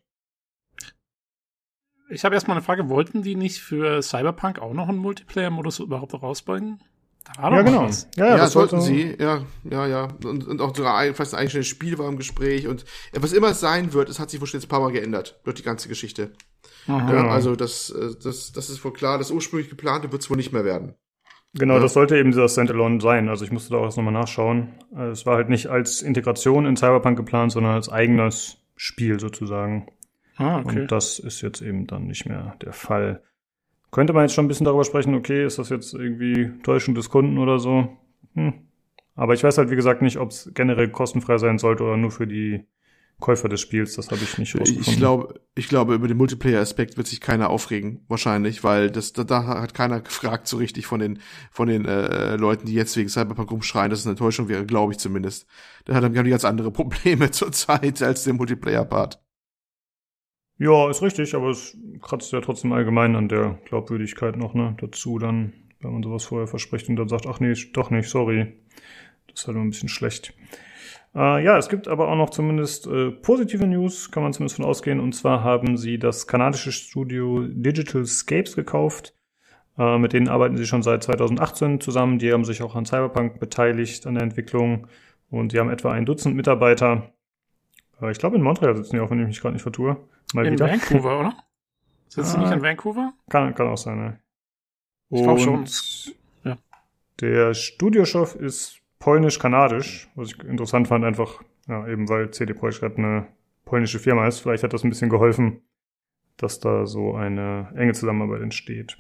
[2.11, 6.13] Ich habe erstmal eine Frage, wollten die nicht für Cyberpunk auch noch einen Multiplayer-Modus überhaupt
[6.13, 6.83] rausbringen?
[7.37, 7.85] Da war ja, genau.
[7.85, 8.09] Was.
[8.17, 9.17] Ja, ja, ja das sollten sie.
[9.19, 10.09] Ja, ja, ja.
[10.25, 12.67] Und, und auch sogar ein, fast ein eigenes Spiel war im Gespräch.
[12.67, 14.93] Und was immer es sein wird, es hat sich wohl schon jetzt ein paar Mal
[14.93, 16.33] geändert durch die ganze Geschichte.
[16.87, 17.13] Aha.
[17.13, 19.19] Ja, also das, äh, das, das ist wohl klar.
[19.19, 20.95] Das ursprünglich geplante wird es wohl nicht mehr werden.
[21.55, 21.81] Genau, ja.
[21.81, 23.29] das sollte eben dieser Standalone sein.
[23.29, 24.75] Also ich musste da auch erst nochmal nachschauen.
[24.97, 29.89] Äh, es war halt nicht als Integration in Cyberpunk geplant, sondern als eigenes Spiel sozusagen.
[30.37, 30.81] Ah, okay.
[30.81, 33.23] Und das ist jetzt eben dann nicht mehr der Fall.
[33.91, 37.09] Könnte man jetzt schon ein bisschen darüber sprechen, okay, ist das jetzt irgendwie Täuschung des
[37.09, 37.89] Kunden oder so?
[38.35, 38.55] Hm.
[39.15, 42.11] Aber ich weiß halt, wie gesagt, nicht, ob es generell kostenfrei sein sollte oder nur
[42.11, 42.65] für die
[43.21, 43.97] Käufer des Spiels.
[43.97, 44.93] Das habe ich nicht rausgefunden.
[44.93, 49.25] Ich glaube, ich glaube, über den Multiplayer-Aspekt wird sich keiner aufregen, wahrscheinlich, weil das da,
[49.25, 51.19] da hat keiner gefragt so richtig von den
[51.51, 54.93] von den äh, Leuten, die jetzt wegen Cyberpunk rumschreien, dass es eine Enttäuschung wäre, glaube
[54.93, 55.49] ich zumindest.
[55.85, 59.21] Da hat haben die ganz andere Probleme zurzeit als der Multiplayer-Part.
[60.59, 64.75] Ja, ist richtig, aber es kratzt ja trotzdem allgemein an der Glaubwürdigkeit noch, ne?
[64.81, 68.55] Dazu dann, wenn man sowas vorher verspricht und dann sagt, ach nee, doch nicht, sorry.
[69.29, 70.35] Das ist halt immer ein bisschen schlecht.
[71.15, 74.65] Äh, ja, es gibt aber auch noch zumindest äh, positive News, kann man zumindest von
[74.65, 74.99] ausgehen.
[74.99, 79.15] Und zwar haben sie das kanadische Studio Digital Scapes gekauft.
[79.79, 82.19] Äh, mit denen arbeiten sie schon seit 2018 zusammen.
[82.19, 84.89] Die haben sich auch an Cyberpunk beteiligt, an der Entwicklung.
[85.31, 87.13] Und die haben etwa ein Dutzend Mitarbeiter.
[88.03, 89.97] Äh, ich glaube, in Montreal sitzen die auch, wenn ich mich gerade nicht vertue.
[90.35, 90.69] Mal in wieder.
[90.69, 91.37] Vancouver, oder?
[92.09, 93.13] Sitzen ah, nicht in Vancouver?
[93.29, 94.21] Kann, kann auch sein, ne?
[95.11, 95.65] Ich glaube schon.
[96.45, 96.59] Ja.
[97.21, 102.97] Der Studiochef ist polnisch-kanadisch, was ich interessant fand, einfach, ja, eben weil CD Projekt gerade
[102.97, 103.29] eine
[103.65, 104.41] polnische Firma ist.
[104.41, 105.63] Vielleicht hat das ein bisschen geholfen,
[106.37, 108.97] dass da so eine enge Zusammenarbeit entsteht.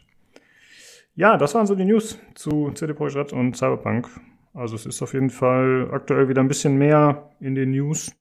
[1.14, 4.08] Ja, das waren so die News zu CD Projekt und Cyberpunk.
[4.54, 8.14] Also es ist auf jeden Fall aktuell wieder ein bisschen mehr in den News.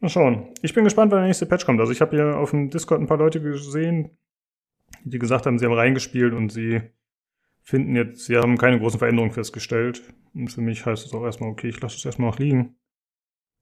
[0.00, 0.54] Mal schauen.
[0.62, 1.80] Ich bin gespannt, wann der nächste Patch kommt.
[1.80, 4.16] Also ich habe hier auf dem Discord ein paar Leute gesehen,
[5.02, 6.82] die gesagt haben, sie haben reingespielt und sie
[7.62, 10.02] finden jetzt, sie haben keine großen Veränderungen festgestellt.
[10.34, 12.76] Und für mich heißt es auch erstmal, okay, ich lasse es erstmal noch liegen.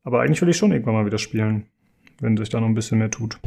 [0.03, 1.71] Aber eigentlich will ich schon irgendwann mal wieder spielen,
[2.21, 3.39] wenn sich da noch ein bisschen mehr tut.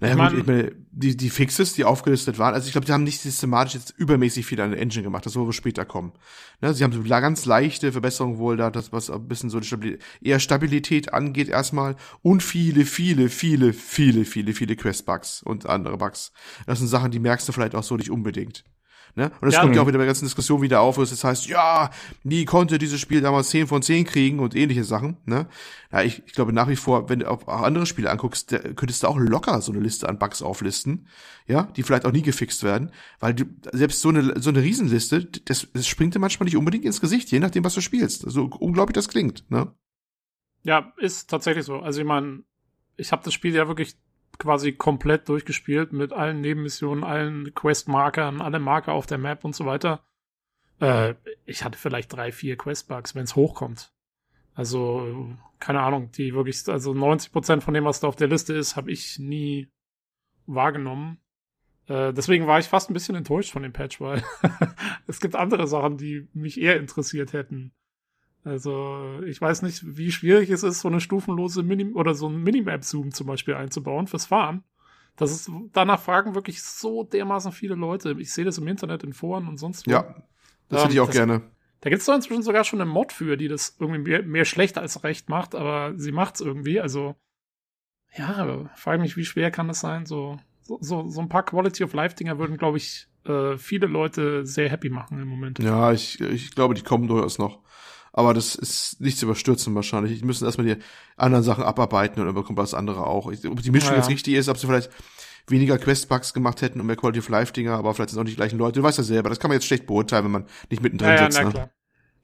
[0.00, 3.04] Naja, gut, ich meine, die, die Fixes, die aufgelistet waren, also ich glaube, die haben
[3.04, 6.12] nicht systematisch jetzt übermäßig viel an der Engine gemacht, das soll wohl später kommen.
[6.60, 9.66] Ne, sie haben so ganz leichte Verbesserungen wohl da, das was ein bisschen so die
[9.66, 15.96] Stabilität, eher Stabilität angeht erstmal und viele, viele, viele, viele, viele, viele Quest-Bugs und andere
[15.96, 16.32] Bugs.
[16.66, 18.64] Das sind Sachen, die merkst du vielleicht auch so nicht unbedingt.
[19.16, 19.30] Ne?
[19.40, 21.10] Und das ja, kommt ja auch wieder bei der ganzen Diskussion wieder auf, wo es
[21.10, 21.90] jetzt heißt, ja,
[22.24, 25.18] nie konnte dieses Spiel damals 10 von 10 kriegen und ähnliche Sachen.
[25.24, 25.46] Ne?
[25.92, 29.04] Ja, ich, ich glaube nach wie vor, wenn du auch andere Spiele anguckst, da könntest
[29.04, 31.06] du auch locker so eine Liste an Bugs auflisten,
[31.46, 35.24] ja, die vielleicht auch nie gefixt werden, weil du selbst so eine so eine Riesenliste,
[35.24, 38.22] das, das springt dir manchmal nicht unbedingt ins Gesicht, je nachdem, was du spielst.
[38.22, 39.72] So also, unglaublich das klingt, ne?
[40.64, 41.78] Ja, ist tatsächlich so.
[41.80, 42.42] Also ich meine,
[42.96, 43.96] ich habe das Spiel ja wirklich
[44.38, 49.66] quasi komplett durchgespielt mit allen Nebenmissionen, allen Quest-Markern, alle Marker auf der Map und so
[49.66, 50.04] weiter.
[50.80, 51.14] Äh,
[51.46, 53.92] ich hatte vielleicht drei, vier Quest-Bugs, wenn es hochkommt.
[54.54, 58.54] Also, keine Ahnung, die wirklich, also 90 Prozent von dem, was da auf der Liste
[58.54, 59.68] ist, habe ich nie
[60.46, 61.18] wahrgenommen.
[61.86, 64.22] Äh, deswegen war ich fast ein bisschen enttäuscht von dem Patch, weil
[65.06, 67.72] es gibt andere Sachen, die mich eher interessiert hätten.
[68.44, 72.42] Also ich weiß nicht, wie schwierig es ist, so eine stufenlose Mini oder so ein
[72.42, 74.62] Minimap-Zoom zum Beispiel einzubauen fürs Fahren.
[75.16, 78.16] Das ist, danach fragen wirklich so dermaßen viele Leute.
[78.18, 79.92] Ich sehe das im Internet, in Foren und sonst wo.
[79.92, 80.14] Ja,
[80.68, 81.42] das hätte ich auch das, gerne.
[81.80, 84.44] Da gibt es doch inzwischen sogar schon eine Mod für, die das irgendwie mehr, mehr
[84.44, 86.80] schlecht als recht macht, aber sie macht es irgendwie.
[86.80, 87.14] Also,
[88.16, 90.04] ja, frage mich, wie schwer kann das sein?
[90.04, 94.44] So, so, so, so ein paar Quality of Life-Dinger würden, glaube ich, äh, viele Leute
[94.46, 95.58] sehr happy machen im Moment.
[95.60, 97.60] Ja, ich, ich glaube, die kommen durchaus noch.
[98.16, 100.20] Aber das ist nicht zu überstürzen wahrscheinlich.
[100.20, 100.76] Die müssen erstmal die
[101.16, 103.30] anderen Sachen abarbeiten und dann bekommt das andere auch.
[103.32, 104.88] Ich, ob die Mischung ja, jetzt richtig ist, ob sie vielleicht
[105.48, 108.34] weniger Questbugs gemacht hätten und mehr Quality of Life Dinger, aber vielleicht sind auch nicht
[108.34, 108.78] die gleichen Leute.
[108.78, 111.16] Du weißt ja selber, das kann man jetzt schlecht beurteilen, wenn man nicht mittendrin ja,
[111.16, 111.38] ja, sitzt.
[111.38, 111.50] Na, ne?
[111.50, 111.70] klar.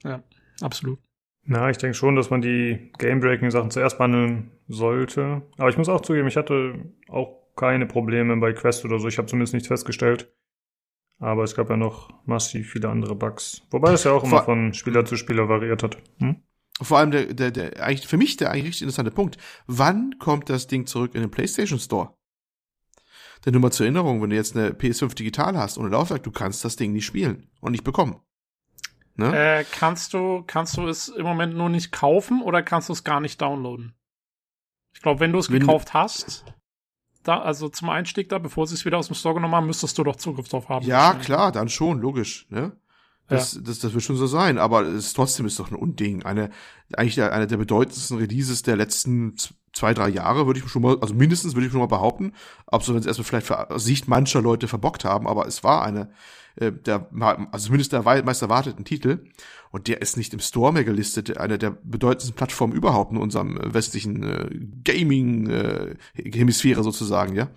[0.05, 0.23] Ja,
[0.65, 1.01] absolut.
[1.45, 5.43] Na, ich denke schon, dass man die Game-Breaking-Sachen zuerst behandeln sollte.
[5.59, 6.75] Aber ich muss auch zugeben, ich hatte
[7.09, 9.09] auch keine Probleme bei Quest oder so.
[9.09, 10.33] Ich habe zumindest nichts festgestellt.
[11.21, 13.63] Aber es gab ja noch massiv viele andere Bugs.
[13.71, 15.99] Wobei es ja auch immer Vor von Spieler zu Spieler variiert hat.
[16.19, 16.43] Hm?
[16.81, 19.37] Vor allem der, der, der, eigentlich für mich der eigentlich richtig interessante Punkt.
[19.67, 22.15] Wann kommt das Ding zurück in den PlayStation Store?
[23.45, 26.31] Denn nur mal zur Erinnerung, wenn du jetzt eine PS5 digital hast ohne Laufwerk, du
[26.31, 28.21] kannst das Ding nicht spielen und nicht bekommen.
[29.17, 29.59] Ne?
[29.61, 33.05] Äh, kannst du, kannst du es im Moment nur nicht kaufen oder kannst du es
[33.05, 33.95] gar nicht downloaden?
[34.95, 36.45] Ich glaube, wenn du es gekauft hast,
[37.23, 39.97] da, also zum Einstieg da, bevor sie es wieder aus dem Store genommen haben, müsstest
[39.99, 40.87] du doch Zugriff drauf haben.
[40.87, 42.73] Ja, klar, dann schon, logisch, ne?
[43.29, 43.61] Das, ja.
[43.63, 46.25] das, das wird schon so sein, aber es ist trotzdem ist doch ein Unding.
[46.25, 46.51] Eine,
[46.95, 49.37] eigentlich einer der bedeutendsten Releases der letzten
[49.73, 52.33] zwei, drei Jahre, würde ich schon mal, also mindestens würde ich schon mal behaupten.
[52.67, 56.11] Absolut, wenn es erstmal vielleicht für Sicht mancher Leute verbockt haben, aber es war eine,
[56.57, 57.09] äh, der,
[57.53, 59.25] also zumindest der meist erwarteten Titel.
[59.71, 63.57] Und der ist nicht im Store mehr gelistet, einer der bedeutendsten Plattformen überhaupt in unserem
[63.57, 64.49] äh, westlichen äh,
[64.85, 67.51] Gaming-Hemisphäre äh, sozusagen, ja.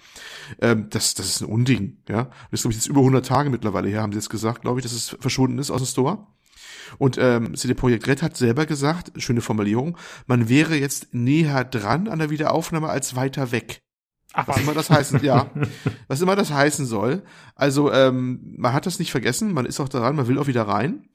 [0.61, 2.25] Ähm, das, das ist ein Unding, ja.
[2.51, 4.79] Das ist, glaube ich, jetzt über 100 Tage mittlerweile her, haben sie jetzt gesagt, glaube
[4.79, 6.27] ich, dass es verschwunden ist aus dem Store.
[6.99, 12.07] Und ähm, CD Projekt Red hat selber gesagt, schöne Formulierung, man wäre jetzt näher dran
[12.07, 13.81] an der Wiederaufnahme als weiter weg.
[14.33, 15.51] Ach, was immer das heißen, ja,
[16.07, 17.23] was immer das heißen soll.
[17.55, 20.67] Also ähm, man hat das nicht vergessen, man ist auch daran, man will auch wieder
[20.67, 21.07] rein.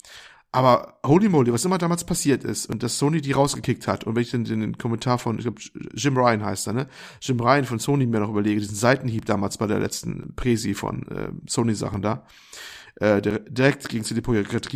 [0.51, 4.15] Aber holy moly, was immer damals passiert ist und dass Sony die rausgekickt hat und
[4.15, 5.61] wenn ich den, den Kommentar von, ich glaube,
[5.93, 6.89] Jim Ryan heißt er, ne?
[7.21, 11.07] Jim Ryan von Sony mir noch überlege, diesen Seitenhieb damals bei der letzten Presi von
[11.09, 12.27] äh, Sony-Sachen da,
[12.97, 14.71] äh, direkt gegen CD Projekt.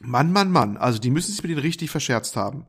[0.00, 2.66] Mann, Mann, Mann, also die müssen sich mit denen richtig verscherzt haben.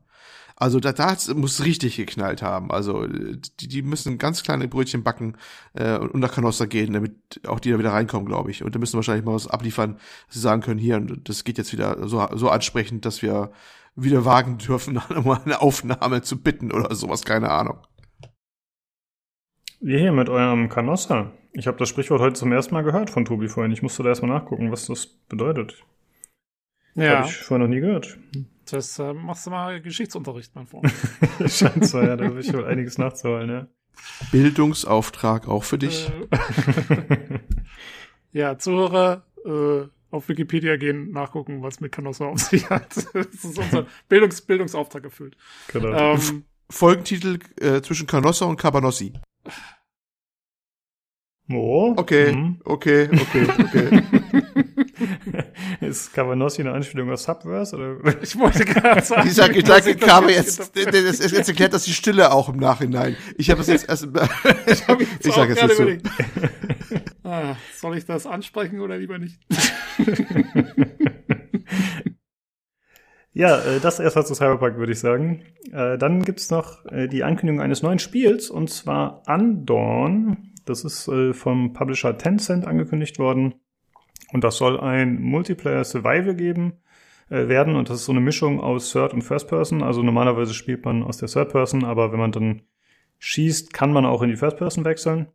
[0.60, 2.70] Also da, da muss richtig geknallt haben.
[2.70, 5.38] Also die, die müssen ganz kleine Brötchen backen
[5.72, 7.14] äh, und unter Canossa gehen, damit
[7.46, 8.62] auch die da wieder reinkommen, glaube ich.
[8.62, 9.94] Und da müssen wahrscheinlich mal was abliefern,
[10.26, 13.52] dass sie sagen können, hier, das geht jetzt wieder so, so ansprechend, dass wir
[13.96, 17.78] wieder wagen dürfen, mal eine Aufnahme zu bitten oder sowas, keine Ahnung.
[19.80, 21.32] Wie hier mit eurem Canossa.
[21.54, 23.72] Ich habe das Sprichwort heute zum ersten Mal gehört von Tobi vorhin.
[23.72, 25.82] Ich musste da erstmal nachgucken, was das bedeutet.
[26.94, 27.20] Ja.
[27.20, 28.18] Habe ich vorher noch nie gehört.
[28.70, 30.92] Das äh, machst du mal Geschichtsunterricht, mein Freund.
[31.46, 33.66] Scheint so, ja, da habe ich wohl einiges nachzuholen, ja.
[34.30, 36.10] Bildungsauftrag auch für dich.
[36.30, 37.40] Äh,
[38.32, 42.96] ja, Zuhörer äh, auf Wikipedia gehen, nachgucken, was mit Canossa auf sich hat.
[43.14, 45.36] das ist unser Bildungs Bildungsauftrag erfüllt.
[45.68, 46.14] Genau.
[46.14, 49.12] Ähm, Folgentitel äh, zwischen Canossa und Cabanossi.
[51.52, 51.94] Oh.
[51.96, 52.60] Okay, mhm.
[52.64, 54.19] okay, okay, okay.
[55.80, 57.76] Ist Cavanossi eine Anspielung auf Subverse?
[57.76, 57.96] Oder?
[58.22, 59.28] Ich wollte gerade sagen.
[59.28, 62.48] Ich sag, ich sag, ich habe jetzt, das, das, jetzt erklärt das die Stille auch
[62.48, 63.16] im Nachhinein.
[63.36, 64.04] Ich habe es jetzt erst,
[64.66, 67.28] ich, hab ich sag jetzt nicht so.
[67.28, 69.38] ah, soll ich das ansprechen oder lieber nicht?
[73.32, 75.44] Ja, äh, das erstmal zu Cyberpunk, würde ich sagen.
[75.72, 80.52] Äh, dann gibt's noch äh, die Ankündigung eines neuen Spiels, und zwar Undawn.
[80.66, 83.54] Das ist vom Publisher Tencent angekündigt worden.
[84.32, 86.74] Und das soll ein Multiplayer Survival geben
[87.30, 87.76] äh, werden.
[87.76, 89.82] Und das ist so eine Mischung aus Third und First Person.
[89.82, 92.62] Also normalerweise spielt man aus der Third Person, aber wenn man dann
[93.18, 95.28] schießt, kann man auch in die First Person wechseln.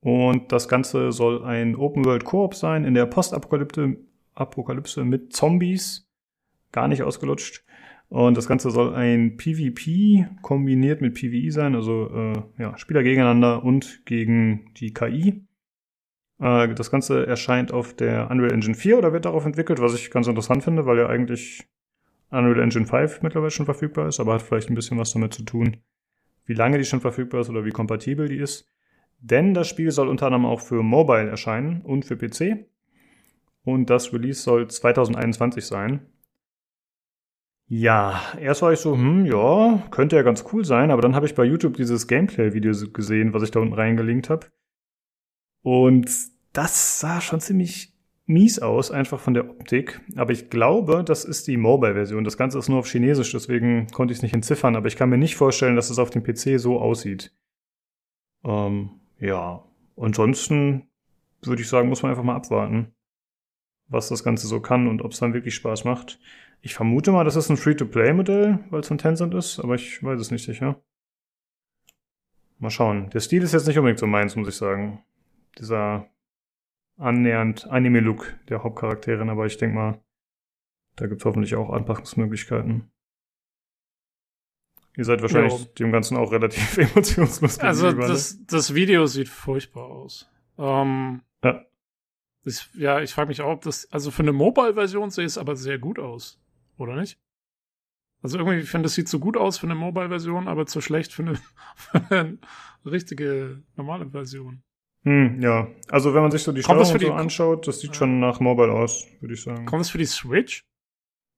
[0.00, 3.96] Und das Ganze soll ein Open-World-Koop sein in der Postapokalypse
[4.34, 6.08] Apokalypse mit Zombies.
[6.72, 7.64] Gar nicht ausgelutscht.
[8.08, 13.64] Und das Ganze soll ein PvP kombiniert mit PvE sein, also äh, ja, Spieler gegeneinander
[13.64, 15.46] und gegen die KI.
[16.42, 20.10] Äh, das Ganze erscheint auf der Unreal Engine 4 oder wird darauf entwickelt, was ich
[20.10, 21.66] ganz interessant finde, weil ja eigentlich
[22.30, 25.44] Unreal Engine 5 mittlerweile schon verfügbar ist, aber hat vielleicht ein bisschen was damit zu
[25.44, 25.76] tun,
[26.44, 28.68] wie lange die schon verfügbar ist oder wie kompatibel die ist.
[29.20, 32.66] Denn das Spiel soll unter anderem auch für Mobile erscheinen und für PC.
[33.64, 36.06] Und das Release soll 2021 sein.
[37.68, 41.26] Ja, erst war ich so, hm, ja, könnte ja ganz cool sein, aber dann habe
[41.26, 44.48] ich bei YouTube dieses Gameplay-Video gesehen, was ich da unten reingelinkt habe.
[45.62, 47.92] Und das sah schon ziemlich
[48.26, 50.00] mies aus, einfach von der Optik.
[50.16, 52.24] Aber ich glaube, das ist die Mobile-Version.
[52.24, 55.10] Das Ganze ist nur auf Chinesisch, deswegen konnte ich es nicht entziffern, aber ich kann
[55.10, 57.32] mir nicht vorstellen, dass es auf dem PC so aussieht.
[58.44, 59.64] Ähm, ja,
[59.96, 60.88] ansonsten
[61.42, 62.94] würde ich sagen, muss man einfach mal abwarten,
[63.88, 66.18] was das Ganze so kann und ob es dann wirklich Spaß macht.
[66.60, 70.20] Ich vermute mal, das ist ein Free-to-Play-Modell, weil es von Tencent ist, aber ich weiß
[70.20, 70.80] es nicht sicher.
[72.58, 73.10] Mal schauen.
[73.10, 75.02] Der Stil ist jetzt nicht unbedingt so meins, muss ich sagen.
[75.58, 76.06] Dieser
[76.96, 80.00] annähernd Anime-Look der Hauptcharakterin, aber ich denke mal,
[80.96, 82.90] da gibt es hoffentlich auch Anpassungsmöglichkeiten.
[84.96, 85.68] Ihr seid wahrscheinlich ja.
[85.78, 88.44] dem Ganzen auch relativ emotionslos Also das, ne?
[88.48, 90.30] das Video sieht furchtbar aus.
[90.58, 91.64] Ähm, ja.
[92.44, 95.56] Ich, ja, ich frage mich auch, ob das, also für eine Mobile-Version sieht es aber
[95.56, 96.40] sehr gut aus,
[96.76, 97.18] oder nicht?
[98.20, 101.12] Also irgendwie, ich finde, das sieht so gut aus für eine Mobile-Version, aber zu schlecht
[101.12, 101.36] für eine,
[101.74, 102.38] für eine
[102.84, 104.62] richtige normale Version.
[105.04, 105.68] Hm, ja.
[105.88, 109.06] Also wenn man sich so die Steuerung so anschaut, das sieht schon nach Mobile aus,
[109.20, 109.66] würde ich sagen.
[109.66, 110.64] Kommt es für die Switch?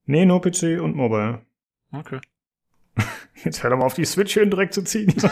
[0.07, 1.41] Nee, nur PC und Mobile.
[1.93, 2.21] Okay.
[3.45, 5.15] Jetzt hör doch mal auf, die Switch hin direkt zu ziehen.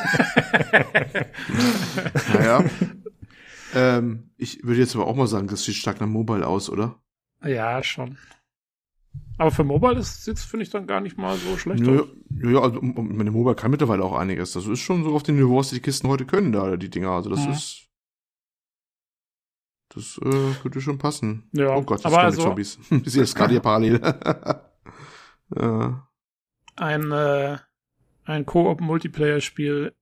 [2.33, 2.65] naja.
[3.75, 7.01] Ähm, ich würde jetzt aber auch mal sagen, das sieht stark nach Mobile aus, oder?
[7.43, 8.19] Ja, schon.
[9.39, 11.85] Aber für Mobile ist es finde ich, dann gar nicht mal so schlecht.
[11.87, 12.03] Ja,
[12.43, 14.53] ja, also meine Mobile kann mittlerweile auch einiges.
[14.53, 17.11] Das ist schon so auf dem Niveau, was die Kisten heute können, da, die Dinger.
[17.11, 17.53] Also das mhm.
[17.53, 17.89] ist.
[19.95, 21.49] Das äh, könnte schon passen.
[21.53, 22.79] Ja, oh Gott, das aber kommen also, Zombies.
[22.91, 24.01] Ich sehe das gerade hier parallel.
[25.57, 26.09] ja.
[26.77, 27.59] Ein, äh,
[28.25, 29.95] ein Koop-Multiplayer-Spiel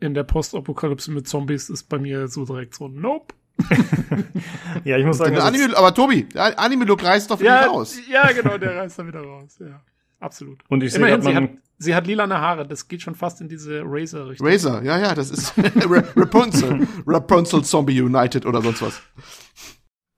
[0.00, 3.34] in der Postapokalypse mit Zombies ist bei mir so direkt so, nope.
[4.84, 5.36] ja, ich muss sagen.
[5.36, 7.98] Anime, aber Tobi, der Anime-Look reißt doch wieder ja, raus.
[8.08, 9.82] Ja, genau, der reißt da wieder raus, ja.
[10.20, 10.62] Absolut.
[10.68, 13.82] Und ich sehe, sie hat, sie hat lilane Haare, das geht schon fast in diese
[13.84, 14.46] Razer-Richtung.
[14.46, 15.54] Razer, ja, ja, das ist
[16.16, 16.86] Rapunzel.
[17.06, 19.00] Rapunzel Zombie United oder sonst was.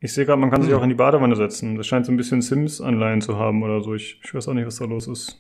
[0.01, 0.79] Ich sehe gerade, man kann sich hm.
[0.79, 1.77] auch in die Badewanne setzen.
[1.77, 3.95] Das scheint so ein bisschen Sims-Anleihen zu haben oder so.
[3.95, 5.39] Ich, ich weiß auch nicht, was da los ist.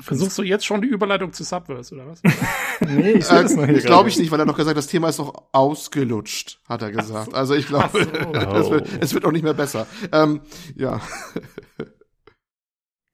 [0.00, 2.20] Versuchst du jetzt schon die Überleitung zu Subverse, oder was?
[2.80, 3.76] nee, ich sehe das noch hier.
[3.76, 6.90] Äh, glaube ich nicht, weil er noch gesagt das Thema ist noch ausgelutscht, hat er
[6.90, 7.30] gesagt.
[7.30, 7.36] So.
[7.36, 8.08] Also ich glaube, so.
[8.32, 9.86] es, wird, es wird auch nicht mehr besser.
[10.10, 10.40] Ähm,
[10.76, 11.00] ja.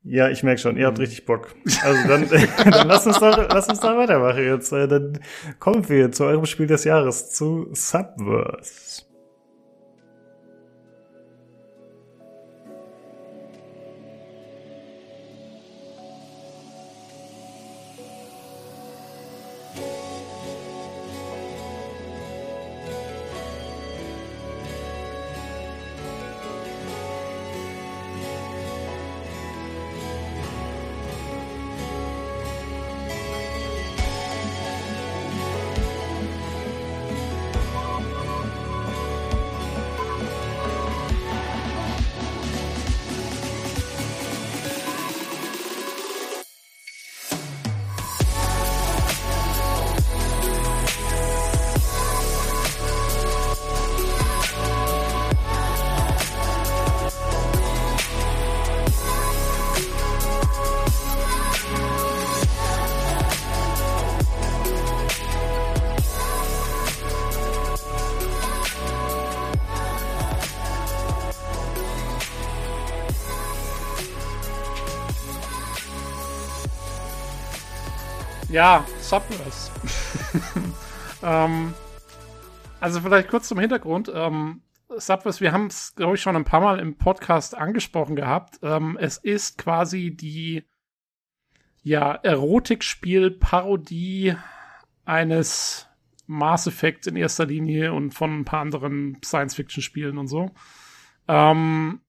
[0.02, 1.05] Ja, ich merke schon, ihr habt hm.
[1.05, 1.55] richtig Bock.
[1.82, 2.28] Also dann,
[2.70, 4.72] dann lass uns doch, lass uns da weitermachen jetzt.
[4.72, 5.20] Dann
[5.59, 9.10] kommen wir zu eurem Spiel des Jahres, zu Subverse.
[78.51, 79.70] Ja, Subverse.
[81.22, 81.72] ähm,
[82.81, 84.10] also vielleicht kurz zum Hintergrund.
[84.12, 88.59] Ähm, Subverse, wir haben es, glaube ich, schon ein paar Mal im Podcast angesprochen gehabt.
[88.62, 90.64] Ähm, es ist quasi die
[91.85, 94.35] ja, Erotikspiel-Parodie
[95.05, 95.86] eines
[96.27, 100.51] Mass Effect in erster Linie und von ein paar anderen Science-Fiction-Spielen und so.
[101.28, 102.01] Ähm,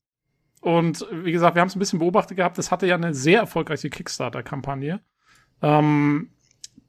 [0.61, 2.57] und wie gesagt, wir haben es ein bisschen beobachtet gehabt.
[2.57, 5.01] Es hatte ja eine sehr erfolgreiche Kickstarter-Kampagne.
[5.61, 6.29] Ähm,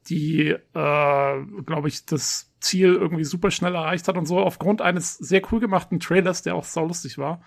[0.09, 5.17] die, äh, glaube ich, das Ziel irgendwie super schnell erreicht hat und so aufgrund eines
[5.17, 7.43] sehr cool gemachten Trailers, der auch sau lustig war.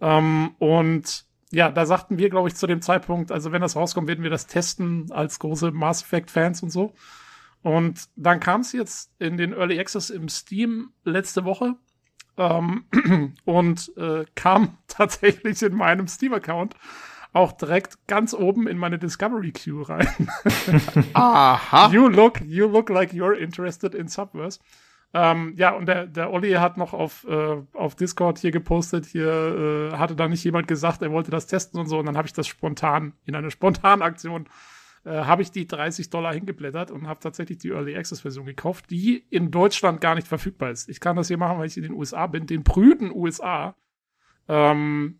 [0.00, 4.08] Ähm, und ja, da sagten wir, glaube ich, zu dem Zeitpunkt, also wenn das rauskommt,
[4.08, 6.94] werden wir das testen als große Mass Effect Fans und so.
[7.62, 11.76] Und dann kam es jetzt in den Early Access im Steam letzte Woche
[12.36, 12.84] ähm,
[13.44, 16.74] und äh, kam tatsächlich in meinem Steam-Account
[17.32, 20.08] auch direkt ganz oben in meine Discovery Queue rein.
[21.14, 21.90] Aha.
[21.90, 24.60] You look, you look like you're interested in Subverse.
[25.14, 29.90] Ähm, ja, und der, der Olli hat noch auf, äh, auf Discord hier gepostet, hier
[29.92, 32.26] äh, hatte da nicht jemand gesagt, er wollte das testen und so, und dann habe
[32.26, 34.48] ich das spontan, in einer spontanen Aktion,
[35.04, 38.86] äh, habe ich die 30 Dollar hingeblättert und habe tatsächlich die Early Access Version gekauft,
[38.88, 40.88] die in Deutschland gar nicht verfügbar ist.
[40.88, 43.74] Ich kann das hier machen, weil ich in den USA bin, den prüden USA,
[44.48, 45.18] ähm,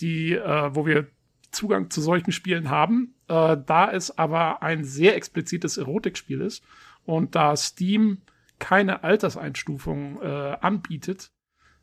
[0.00, 1.08] die, äh, wo wir
[1.50, 6.64] Zugang zu solchen Spielen haben, äh, da es aber ein sehr explizites Erotikspiel ist
[7.04, 8.22] und da Steam
[8.58, 11.30] keine Alterseinstufung äh, anbietet,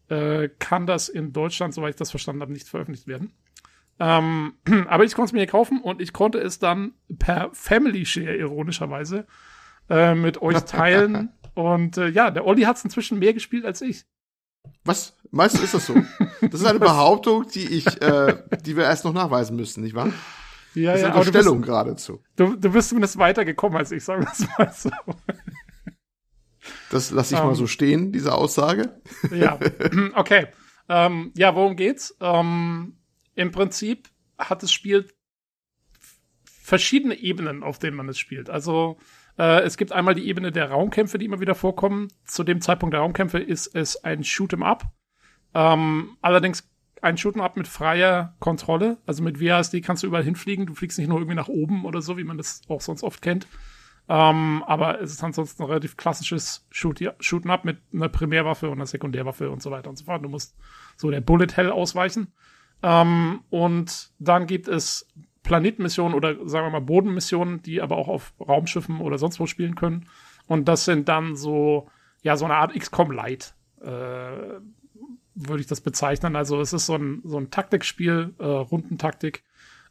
[0.09, 3.33] äh, kann das in Deutschland, soweit ich das verstanden habe, nicht veröffentlicht werden.
[3.99, 4.53] Ähm,
[4.87, 8.35] aber ich konnte es mir hier kaufen und ich konnte es dann per Family Share
[8.35, 9.27] ironischerweise
[9.89, 11.29] äh, mit euch teilen.
[11.53, 14.05] und äh, ja, der Olli hat es inzwischen mehr gespielt als ich.
[14.83, 15.15] Was?
[15.31, 15.95] Meistens ist das so.
[16.41, 20.11] Das ist eine Behauptung, die ich, äh, die wir erst noch nachweisen müssen, nicht wahr?
[20.73, 22.23] Ja, das ist ja, eine Stellung geradezu.
[22.35, 25.13] Du, du bist zumindest weitergekommen als ich, sagen wir es mal so.
[26.89, 27.67] Das lasse ich um, mal so ähm.
[27.67, 29.01] stehen, diese Aussage.
[29.31, 29.59] Ja,
[30.15, 30.47] okay.
[30.89, 32.15] Ähm, ja, worum geht's?
[32.19, 32.97] Ähm,
[33.35, 35.07] Im Prinzip hat das Spiel
[36.43, 38.49] verschiedene Ebenen, auf denen man es spielt.
[38.49, 38.97] Also
[39.37, 42.09] äh, es gibt einmal die Ebene der Raumkämpfe, die immer wieder vorkommen.
[42.25, 44.91] Zu dem Zeitpunkt der Raumkämpfe ist es ein Shoot'em Up.
[45.53, 46.69] Ähm, allerdings
[47.01, 48.97] ein Shoot'em Up mit freier Kontrolle.
[49.05, 50.65] Also mit WASD kannst du überall hinfliegen.
[50.65, 53.21] Du fliegst nicht nur irgendwie nach oben oder so, wie man das auch sonst oft
[53.21, 53.47] kennt,
[54.11, 57.01] ähm, aber es ist ansonsten ein relativ klassisches Shoot
[57.47, 60.23] Up mit einer Primärwaffe und einer Sekundärwaffe und so weiter und so fort.
[60.25, 60.57] Du musst
[60.97, 62.33] so der Bullet Hell ausweichen.
[62.83, 65.07] Ähm, und dann gibt es
[65.51, 69.75] Planetenmissionen oder sagen wir mal Bodenmissionen, die aber auch auf Raumschiffen oder sonst wo spielen
[69.75, 70.05] können.
[70.47, 71.89] Und das sind dann so,
[72.21, 76.37] ja, so eine Art XCOM Light, äh, würde ich das bezeichnen.
[76.37, 79.43] Also es ist so ein, so ein Taktikspiel, äh, Rundentaktik.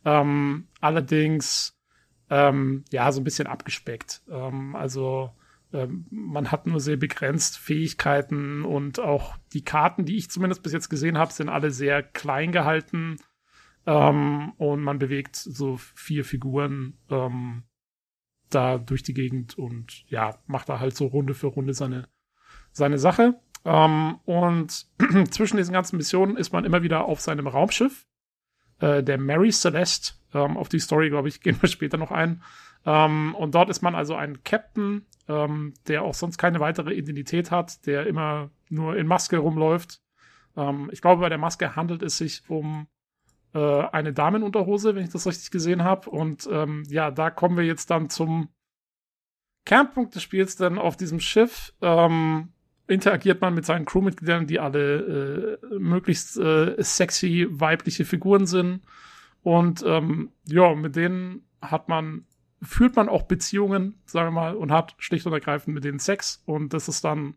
[0.06, 1.78] Ähm, allerdings
[2.30, 4.22] ähm, ja, so ein bisschen abgespeckt.
[4.30, 5.30] Ähm, also
[5.74, 10.72] ähm, man hat nur sehr begrenzt Fähigkeiten und auch die Karten, die ich zumindest bis
[10.72, 13.18] jetzt gesehen habe, sind alle sehr klein gehalten.
[13.86, 17.65] Ähm, und man bewegt so vier Figuren ähm,
[18.51, 22.09] da durch die Gegend und ja, macht da halt so Runde für Runde seine,
[22.73, 23.40] seine Sache.
[23.65, 24.86] Ähm, und
[25.31, 28.07] zwischen diesen ganzen Missionen ist man immer wieder auf seinem Raumschiff,
[28.81, 32.43] äh, der Mary Celeste, ähm, auf die Story, glaube ich, gehen wir später noch ein.
[32.85, 37.51] Ähm, und dort ist man also ein Captain, ähm, der auch sonst keine weitere Identität
[37.51, 40.02] hat, der immer nur in Maske rumläuft.
[40.90, 42.89] Ich glaube, bei der Maske handelt es sich um
[43.55, 46.10] äh, eine Damenunterhose, wenn ich das richtig gesehen habe.
[46.10, 48.48] Und ähm, ja, da kommen wir jetzt dann zum
[49.64, 52.52] Kernpunkt des Spiels, denn auf diesem Schiff ähm,
[52.86, 58.82] interagiert man mit seinen Crewmitgliedern, die alle äh, möglichst äh, sexy weibliche Figuren sind.
[59.43, 62.27] Und ähm, ja, mit denen hat man,
[62.62, 66.43] führt man auch Beziehungen, sagen wir mal, und hat schlicht und ergreifend mit denen Sex.
[66.47, 67.35] Und das ist dann,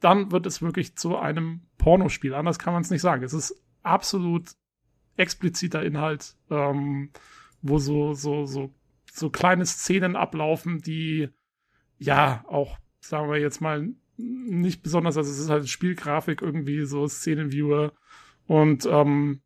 [0.00, 2.34] dann wird es wirklich zu einem Pornospiel.
[2.34, 3.22] Anders kann man es nicht sagen.
[3.22, 4.52] Es ist absolut
[5.20, 7.10] expliziter Inhalt, ähm,
[7.62, 8.72] wo so, so, so,
[9.12, 11.28] so kleine Szenen ablaufen, die
[11.98, 17.06] ja auch, sagen wir jetzt mal, nicht besonders, also es ist halt Spielgrafik irgendwie, so
[17.06, 17.92] Szenenviewer
[18.46, 19.42] und ähm,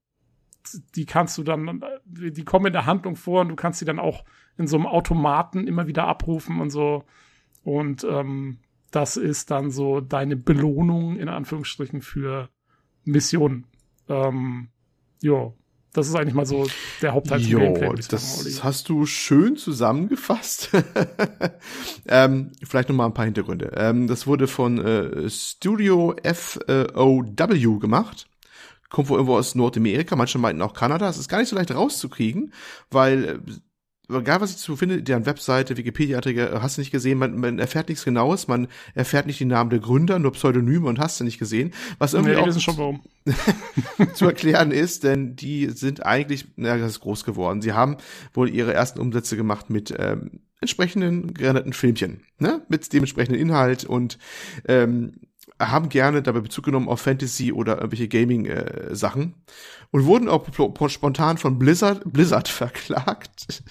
[0.95, 3.99] die kannst du dann, die kommen in der Handlung vor und du kannst sie dann
[3.99, 4.25] auch
[4.57, 7.05] in so einem Automaten immer wieder abrufen und so.
[7.63, 8.59] Und ähm,
[8.91, 12.49] das ist dann so deine Belohnung in Anführungsstrichen für
[13.05, 13.67] Missionen.
[14.09, 14.69] Ähm,
[15.21, 15.53] ja,
[15.95, 16.67] das ist eigentlich mal so
[17.01, 18.03] der Hauptteil jo, Gameplay.
[18.11, 20.71] Das hast du schön zusammengefasst.
[22.09, 23.73] ähm, vielleicht noch mal ein paar Hintergründe.
[23.77, 28.27] Ähm, das wurde von äh, Studio FOW gemacht
[28.91, 31.09] kommt wohl irgendwo aus Nordamerika, manche meinten auch Kanada.
[31.09, 32.53] Es ist gar nicht so leicht rauszukriegen,
[32.91, 33.39] weil äh,
[34.09, 37.59] egal was ich zu finde, deren Webseite, Wikipedia-Artikel, äh, hast du nicht gesehen, man, man
[37.59, 41.25] erfährt nichts Genaues, man erfährt nicht die Namen der Gründer, nur Pseudonyme und hast du
[41.25, 41.73] nicht gesehen.
[41.99, 43.03] Was irgendwie nee, auch schon warum.
[44.15, 47.63] zu erklären ist, denn die sind eigentlich, naja, das ist groß geworden.
[47.63, 47.97] Sie haben
[48.33, 52.63] wohl ihre ersten Umsätze gemacht mit ähm, entsprechenden gerenderten Filmchen, ne?
[52.69, 54.19] Mit dementsprechenden Inhalt und
[54.67, 55.13] ähm,
[55.61, 59.51] haben gerne dabei Bezug genommen auf Fantasy oder irgendwelche Gaming-Sachen äh,
[59.93, 60.49] und wurden auch
[60.89, 63.63] spontan von Blizzard, Blizzard verklagt,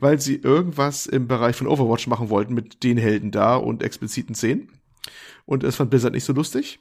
[0.00, 4.34] weil sie irgendwas im Bereich von Overwatch machen wollten mit den Helden da und expliziten
[4.34, 4.70] Szenen.
[5.46, 6.80] Und es fand Blizzard nicht so lustig.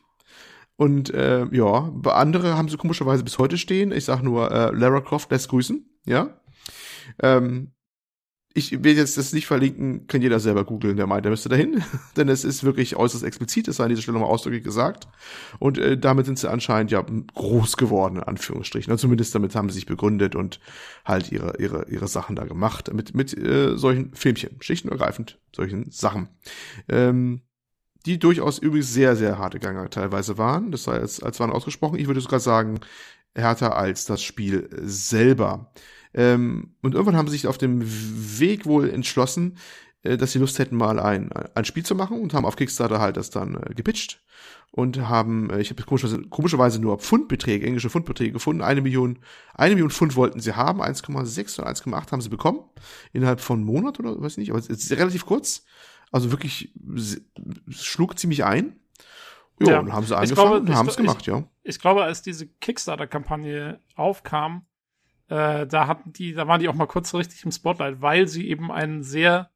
[0.76, 3.92] Und äh, ja, andere haben sie komischerweise bis heute stehen.
[3.92, 6.42] Ich sag nur, äh, Lara Croft lässt grüßen, ja.
[7.22, 7.72] Ähm,
[8.56, 11.84] ich will jetzt das nicht verlinken, kann jeder selber googeln, der meint, der müsste dahin.
[12.18, 15.08] Denn es ist wirklich äußerst explizit, das sei an dieser Stelle nochmal ausdrücklich gesagt.
[15.58, 17.04] Und äh, damit sind sie anscheinend ja
[17.34, 18.92] groß geworden, in Anführungsstrichen.
[18.92, 20.60] Und zumindest damit haben sie sich begründet und
[21.04, 22.94] halt ihre, ihre, ihre Sachen da gemacht.
[22.94, 26.30] Mit, mit äh, solchen Filmchen, schlicht und ergreifend, solchen Sachen.
[26.88, 27.42] Ähm,
[28.06, 30.72] die durchaus übrigens sehr, sehr harte Ganger teilweise waren.
[30.72, 31.98] Das sei als, als waren ausgesprochen.
[31.98, 32.82] Ich würde sogar sagen,
[33.34, 35.72] härter als das Spiel selber.
[36.14, 39.58] Ähm, und irgendwann haben sie sich auf dem Weg wohl entschlossen,
[40.04, 43.00] äh, dass sie Lust hätten, mal ein, ein Spiel zu machen und haben auf Kickstarter
[43.00, 44.22] halt das dann äh, gepitcht
[44.72, 48.64] und haben, äh, ich habe komischerweise, komischerweise nur Pfundbeträge, englische Pfundbeträge gefunden.
[48.64, 49.20] Eine Million,
[49.54, 52.62] eine Million Pfund wollten sie haben, 1,6 oder 1,8 haben sie bekommen.
[53.14, 55.64] Innerhalb von einem Monat oder weiß ich nicht, aber es ist relativ kurz.
[56.12, 56.74] Also wirklich
[57.70, 58.80] schlug ziemlich ein.
[59.60, 61.44] Jo, ja, und haben sie angefangen glaube, und haben es gemacht, ich, ja.
[61.62, 64.66] Ich glaube, als diese Kickstarter-Kampagne aufkam,
[65.30, 68.48] äh, da hatten die, da waren die auch mal kurz richtig im Spotlight, weil sie
[68.50, 69.50] eben einen sehr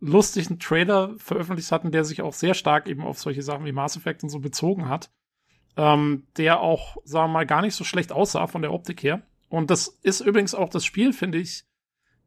[0.00, 3.96] lustigen Trailer veröffentlicht hatten, der sich auch sehr stark eben auf solche Sachen wie Mass
[3.96, 5.10] Effect und so bezogen hat.
[5.76, 9.22] Ähm, der auch, sagen wir mal, gar nicht so schlecht aussah von der Optik her.
[9.48, 11.64] Und das ist übrigens auch das Spiel, finde ich,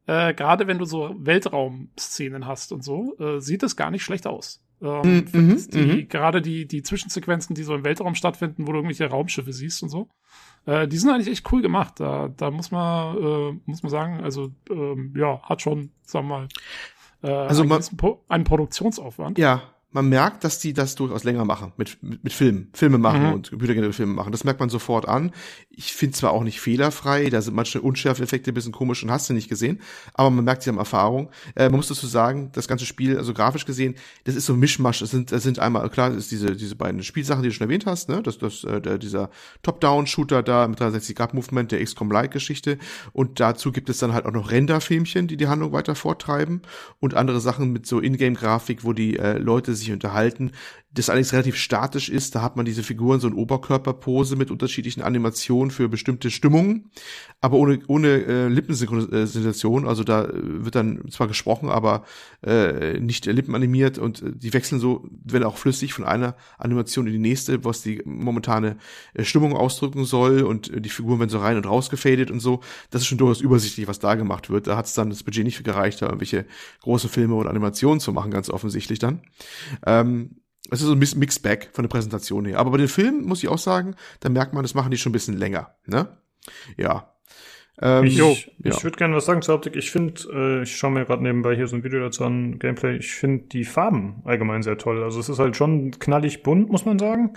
[0.08, 4.28] äh, gerade wenn du so Weltraumszenen hast und so, äh, sieht es gar nicht schlecht
[4.28, 4.64] aus.
[4.82, 6.10] Ähm, mhm, die, mhm.
[6.10, 9.90] Gerade die, die Zwischensequenzen, die so im Weltraum stattfinden, wo du irgendwelche Raumschiffe siehst und
[9.90, 10.10] so,
[10.66, 12.00] äh, die sind eigentlich echt cool gemacht.
[12.00, 16.40] Da, da muss man, äh, muss man sagen, also ähm, ja, hat schon, sagen wir
[16.40, 16.48] mal,
[17.24, 17.84] äh, also man,
[18.28, 19.38] einen Produktionsaufwand.
[19.38, 19.64] Ja,
[19.96, 23.34] man merkt, dass die das durchaus länger machen mit, mit, mit Filmen, Filme machen mhm.
[23.34, 24.34] und computergenerierte Filme machen.
[24.34, 25.32] Das merkt man sofort an.
[25.70, 29.30] Ich finde zwar auch nicht fehlerfrei, da sind manche Unschärfeffekte ein bisschen komisch und hast
[29.30, 29.80] du nicht gesehen,
[30.14, 31.32] aber man merkt, sie haben Erfahrung.
[31.56, 33.96] Äh, man muss dazu sagen, das ganze Spiel, also grafisch gesehen,
[34.26, 35.00] das ist so ein Mischmasch.
[35.00, 37.68] Das sind, das sind einmal, klar, das ist diese, diese beiden Spielsachen, die du schon
[37.68, 38.22] erwähnt hast, ne?
[38.22, 39.30] Das, das, äh, der, dieser
[39.64, 42.80] Top-Down-Shooter da mit 360-Grad-Movement, der XCOM-like-Geschichte.
[43.14, 46.64] Und dazu gibt es dann halt auch noch Render-Filmchen, die die Handlung weiter vortreiben
[47.00, 50.52] und andere Sachen mit so Ingame-Grafik, wo die äh, Leute sich sich unterhalten,
[50.96, 52.36] das allerdings relativ statisch ist.
[52.36, 56.90] Da hat man diese Figuren so in Oberkörperpose mit unterschiedlichen Animationen für bestimmte Stimmungen,
[57.42, 59.88] aber ohne, ohne äh, Lippensynchronisation.
[59.88, 62.06] Also da wird dann zwar gesprochen, aber
[62.46, 67.08] äh, nicht Lippen animiert und äh, die wechseln so, wenn auch flüssig von einer Animation
[67.08, 68.78] in die nächste, was die momentane
[69.14, 72.40] äh, Stimmung ausdrücken soll und äh, die Figuren werden so rein und raus gefadet und
[72.40, 72.62] so.
[72.90, 74.68] Das ist schon durchaus übersichtlich, was da gemacht wird.
[74.68, 76.46] Da hat es dann das Budget nicht gereicht, da irgendwelche
[76.82, 79.20] große Filme oder Animationen zu machen, ganz offensichtlich dann.
[79.86, 80.38] Ähm,
[80.72, 82.60] es ist so ein Mixed Bag von der Präsentation her.
[82.60, 85.12] Aber bei den Filmen muss ich auch sagen, da merkt man, das machen die schon
[85.12, 85.76] ein bisschen länger.
[85.86, 86.08] Ne?
[86.78, 87.12] Ja.
[87.82, 89.76] Ähm, ich jo, ich würde gerne was sagen zur Optik.
[89.76, 92.98] Ich finde, äh, ich schaue mir gerade nebenbei hier so ein Video dazu an, Gameplay.
[92.98, 95.04] Ich finde die Farben allgemein sehr toll.
[95.04, 97.34] Also es ist halt schon knallig bunt, muss man sagen.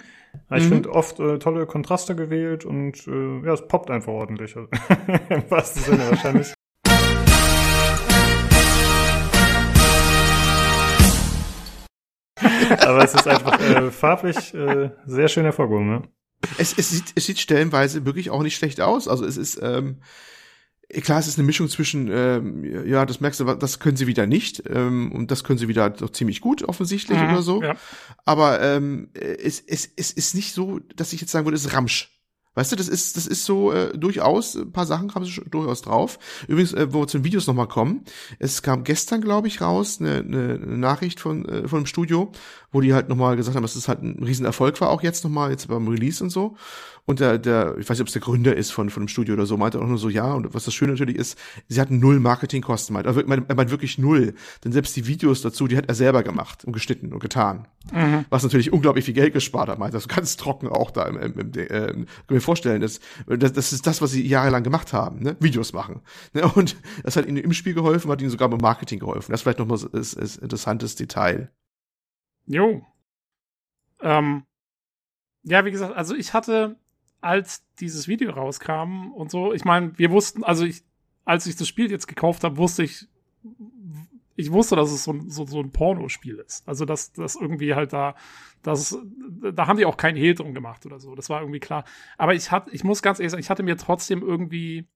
[0.54, 0.68] Ich mhm.
[0.68, 4.54] finde oft äh, tolle Kontraste gewählt und äh, ja, es poppt einfach ordentlich.
[5.28, 6.54] Im wahrsten Sinne wahrscheinlich.
[12.70, 16.02] Aber es ist einfach äh, farblich äh, sehr schön hervorgehoben, ne?
[16.56, 19.08] Es, es, sieht, es sieht stellenweise wirklich auch nicht schlecht aus.
[19.08, 20.00] Also es ist, ähm,
[21.02, 24.26] klar, es ist eine Mischung zwischen, ähm, ja, das merkst du, das können sie wieder
[24.26, 27.62] nicht ähm, und das können sie wieder doch ziemlich gut offensichtlich mhm, oder so.
[27.62, 27.76] Ja.
[28.24, 31.74] Aber ähm, es, es, es ist nicht so, dass ich jetzt sagen würde, es ist
[31.74, 32.17] Ramsch.
[32.58, 36.18] Weißt du, das ist, das ist so äh, durchaus, ein paar Sachen schon durchaus drauf.
[36.48, 38.02] Übrigens, äh, wo wir zu den Videos nochmal kommen,
[38.40, 42.32] es kam gestern, glaube ich, raus, eine, eine Nachricht von, äh, von dem Studio,
[42.72, 45.22] wo die halt nochmal gesagt haben, dass es das halt ein Riesenerfolg war, auch jetzt
[45.22, 46.56] nochmal, jetzt beim Release und so.
[47.08, 49.32] Und der, der, ich weiß nicht, ob es der Gründer ist von, von dem Studio
[49.32, 52.00] oder so, meinte auch nur so, ja, und was das Schöne natürlich ist, sie hatten
[52.00, 53.06] null Marketingkosten, meint.
[53.06, 54.34] Also, er meint wirklich null.
[54.62, 57.66] Denn selbst die Videos dazu, die hat er selber gemacht und geschnitten und getan.
[57.94, 58.26] Mhm.
[58.28, 59.94] Was natürlich unglaublich viel Geld gespart hat, meint.
[59.94, 63.72] Das ganz trocken auch da im, im, im äh, kann mir vorstellen, das, das, das
[63.72, 65.34] ist das, was sie jahrelang gemacht haben, ne?
[65.40, 66.02] Videos machen.
[66.34, 66.46] Ne?
[66.46, 69.32] Und das hat ihnen im Spiel geholfen, hat ihnen sogar beim Marketing geholfen.
[69.32, 71.50] Das ist vielleicht nochmal ein interessantes Detail.
[72.44, 72.84] Jo.
[74.02, 74.42] Ähm,
[75.44, 76.76] ja, wie gesagt, also ich hatte
[77.20, 80.84] als dieses Video rauskam und so, ich meine, wir wussten, also ich,
[81.24, 83.06] als ich das Spiel jetzt gekauft habe, wusste ich,
[84.36, 86.66] ich wusste, dass es so, so, so ein Pornospiel ist.
[86.68, 88.14] Also, dass das irgendwie halt da,
[88.62, 88.96] das,
[89.52, 91.16] da haben die auch keinen Hehl drum gemacht oder so.
[91.16, 91.84] Das war irgendwie klar.
[92.18, 94.86] Aber ich hatte, ich muss ganz ehrlich sagen, ich hatte mir trotzdem irgendwie,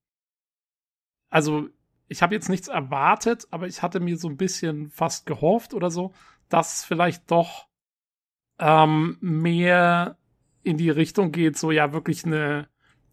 [1.29, 1.67] also,
[2.07, 5.91] ich habe jetzt nichts erwartet, aber ich hatte mir so ein bisschen fast gehofft oder
[5.91, 6.13] so,
[6.47, 7.67] dass vielleicht doch
[8.59, 10.17] ähm, mehr
[10.63, 12.67] in die Richtung geht, so ja wirklich eine,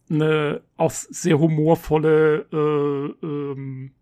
[0.08, 3.92] eine auch sehr humorvolle äh, ähm,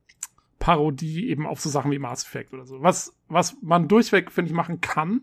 [0.58, 2.82] Parodie eben auf so Sachen wie Mass Effect oder so.
[2.82, 5.22] Was, was man durchweg, finde ich, machen kann.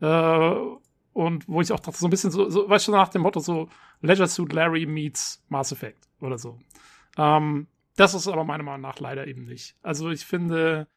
[0.00, 0.54] Äh,
[1.12, 3.38] und wo ich auch dachte, so ein bisschen so, so weißt du, nach dem Motto
[3.38, 3.68] so
[4.00, 6.58] Leisure Suit Larry meets Mass Effect oder so.
[7.16, 9.76] Ähm, das ist aber meiner Meinung nach leider eben nicht.
[9.82, 10.88] Also ich finde,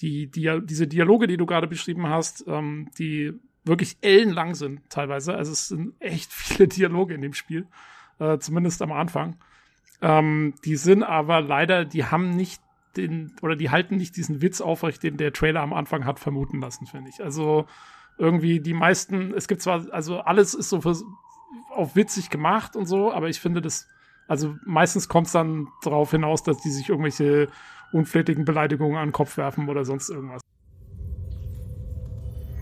[0.00, 3.32] die, die diese Dialoge, die du gerade beschrieben hast, ähm, die
[3.64, 5.34] wirklich ellenlang sind teilweise.
[5.34, 7.66] Also es sind echt viele Dialoge in dem Spiel,
[8.18, 9.36] äh, zumindest am Anfang.
[10.02, 12.60] Ähm, die sind aber leider, die haben nicht
[12.96, 16.60] den, oder die halten nicht diesen Witz aufrecht, den der Trailer am Anfang hat vermuten
[16.60, 17.22] lassen, finde ich.
[17.22, 17.66] Also
[18.18, 20.96] irgendwie die meisten, es gibt zwar, also alles ist so für,
[21.70, 23.88] auf witzig gemacht und so, aber ich finde das,
[24.28, 27.48] also meistens kommt es dann darauf hinaus, dass die sich irgendwelche
[27.92, 30.40] unflätigen Beleidigungen an den Kopf werfen oder sonst irgendwas.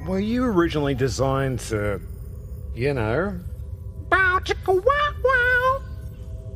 [0.06, 2.00] Were you originally designed to,
[2.74, 3.38] you know,
[4.08, 5.82] bow chicka wow wow?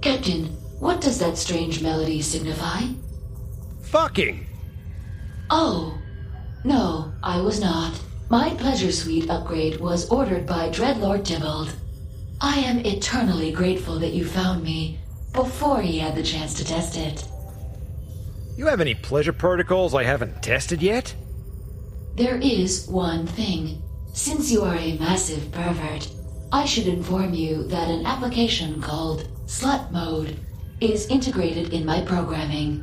[0.01, 0.47] Captain,
[0.81, 2.81] what does that strange melody signify?
[3.83, 4.47] Fucking.
[5.51, 5.97] Oh,
[6.65, 7.93] no, I was not.
[8.31, 11.73] My pleasure suite upgrade was ordered by Dreadlord Tybalt.
[12.41, 14.99] I am eternally grateful that you found me
[15.33, 17.25] before he had the chance to test it.
[18.57, 21.15] You have any pleasure protocols I haven't tested yet?
[22.17, 23.83] There is one thing.
[24.15, 26.09] Since you are a massive pervert,
[26.51, 30.41] I should inform you that an application called Slut Mode
[30.81, 32.83] is integrated in my programming.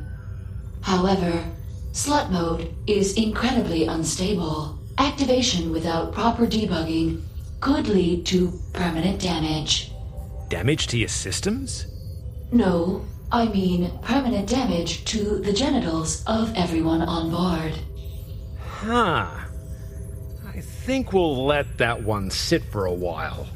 [0.82, 1.44] However,
[1.92, 4.78] Slut Mode is incredibly unstable.
[4.98, 7.20] Activation without proper debugging
[7.58, 9.90] could lead to permanent damage.
[10.48, 11.86] Damage to your systems?
[12.52, 17.76] No, I mean permanent damage to the genitals of everyone on board.
[18.86, 19.26] Huh.
[20.46, 23.46] I think we'll let that one sit for a while.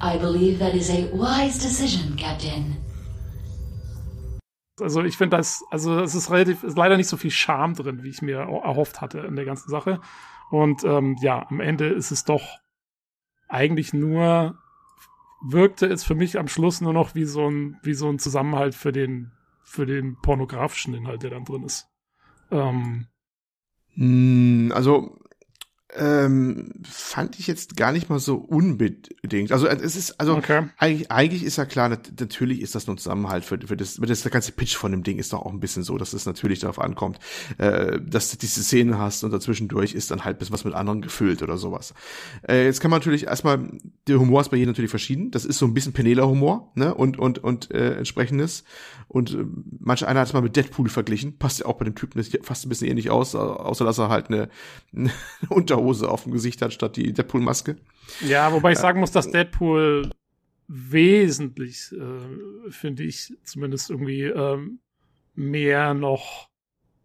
[0.00, 2.76] I believe that is a wise decision, Captain.
[4.80, 8.02] Also ich finde das, also es ist relativ, ist leider nicht so viel Charme drin,
[8.02, 10.00] wie ich mir erhofft hatte in der ganzen Sache.
[10.50, 12.58] Und ähm, ja, am Ende ist es doch
[13.48, 14.58] eigentlich nur
[15.42, 18.74] wirkte es für mich am Schluss nur noch wie so ein, wie so ein Zusammenhalt
[18.74, 19.32] für den,
[19.62, 21.88] für den pornografischen Inhalt, der dann drin ist.
[22.50, 23.06] Ähm, hm,
[24.72, 25.12] also
[25.96, 29.52] ähm, fand ich jetzt gar nicht mal so unbedingt.
[29.52, 30.68] Also es ist, also okay.
[30.78, 34.22] eigentlich, eigentlich ist ja klar, natürlich ist das nur Zusammenhalt für, für das, für das
[34.22, 36.58] der ganze Pitch von dem Ding ist doch auch ein bisschen so, dass es natürlich
[36.60, 37.18] darauf ankommt,
[37.58, 41.02] äh, dass du diese Szenen hast und dazwischendurch ist dann halt bisschen was mit anderen
[41.02, 41.94] gefüllt oder sowas.
[42.48, 43.70] Äh, jetzt kann man natürlich erstmal,
[44.08, 45.30] der Humor ist bei jedem natürlich verschieden.
[45.30, 48.64] Das ist so ein bisschen Penela-Humor, ne, und, und, und äh, entsprechendes.
[49.06, 49.44] Und äh,
[49.78, 52.66] manche einer hat es mal mit Deadpool verglichen, passt ja auch bei dem Typen fast
[52.66, 54.48] ein bisschen ähnlich aus, außer dass er halt eine,
[54.96, 55.10] eine
[55.80, 57.76] Unterhose auf dem Gesicht hat statt die Deadpool-Maske.
[58.26, 60.10] Ja, wobei ich sagen muss, dass Deadpool
[60.68, 64.80] wesentlich, äh, finde ich, zumindest irgendwie ähm,
[65.34, 66.48] mehr noch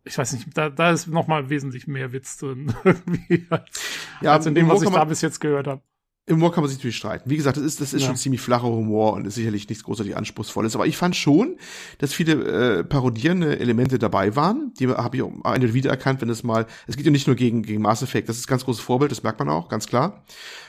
[0.08, 3.82] ich weiß nicht, da, da ist noch mal wesentlich mehr Witz drin, irgendwie, als,
[4.22, 5.82] ja, als in dem, was ich da bis jetzt gehört habe.
[6.28, 7.30] Im Humor kann man sich natürlich streiten.
[7.30, 8.08] Wie gesagt, das ist, das ist ja.
[8.08, 10.74] schon ziemlich flacher Humor und ist sicherlich nichts großartig Anspruchsvolles.
[10.74, 11.58] Aber ich fand schon,
[12.00, 14.74] dass viele äh, parodierende Elemente dabei waren.
[14.80, 17.62] Die habe ich auch eine wiedererkannt, wenn es mal, es geht ja nicht nur gegen,
[17.62, 20.24] gegen Mass Effect, das ist ein ganz großes Vorbild, das merkt man auch, ganz klar.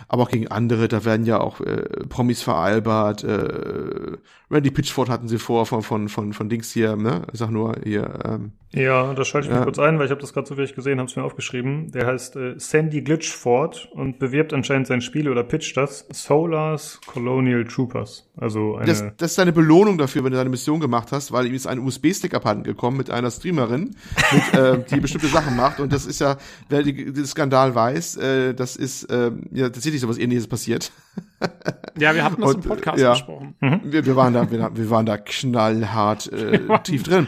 [0.08, 4.18] Aber auch gegen andere, da werden ja auch äh, Promis veralbert, äh,
[4.51, 7.23] Randy Pitchford hatten sie vor von, von, von, von Dings hier, ne?
[7.32, 9.64] Ich sag nur hier, ähm, ja, das schalte ich mir ja.
[9.64, 11.90] kurz ein, weil ich habe das gerade zufällig gesehen, habe es mir aufgeschrieben.
[11.93, 17.64] Der heißt äh, Sandy Glitchford und bewirbt anscheinend sein Spiel oder pitcht das Solars Colonial
[17.64, 18.28] Troopers.
[18.36, 21.47] Also eine das, das ist deine Belohnung dafür, wenn du deine Mission gemacht hast, weil
[21.47, 23.97] ihm ist ein USB-Stick abhanden gekommen mit einer Streamerin,
[24.32, 25.81] mit, äh, die bestimmte Sachen macht.
[25.81, 26.36] Und das ist ja,
[26.68, 30.93] wer die, den Skandal weiß, äh, das ist äh, ja tatsächlich sowas ähnliches passiert.
[31.98, 33.55] Ja, wir hatten das und, im Podcast ja, besprochen.
[33.60, 33.80] Mhm.
[33.84, 37.26] Wir, wir, waren da, wir, wir waren da knallhart äh, tief drin.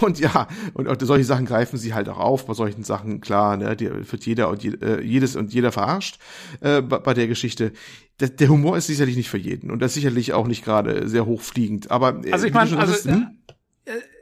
[0.00, 2.46] Und ja, und auch solche Sachen greifen sie halt auch auf.
[2.46, 6.18] Bei solchen Sachen, klar, ne, die wird jeder und je, äh, jedes und jeder verarscht
[6.60, 7.72] äh, bei, bei der Geschichte.
[8.20, 11.08] Der, der Humor ist sicherlich nicht für jeden und das ist sicherlich auch nicht gerade
[11.08, 11.90] sehr hochfliegend.
[11.90, 13.38] Aber äh, also ich meine, also, hm?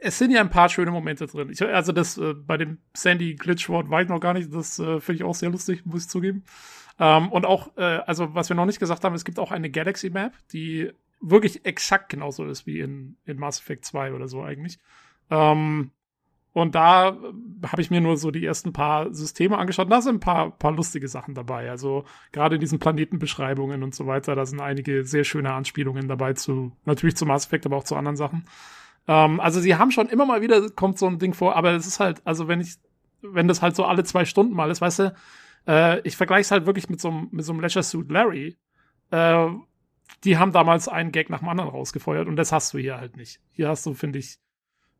[0.01, 1.49] Äh, es sind ja ein paar schöne Momente drin.
[1.49, 4.53] Ich, also das äh, bei dem Sandy Glitchwort weiß ich noch gar nicht.
[4.53, 6.43] Das äh, finde ich auch sehr lustig, muss ich zugeben.
[6.99, 9.69] Ähm, und auch, äh, also was wir noch nicht gesagt haben, es gibt auch eine
[9.69, 10.91] Galaxy Map, die
[11.21, 14.79] wirklich exakt genauso ist wie in, in Mass Effect 2 oder so eigentlich.
[15.29, 15.91] Ähm,
[16.53, 17.15] und da
[17.65, 19.89] habe ich mir nur so die ersten paar Systeme angeschaut.
[19.89, 21.69] Da sind ein paar, paar lustige Sachen dabei.
[21.69, 22.03] Also
[22.33, 26.73] gerade in diesen Planetenbeschreibungen und so weiter, da sind einige sehr schöne Anspielungen dabei zu,
[26.83, 28.43] natürlich zu Mass Effect, aber auch zu anderen Sachen.
[29.07, 31.87] Ähm, also sie haben schon immer mal wieder kommt so ein Ding vor, aber es
[31.87, 32.75] ist halt, also wenn ich,
[33.21, 35.15] wenn das halt so alle zwei Stunden mal ist, weißt du,
[35.67, 38.57] äh, ich vergleiche es halt wirklich mit so einem mit so einem Leisure Suit Larry.
[39.11, 39.47] Äh,
[40.23, 43.17] die haben damals einen Gag nach dem anderen rausgefeuert und das hast du hier halt
[43.17, 43.39] nicht.
[43.51, 44.37] Hier hast du, finde ich,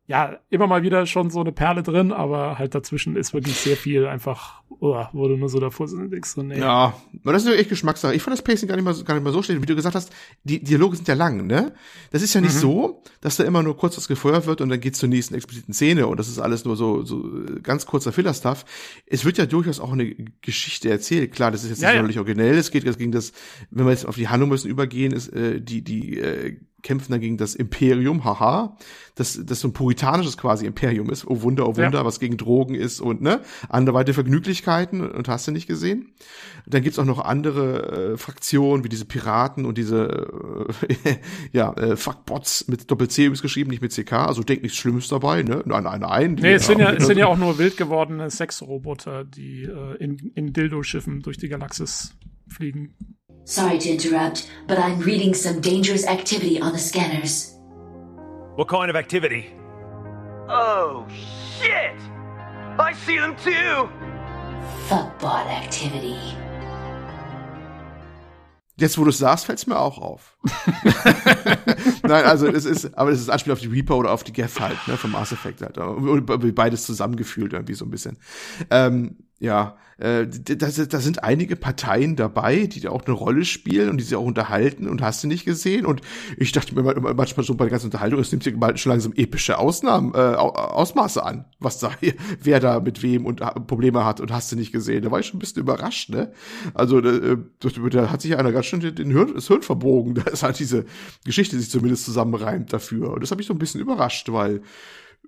[0.08, 3.76] ja, immer mal wieder schon so eine Perle drin, aber halt dazwischen ist wirklich sehr
[3.76, 6.58] viel einfach, oh, wo du nur so davor denkst, so, nee.
[6.58, 8.12] Ja, aber das ist ja echt Geschmackssache.
[8.12, 9.76] Ich fand das Pacing gar nicht mal, so, gar nicht mal so schlecht, wie du
[9.76, 10.12] gesagt hast,
[10.42, 11.72] die Dialoge sind ja lang, ne?
[12.10, 12.58] Das ist ja nicht mhm.
[12.58, 15.72] so, dass da immer nur kurz was gefeuert wird und dann geht's zur nächsten expliziten
[15.72, 17.24] Szene und das ist alles nur so, so
[17.62, 18.64] ganz kurzer Filler-Stuff.
[19.06, 21.32] Es wird ja durchaus auch eine Geschichte erzählt.
[21.32, 22.22] Klar, das ist jetzt ja, nicht ja.
[22.22, 23.32] originell, es geht jetzt gegen das,
[23.70, 27.36] wenn wir jetzt auf die Handlung müssen übergehen, ist, äh, die, die, äh, kämpfen dagegen
[27.36, 28.76] das Imperium, haha,
[29.14, 32.04] das, das so ein puritanisches quasi Imperium ist, oh Wunder, oh Wunder, ja.
[32.04, 36.12] was gegen Drogen ist und ne, anderweitige Vergnüglichkeiten und hast du nicht gesehen.
[36.66, 40.68] Dann gibt's auch noch andere äh, Fraktionen, wie diese Piraten und diese,
[41.06, 41.16] äh,
[41.52, 45.42] ja, äh, Fuckbots mit Doppel-C übrigens geschrieben, nicht mit CK, also denk nichts Schlimmes dabei,
[45.42, 46.34] ne, nein, nein, nein.
[46.40, 50.16] Nee, es sind ja, es sind ja auch nur wild gewordene Sexroboter, die äh, in,
[50.34, 52.14] in Dildo-Schiffen durch die Galaxis
[52.48, 52.94] fliegen.
[53.44, 57.58] Sorry to interrupt, but I'm reading some dangerous activity on the scanners.
[58.54, 59.52] What kind of activity?
[60.48, 61.06] Oh,
[61.60, 61.96] shit!
[62.78, 63.88] I see them too!
[64.88, 66.16] Fuckbot activity.
[68.76, 70.36] Jetzt, wo du es sagst, fällt es mir auch auf.
[72.02, 74.32] Nein, also es ist, aber es ist ein Anspiel auf die Reaper oder auf die
[74.32, 76.54] Geth halt, ne, vom Mass Effect halt.
[76.54, 78.18] Beides zusammengefühlt irgendwie so ein bisschen.
[78.70, 83.90] Ähm, ja, äh, da, da sind einige Parteien dabei, die da auch eine Rolle spielen
[83.90, 85.84] und die sich auch unterhalten und hast du nicht gesehen.
[85.84, 86.00] Und
[86.36, 86.82] ich dachte mir
[87.14, 91.24] manchmal so bei der ganzen Unterhaltung, es nimmt sich schon langsam epische Ausnahmen, äh, Ausmaße
[91.24, 91.90] an, was da,
[92.40, 95.02] wer da mit wem und Probleme hat und hast du nicht gesehen.
[95.02, 96.32] Da war ich schon ein bisschen überrascht, ne?
[96.72, 97.36] Also äh,
[97.90, 100.84] da hat sich einer ganz schön den Hirn, das Hirn verbogen, da ist halt diese
[101.24, 103.12] Geschichte sich zumindest zusammenreimt dafür.
[103.12, 104.62] Und das habe ich so ein bisschen überrascht, weil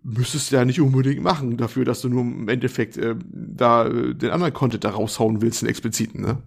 [0.04, 4.14] müsstest du ja nicht unbedingt machen, dafür, dass du nur im Endeffekt äh, da äh,
[4.14, 6.42] den anderen Content da raushauen willst, den expliziten, ne?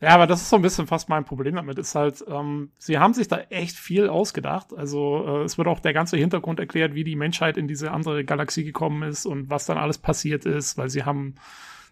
[0.00, 2.98] Ja, aber das ist so ein bisschen fast mein Problem damit, ist halt, ähm, sie
[2.98, 4.74] haben sich da echt viel ausgedacht.
[4.76, 8.24] Also äh, es wird auch der ganze Hintergrund erklärt, wie die Menschheit in diese andere
[8.24, 11.36] Galaxie gekommen ist und was dann alles passiert ist, weil sie haben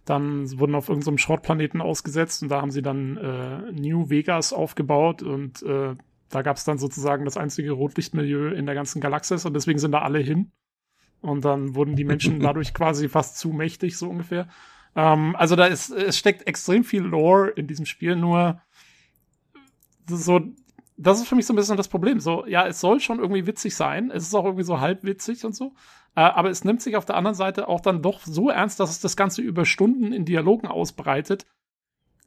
[0.05, 4.53] dann sie wurden auf irgendeinem Schrottplaneten ausgesetzt und da haben sie dann äh, New Vegas
[4.53, 5.95] aufgebaut und äh,
[6.29, 9.93] da gab es dann sozusagen das einzige Rotlichtmilieu in der ganzen Galaxis und deswegen sind
[9.93, 10.51] da alle hin.
[11.23, 14.49] Und dann wurden die Menschen dadurch quasi fast zu mächtig, so ungefähr.
[14.95, 18.61] Ähm, also da ist, es steckt extrem viel Lore in diesem Spiel, nur
[20.07, 20.41] so,
[20.97, 22.21] das ist für mich so ein bisschen das Problem.
[22.21, 24.11] So, ja, es soll schon irgendwie witzig sein.
[24.11, 25.75] Es ist auch irgendwie so halb witzig und so.
[26.15, 28.91] Äh, aber es nimmt sich auf der anderen Seite auch dann doch so ernst, dass
[28.91, 31.47] es das Ganze über Stunden in Dialogen ausbreitet,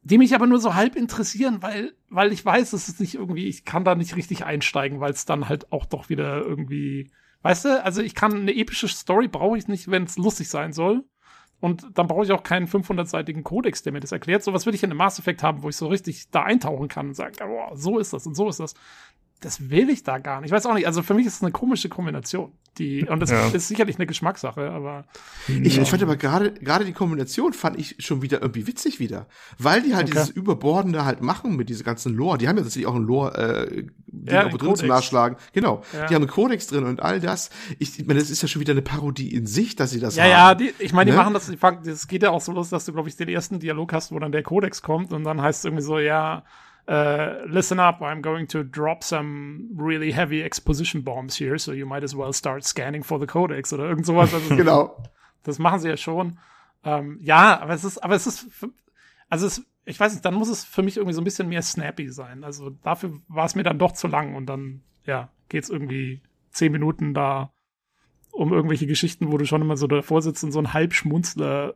[0.03, 3.47] die mich aber nur so halb interessieren, weil, weil ich weiß, es ist nicht irgendwie,
[3.47, 7.11] ich kann da nicht richtig einsteigen, weil es dann halt auch doch wieder irgendwie
[7.45, 10.73] Weißt du, also ich kann eine epische Story brauche ich nicht, wenn es lustig sein
[10.73, 11.03] soll.
[11.59, 14.43] Und dann brauche ich auch keinen 500-seitigen Kodex, der mir das erklärt.
[14.43, 16.87] So was würde ich in einem Mass Effect haben, wo ich so richtig da eintauchen
[16.87, 18.73] kann und sagen, oh, so ist das und so ist das
[19.41, 20.49] das will ich da gar nicht.
[20.49, 20.87] Ich weiß auch nicht.
[20.87, 22.51] Also für mich ist es eine komische Kombination.
[22.77, 23.47] Die, und das ja.
[23.47, 25.05] ist sicherlich eine Geschmackssache, aber.
[25.47, 29.27] Ich, ich fand aber gerade, gerade die Kombination fand ich schon wieder irgendwie witzig wieder.
[29.57, 30.17] Weil die halt okay.
[30.19, 32.37] dieses Überbordende halt machen mit dieser ganzen Lore.
[32.37, 33.85] Die haben ja tatsächlich auch ein Lore, äh,
[34.29, 34.79] ja, drin Codex.
[34.79, 35.37] zum Nachschlagen.
[35.53, 35.83] Genau.
[35.93, 36.07] Ja.
[36.07, 37.49] Die haben einen Kodex drin und all das.
[37.79, 40.17] Ich, ich meine, das ist ja schon wieder eine Parodie in sich, dass sie das
[40.17, 40.59] ja, haben.
[40.59, 41.23] Ja, ja, ich meine, die ne?
[41.23, 43.29] machen das, die fangen, das geht ja auch so los, dass du, glaube ich, den
[43.29, 46.43] ersten Dialog hast, wo dann der Kodex kommt und dann heißt es irgendwie so, ja,
[46.87, 51.85] uh, listen up, I'm going to drop some really heavy exposition bombs here, so you
[51.85, 54.33] might as well start scanning for the codex oder irgend sowas.
[54.33, 55.03] Also, genau.
[55.43, 56.39] Das machen sie ja schon.
[56.83, 58.47] Ähm, ja, aber es ist, aber es ist,
[59.29, 61.61] also es, ich weiß nicht, dann muss es für mich irgendwie so ein bisschen mehr
[61.61, 62.43] snappy sein.
[62.43, 66.21] Also dafür war es mir dann doch zu lang und dann, ja, geht's irgendwie
[66.51, 67.51] zehn Minuten da
[68.31, 71.75] um irgendwelche Geschichten, wo du schon immer so davor sitzt und so ein Halbschmunzler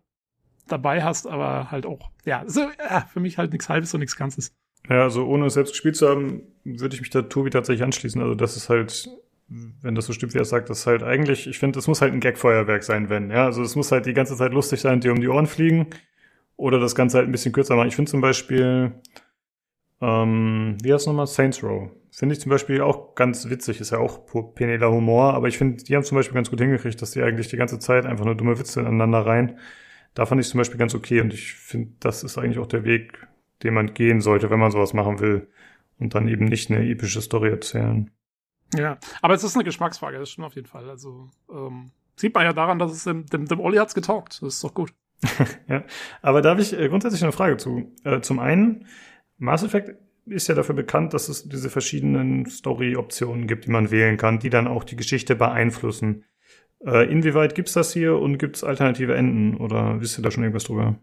[0.67, 4.15] dabei hast, aber halt auch, ja, so, ja für mich halt nichts Halbes und nichts
[4.15, 4.53] Ganzes.
[4.89, 8.21] Ja, also ohne es selbst gespielt zu haben, würde ich mich da Tobi tatsächlich anschließen.
[8.21, 9.09] Also das ist halt,
[9.47, 12.01] wenn das so stimmt, wie er sagt, das ist halt eigentlich, ich finde, es muss
[12.01, 13.45] halt ein Gagfeuerwerk sein, wenn, ja.
[13.45, 15.87] Also es muss halt die ganze Zeit lustig sein, dir um die Ohren fliegen.
[16.57, 17.87] Oder das Ganze halt ein bisschen kürzer machen.
[17.87, 18.91] Ich finde zum Beispiel,
[20.01, 21.27] ähm, wie heißt nochmal?
[21.27, 21.89] Saints Row.
[22.11, 24.25] Finde ich zum Beispiel auch ganz witzig, ist ja auch
[24.55, 27.47] penela Humor, aber ich finde, die haben zum Beispiel ganz gut hingekriegt, dass die eigentlich
[27.47, 29.57] die ganze Zeit einfach nur dumme Witze ineinander rein.
[30.15, 32.83] Da fand ich zum Beispiel ganz okay und ich finde, das ist eigentlich auch der
[32.83, 33.27] Weg,
[33.63, 35.49] den man gehen sollte, wenn man sowas machen will
[35.99, 38.11] und dann eben nicht eine epische Story erzählen.
[38.75, 40.89] Ja, aber es ist eine Geschmacksfrage, das stimmt auf jeden Fall.
[40.89, 44.41] Also ähm, sieht man ja daran, dass es dem, dem, dem Olli hat's getaugt.
[44.41, 44.93] Das ist doch gut.
[45.67, 45.83] ja,
[46.21, 47.91] aber da habe ich äh, grundsätzlich eine Frage zu.
[48.03, 48.85] Äh, zum einen,
[49.37, 54.17] Mass Effect ist ja dafür bekannt, dass es diese verschiedenen Story-Optionen gibt, die man wählen
[54.17, 56.25] kann, die dann auch die Geschichte beeinflussen.
[56.85, 60.65] Äh, inwieweit gibt's das hier und gibt's alternative Enden oder wisst ihr da schon irgendwas
[60.65, 60.99] drüber?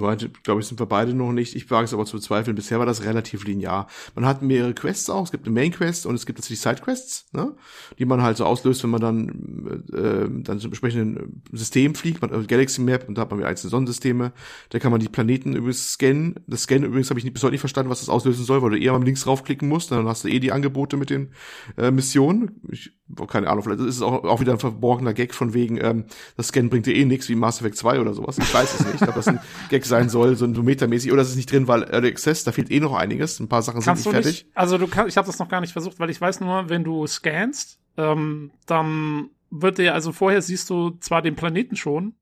[0.00, 1.54] Weite, glaube ich, sind wir beide noch nicht.
[1.54, 2.54] Ich wage es aber zu bezweifeln.
[2.54, 3.88] Bisher war das relativ linear.
[4.14, 5.24] Man hat mehrere Quests auch.
[5.24, 7.54] Es gibt eine Main Quest und es gibt natürlich Side Quests, ne?
[7.98, 12.22] die man halt so auslöst, wenn man dann äh, dann zum entsprechenden System fliegt.
[12.22, 14.32] Man hat Galaxy Map und da hat man wieder einzelne Sonnensysteme.
[14.70, 16.36] Da kann man die Planeten übrigens scannen.
[16.46, 18.70] Das Scannen übrigens habe ich nicht, bis heute nicht verstanden, was das auslösen soll, weil
[18.70, 19.90] du eher mal links draufklicken musst.
[19.90, 21.30] Dann hast du eh die Angebote mit den
[21.76, 22.60] äh, Missionen.
[22.70, 22.92] Ich
[23.28, 26.04] keine Ahnung, vielleicht ist es auch, auch wieder ein verborgener Gag von wegen, ähm,
[26.36, 28.36] das Scan bringt dir eh nichts wie Mass Effect 2 oder sowas.
[28.38, 29.38] Ich weiß es nicht, ob das ein
[29.68, 32.52] Gag sein soll, so ein Metamäßig, oder ist es nicht drin, weil Early Access, da
[32.52, 33.40] fehlt eh noch einiges.
[33.40, 34.44] Ein paar Sachen Kannst sind nicht fertig.
[34.44, 36.68] Nicht, also du kannst, ich habe das noch gar nicht versucht, weil ich weiß nur,
[36.68, 42.14] wenn du scannst, ähm, dann wird dir, also vorher siehst du zwar den Planeten schon,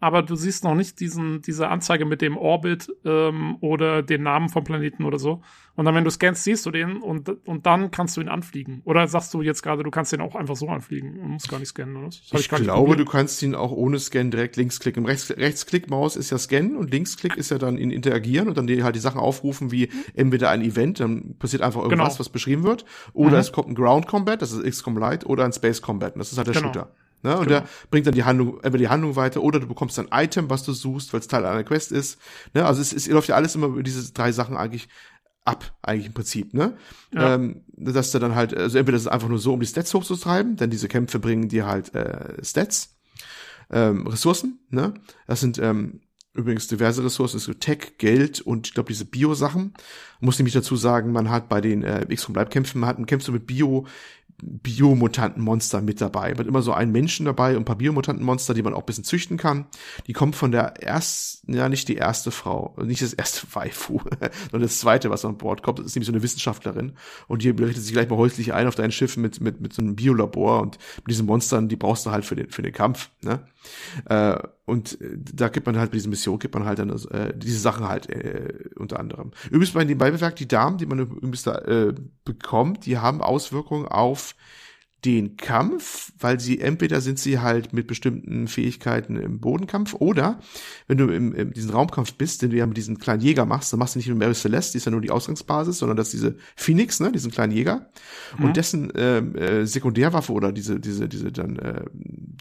[0.00, 4.48] aber du siehst noch nicht diesen, diese Anzeige mit dem Orbit ähm, oder den Namen
[4.48, 5.42] vom Planeten oder so.
[5.74, 8.82] Und dann, wenn du scannst, siehst du den und, und dann kannst du ihn anfliegen.
[8.84, 11.58] Oder sagst du jetzt gerade, du kannst den auch einfach so anfliegen und musst gar
[11.58, 12.08] nicht scannen, oder?
[12.08, 14.96] ich, ich glaube, du kannst ihn auch ohne Scan direkt Linksklick.
[14.96, 18.66] Im Rechts, Rechtsklick-Maus ist ja Scannen und Linksklick ist ja dann in Interagieren und dann
[18.66, 22.20] die, halt die Sachen aufrufen wie entweder ein Event, dann passiert einfach irgendwas, genau.
[22.20, 23.40] was beschrieben wird, oder mhm.
[23.40, 26.38] es kommt ein Ground Combat, das ist XCOM Lite, oder ein Space Combat, das ist
[26.38, 26.66] halt der genau.
[26.66, 26.92] Shooter.
[27.22, 27.36] Ne?
[27.36, 27.60] Und genau.
[27.60, 30.62] der bringt dann die Handlung, entweder die Handlung weiter oder du bekommst ein Item, was
[30.62, 32.18] du suchst, weil es Teil einer Quest ist.
[32.54, 32.64] Ne?
[32.64, 34.88] Also es, es läuft ja alles immer über diese drei Sachen eigentlich
[35.48, 36.76] ab, eigentlich im Prinzip, ne?
[37.12, 37.34] Ja.
[37.34, 39.94] Ähm, dass du dann halt, also entweder das ist einfach nur so, um die Stats
[39.94, 42.98] hochzutreiben, denn diese Kämpfe bringen dir halt äh, Stats,
[43.70, 44.92] ähm, Ressourcen, ne?
[45.26, 46.02] Das sind ähm,
[46.34, 49.72] übrigens diverse Ressourcen, es gibt Tech, Geld und ich glaube diese Bio-Sachen.
[50.20, 53.46] Muss nämlich dazu sagen, man hat bei den äh, X-Com-Bleibkämpfen, man hat, kämpfst du mit
[53.46, 53.86] Bio
[54.42, 56.30] Biomutantenmonster mit dabei.
[56.30, 58.86] Man hat immer so einen Menschen dabei und ein paar Biomutantenmonster, die man auch ein
[58.86, 59.66] bisschen züchten kann.
[60.06, 64.00] Die kommen von der ersten, ja nicht die erste Frau, nicht das erste Waifu,
[64.50, 65.80] sondern das zweite, was an Bord kommt.
[65.80, 66.92] Das ist nämlich so eine Wissenschaftlerin
[67.26, 69.82] und die berichtet sich gleich mal häuslich ein auf dein Schiff mit, mit, mit so
[69.82, 73.10] einem Biolabor und mit diesen Monstern, die brauchst du halt für den, für den Kampf.
[73.22, 73.40] Ne?
[74.06, 77.58] Äh, und da gibt man halt bei dieser Mission, gibt man halt dann äh, diese
[77.58, 79.32] Sachen halt äh, unter anderem.
[79.46, 83.86] Übrigens bei dem Beibewerk, die Damen, die man übrigens da äh, bekommt, die haben Auswirkungen
[83.86, 84.34] auf
[85.04, 90.40] den Kampf, weil sie entweder sind sie halt mit bestimmten Fähigkeiten im Bodenkampf oder
[90.88, 93.72] wenn du im, im diesen Raumkampf bist, den du ja mit diesem kleinen Jäger machst,
[93.72, 96.08] dann machst du nicht mit Mary Celeste, die ist ja nur die Ausgangsbasis, sondern das
[96.08, 97.88] ist diese Phoenix, ne, diesen kleinen Jäger
[98.36, 98.46] mhm.
[98.46, 101.84] und dessen äh, äh, Sekundärwaffe oder diese diese diese dann äh,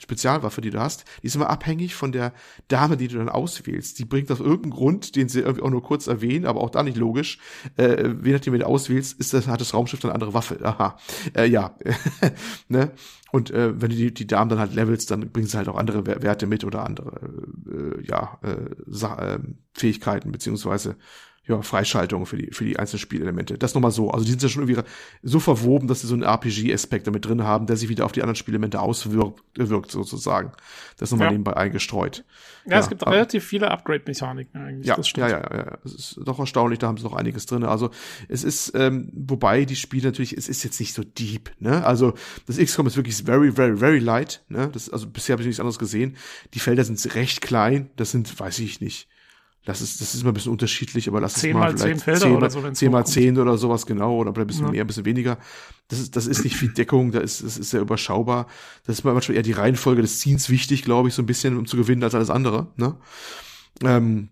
[0.01, 2.33] Spezialwaffe, die du hast, die ist immer abhängig von der
[2.69, 3.99] Dame, die du dann auswählst.
[3.99, 6.81] Die bringt aus irgendeinem Grund, den sie irgendwie auch nur kurz erwähnen, aber auch da
[6.81, 7.39] nicht logisch,
[7.77, 10.59] äh, je nachdem, wie du auswählst, ist das hat das Raumschiff dann andere Waffe.
[10.63, 10.97] Aha,
[11.35, 11.75] äh, ja.
[12.67, 12.91] ne?
[13.31, 15.77] Und äh, wenn du die, die Damen dann halt levelst, dann bringen sie halt auch
[15.77, 17.19] andere Werte mit oder andere
[17.69, 19.39] äh, ja, äh, äh,
[19.73, 20.95] Fähigkeiten beziehungsweise
[21.47, 23.57] ja, Freischaltungen für die, für die einzelnen Spielelemente.
[23.57, 24.11] Das nochmal so.
[24.11, 24.81] Also die sind ja schon irgendwie
[25.23, 28.21] so verwoben, dass sie so einen RPG-Aspekt damit drin haben, der sich wieder auf die
[28.21, 30.51] anderen Spielelemente auswirkt, wirkt sozusagen.
[30.97, 31.31] Das ist nochmal ja.
[31.31, 32.25] nebenbei eingestreut.
[32.65, 34.87] Ja, ja es gibt aber, relativ viele Upgrade-Mechaniken eigentlich.
[34.87, 35.29] Ja, das stimmt.
[35.29, 35.77] ja, ja, ja.
[35.85, 37.63] Es ist doch erstaunlich, da haben sie noch einiges drin.
[37.63, 37.91] Also
[38.27, 41.85] es ist, ähm, wobei die Spiele natürlich, es ist jetzt nicht so deep, ne?
[41.85, 42.13] Also
[42.45, 44.69] das XCOM ist wirklich very, very, very light, ne?
[44.73, 46.17] Das, also bisher habe ich nichts anderes gesehen.
[46.53, 49.07] Die Felder sind recht klein, das sind, weiß ich nicht,
[49.67, 52.21] das ist, das ist immer ein bisschen unterschiedlich, aber lass es mal vielleicht zehn Felder
[52.21, 54.71] 10 oder so, 10 mal 10 oder sowas genau oder ein bisschen ja.
[54.71, 55.37] mehr, ein bisschen weniger.
[55.89, 58.47] Das ist, das ist nicht viel Deckung, da ist, das ist sehr überschaubar.
[58.85, 61.65] Das ist manchmal eher die Reihenfolge des Ziehens wichtig, glaube ich, so ein bisschen, um
[61.65, 62.95] zu gewinnen als alles andere, ne?
[63.83, 64.29] Ähm,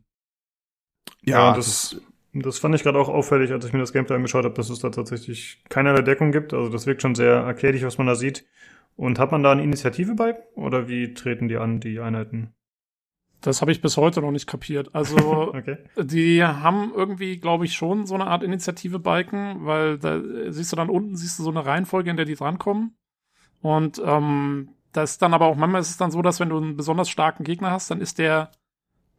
[1.22, 2.02] ja, ja das, das,
[2.32, 4.80] das fand ich gerade auch auffällig, als ich mir das Gameplay angeschaut habe, dass es
[4.80, 6.54] da tatsächlich keinerlei Deckung gibt.
[6.54, 8.46] Also das wirkt schon sehr arcadisch, was man da sieht.
[8.96, 10.38] Und hat man da eine Initiative bei?
[10.56, 12.55] Oder wie treten die an, die Einheiten?
[13.46, 14.94] Das habe ich bis heute noch nicht kapiert.
[14.94, 15.18] Also
[15.54, 15.78] okay.
[15.98, 20.90] die haben irgendwie, glaube ich, schon so eine Art Initiative-Balken, weil da siehst du dann
[20.90, 22.98] unten, siehst du so eine Reihenfolge, in der die drankommen.
[23.62, 26.58] Und ähm, das ist dann aber auch, manchmal ist es dann so, dass wenn du
[26.58, 28.52] einen besonders starken Gegner hast, dann ist der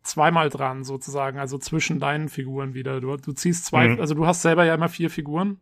[0.02, 3.00] zweimal dran, sozusagen, also zwischen deinen Figuren wieder.
[3.00, 4.00] Du, du ziehst zwei, mhm.
[4.00, 5.60] also du hast selber ja immer vier Figuren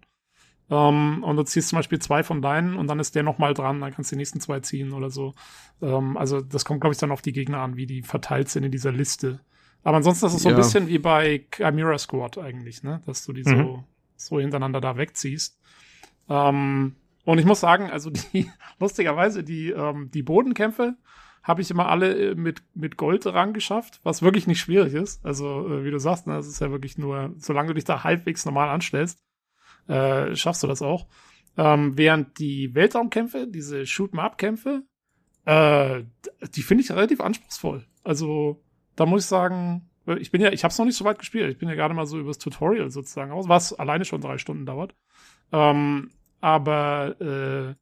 [0.71, 3.81] ähm, und du ziehst zum Beispiel zwei von deinen und dann ist der nochmal dran,
[3.81, 5.35] dann kannst du die nächsten zwei ziehen oder so.
[5.83, 8.65] Ähm, also das kommt, glaube ich, dann auf die Gegner an, wie die verteilt sind
[8.65, 9.41] in dieser Liste.
[9.83, 10.55] Aber ansonsten ist es so ja.
[10.55, 13.03] ein bisschen wie bei Chimera Squad eigentlich, ne?
[13.05, 13.57] Dass du die mhm.
[13.57, 13.85] so,
[14.17, 15.59] so hintereinander da wegziehst.
[16.31, 18.51] Ähm, und ich muss sagen, also die,
[18.81, 20.97] lustigerweise, die, ähm, die Bodenkämpfe
[21.43, 25.25] habe ich immer alle äh, mit, mit Gold Rang geschafft, was wirklich nicht schwierig ist.
[25.25, 28.03] Also, äh, wie du sagst, ne, das ist ja wirklich nur, solange du dich da
[28.03, 29.23] halbwegs normal anstellst,
[29.89, 31.07] äh, schaffst du das auch.
[31.57, 34.83] Ähm, während die Weltraumkämpfe, diese Shoot-'em-up-Kämpfe,
[35.45, 36.03] äh,
[36.55, 37.87] die finde ich relativ anspruchsvoll.
[38.03, 38.63] Also,
[38.97, 41.51] da muss ich sagen, Ich bin ja, ich habe es noch nicht so weit gespielt.
[41.51, 44.67] Ich bin ja gerade mal so übers Tutorial sozusagen aus, was alleine schon drei Stunden
[44.67, 44.95] dauert.
[45.51, 47.75] Ähm, aber äh,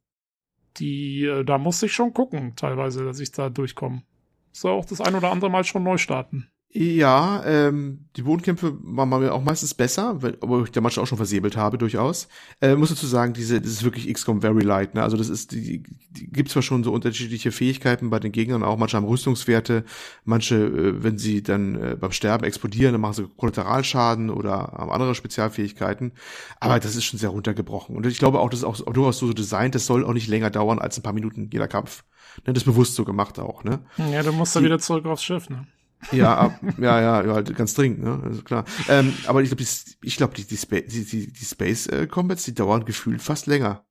[0.77, 4.03] die, äh, da muss ich schon gucken, teilweise, dass ich da durchkomme.
[4.53, 6.47] Soll auch das ein oder andere Mal schon neu starten.
[6.75, 11.07] Ja, ähm, die Bodenkämpfe waren mir auch meistens besser, weil, obwohl ich da manchmal auch
[11.07, 12.27] schon versäbelt habe, durchaus.
[12.61, 15.03] Äh, muss dazu sagen, diese, das ist wirklich XCOM Very Light, ne?
[15.03, 18.75] Also das ist, die, die gibt zwar schon so unterschiedliche Fähigkeiten bei den Gegnern, auch
[18.77, 19.83] manche haben Rüstungswerte,
[20.25, 24.89] manche, äh, wenn sie dann äh, beim Sterben explodieren, dann machen sie Kollateralschaden oder haben
[24.89, 26.13] andere Spezialfähigkeiten.
[26.59, 27.95] Aber das ist schon sehr runtergebrochen.
[27.95, 30.49] Und ich glaube auch, das ist auch durchaus so designt, das soll auch nicht länger
[30.49, 32.03] dauern als ein paar Minuten jeder Kampf.
[32.47, 32.53] Ne?
[32.53, 33.79] Das ist bewusst so gemacht auch, ne?
[34.11, 35.67] Ja, du musst dann wieder zurück aufs Schiff, ne?
[36.11, 38.21] Ja, ab, ja, ja, ja, ganz dringend, ne?
[38.23, 38.65] Also klar.
[38.89, 42.07] Ähm, aber ich glaube, die, ich glaube, die, die, Spa die, die, die Space äh,
[42.07, 43.85] Combats, die dauern gefühlt fast länger.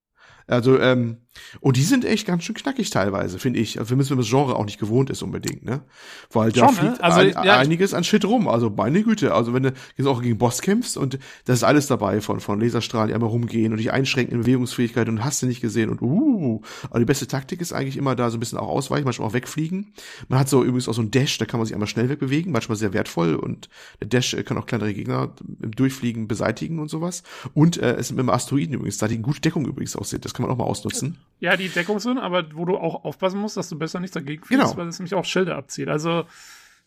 [0.47, 1.19] Also, ähm,
[1.60, 3.78] und die sind echt ganz schön knackig teilweise, finde ich.
[3.78, 5.82] Also, wenn man das Genre auch nicht gewohnt ist unbedingt, ne?
[6.31, 7.05] Weil da Schon, fliegt ne?
[7.05, 8.48] also, ein, ja, einiges an Shit rum.
[8.48, 9.35] Also, meine Güte.
[9.35, 12.60] Also, wenn du jetzt auch gegen Boss kämpfst und das ist alles dabei von, von
[12.60, 16.02] Laserstrahlen, die einmal rumgehen und dich einschränken in Bewegungsfähigkeit und hast du nicht gesehen und
[16.02, 16.60] uh.
[16.90, 19.35] Aber die beste Taktik ist eigentlich immer da so ein bisschen auch ausweichen, manchmal auch
[19.35, 19.93] wegfliegen.
[20.28, 22.52] Man hat so übrigens auch so ein Dash, da kann man sich einmal schnell wegbewegen,
[22.52, 23.69] manchmal sehr wertvoll und
[24.01, 25.32] der Dash kann auch kleinere Gegner
[25.62, 27.23] im Durchfliegen beseitigen und sowas.
[27.55, 30.20] Und äh, es sind immer Asteroiden übrigens da, die gute Deckung übrigens aussehen.
[30.20, 31.19] Das kann man auch mal ausnutzen.
[31.40, 34.44] Ja, die Deckung sind, aber wo du auch aufpassen musst, dass du besser nicht dagegen
[34.44, 34.77] fliegst, genau.
[34.77, 35.89] weil es nämlich auch Schilder abzieht.
[35.89, 36.24] Also,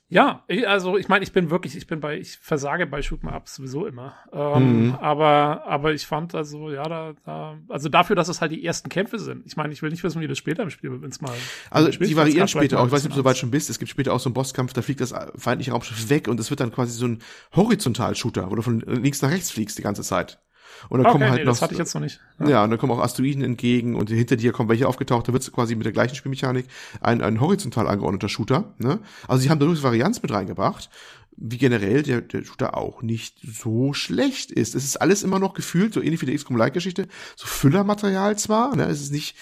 [0.08, 3.56] ja, also ich meine, ich bin wirklich, ich bin bei, ich versage bei Shoot'em Ups
[3.56, 4.14] sowieso immer.
[4.32, 4.96] Ähm, mhm.
[4.96, 8.90] Aber, aber ich fand also, ja, da, da, also dafür, dass es halt die ersten
[8.90, 9.48] Kämpfe sind.
[9.48, 11.34] Ich meine, ich will nicht wissen, wie das später im Spiel, wenn es mal.
[11.72, 12.86] Also die variieren später auch.
[12.86, 13.72] Ich weiß nicht, ob du so weit schon bist.
[13.72, 16.52] Es gibt später auch so einen Bosskampf, da fliegt das feindliche Raumschiff weg und es
[16.52, 17.20] wird dann quasi so ein
[17.56, 20.40] Horizontal-Shooter, wo du von links nach rechts fliegst die ganze Zeit.
[20.90, 22.20] Und dann okay, kommen halt nee, noch, das hatte ich jetzt noch nicht.
[22.40, 22.50] Ja.
[22.50, 25.52] ja, und dann kommen auch Asteroiden entgegen und hinter dir kommen welche aufgetaucht, da wird
[25.52, 26.66] quasi mit der gleichen Spielmechanik
[27.02, 28.74] ein, ein horizontal angeordneter Shooter.
[28.78, 29.00] Ne?
[29.28, 30.90] Also sie haben da durchaus Varianz mit reingebracht,
[31.38, 34.76] wie generell der, der Shooter auch nicht so schlecht ist.
[34.76, 38.86] Es ist alles immer noch gefühlt, so ähnlich wie der XCOM-Like-Geschichte, so Füllermaterial zwar, ne?
[38.86, 39.36] es ist nicht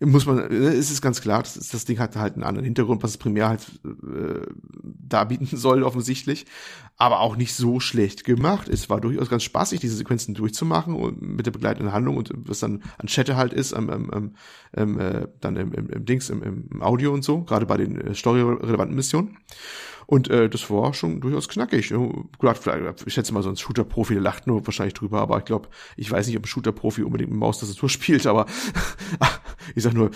[0.00, 3.02] muss man, ne, es ist ganz klar, das, das Ding hat halt einen anderen Hintergrund,
[3.02, 4.46] was es primär halt äh,
[4.82, 6.46] darbieten soll, offensichtlich,
[6.96, 8.68] aber auch nicht so schlecht gemacht.
[8.68, 12.60] Es war durchaus ganz spaßig, diese Sequenzen durchzumachen und mit der begleitenden Handlung und was
[12.60, 14.34] dann an Chatte halt ist, am, am,
[14.74, 17.98] am, äh, dann im, im, im Dings, im, im Audio und so, gerade bei den
[17.98, 19.38] äh, story-relevanten Missionen.
[20.06, 21.92] Und äh, das war schon durchaus knackig.
[23.06, 26.10] Ich schätze mal, so ein Shooter-Profi, der lacht nur wahrscheinlich drüber, aber ich glaube, ich
[26.10, 28.46] weiß nicht, ob ein Shooter-Profi unbedingt mit Maustastatur spielt, aber
[29.74, 30.10] ich sag nur,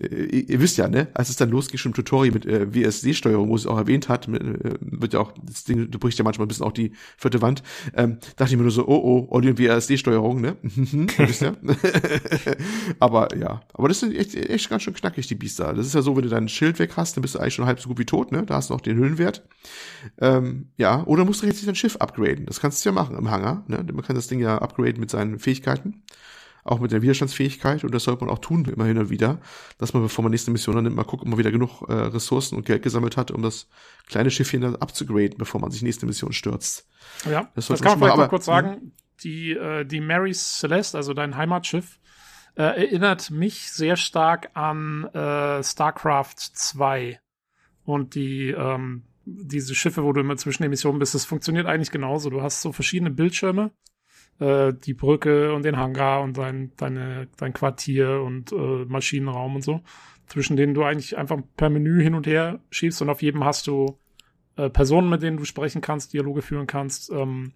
[0.00, 3.48] äh, ihr wisst ja, ne, als es dann losging schon im Tutorial mit äh, WSD-Steuerung,
[3.48, 6.24] wo es auch erwähnt hat, mit, äh, wird ja auch, das Ding, du brichst ja
[6.24, 7.62] manchmal ein bisschen auch die vierte Wand,
[7.94, 10.56] ähm, dachte ich mir nur so, oh, oh, Audio- WSD-Steuerung, ne?
[10.62, 11.54] wisst ja.
[12.98, 15.72] aber ja, aber das sind echt, echt ganz schön knackig, die Biester.
[15.74, 17.66] Das ist ja so, wenn du dein Schild weg hast, dann bist du eigentlich schon
[17.66, 18.44] halb so gut wie tot, ne?
[18.44, 19.46] Da hast du noch den Höhenwert wert.
[20.18, 22.46] Ähm, ja, oder musst du jetzt dein Schiff upgraden.
[22.46, 23.64] Das kannst du ja machen im Hangar.
[23.68, 23.84] Ne?
[23.92, 26.02] Man kann das Ding ja upgraden mit seinen Fähigkeiten.
[26.62, 27.84] Auch mit der Widerstandsfähigkeit.
[27.84, 29.40] Und das sollte man auch tun, immer hin und wieder.
[29.78, 32.56] Dass man, bevor man nächste Mission annimmt, mal guckt, ob man wieder genug äh, Ressourcen
[32.56, 33.68] und Geld gesammelt hat, um das
[34.06, 36.86] kleine Schiffchen dann abzugraden, bevor man sich nächste Mission stürzt.
[37.30, 38.68] Ja, das, das kann man vielleicht mal, kurz sagen.
[38.68, 38.92] Mhm.
[39.22, 41.98] Die, äh, die Mary Celeste, also dein Heimatschiff,
[42.56, 47.20] äh, erinnert mich sehr stark an äh, StarCraft 2
[47.84, 51.90] und die ähm, diese Schiffe, wo du immer zwischen den Missionen bist, das funktioniert eigentlich
[51.90, 52.30] genauso.
[52.30, 53.70] Du hast so verschiedene Bildschirme,
[54.38, 59.62] äh, die Brücke und den Hangar und dein, deine, dein Quartier und äh, Maschinenraum und
[59.62, 59.82] so,
[60.26, 63.66] zwischen denen du eigentlich einfach per Menü hin und her schiebst und auf jedem hast
[63.66, 63.98] du
[64.56, 67.52] äh, Personen, mit denen du sprechen kannst, Dialoge führen kannst, ähm,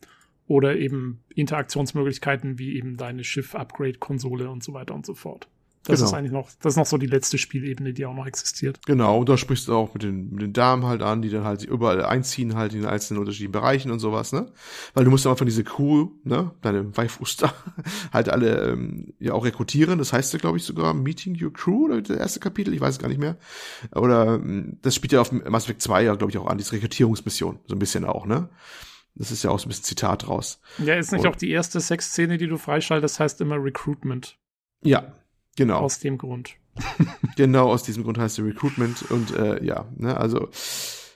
[0.46, 5.48] oder eben Interaktionsmöglichkeiten wie eben deine Schiff-Upgrade-Konsole und so weiter und so fort.
[5.86, 6.08] Das genau.
[6.08, 8.80] ist eigentlich noch, das ist noch so die letzte Spielebene, die auch noch existiert.
[8.86, 11.44] Genau, und da sprichst du auch mit den, mit den Damen halt an, die dann
[11.44, 14.50] halt überall einziehen halt in den einzelnen unterschiedlichen Bereichen und sowas, ne?
[14.94, 17.52] Weil du musst dann einfach diese Crew, ne, deine Waifus da,
[18.14, 19.98] halt alle ähm, ja auch rekrutieren.
[19.98, 22.94] Das heißt ja, glaube ich, sogar Meeting Your Crew oder das erste Kapitel, ich weiß
[22.94, 23.36] es gar nicht mehr.
[23.94, 26.72] Oder ähm, das spielt ja auf Mass Effect 2 ja, glaube ich, auch an, diese
[26.72, 28.48] Rekrutierungsmission, so ein bisschen auch, ne?
[29.16, 30.60] Das ist ja auch so ein bisschen Zitat raus.
[30.78, 34.38] Ja, ist nicht und, auch die erste Sexszene, die du freischaltest, heißt immer Recruitment.
[34.82, 35.12] Ja,
[35.56, 35.78] Genau.
[35.78, 36.56] Aus dem Grund.
[37.36, 40.48] genau, aus diesem Grund heißt es Recruitment und äh, ja, ne, also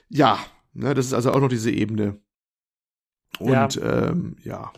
[0.07, 0.39] ja,
[0.73, 2.19] ne, das ist also auch noch diese Ebene.
[3.39, 4.71] Und ja, ähm, ja.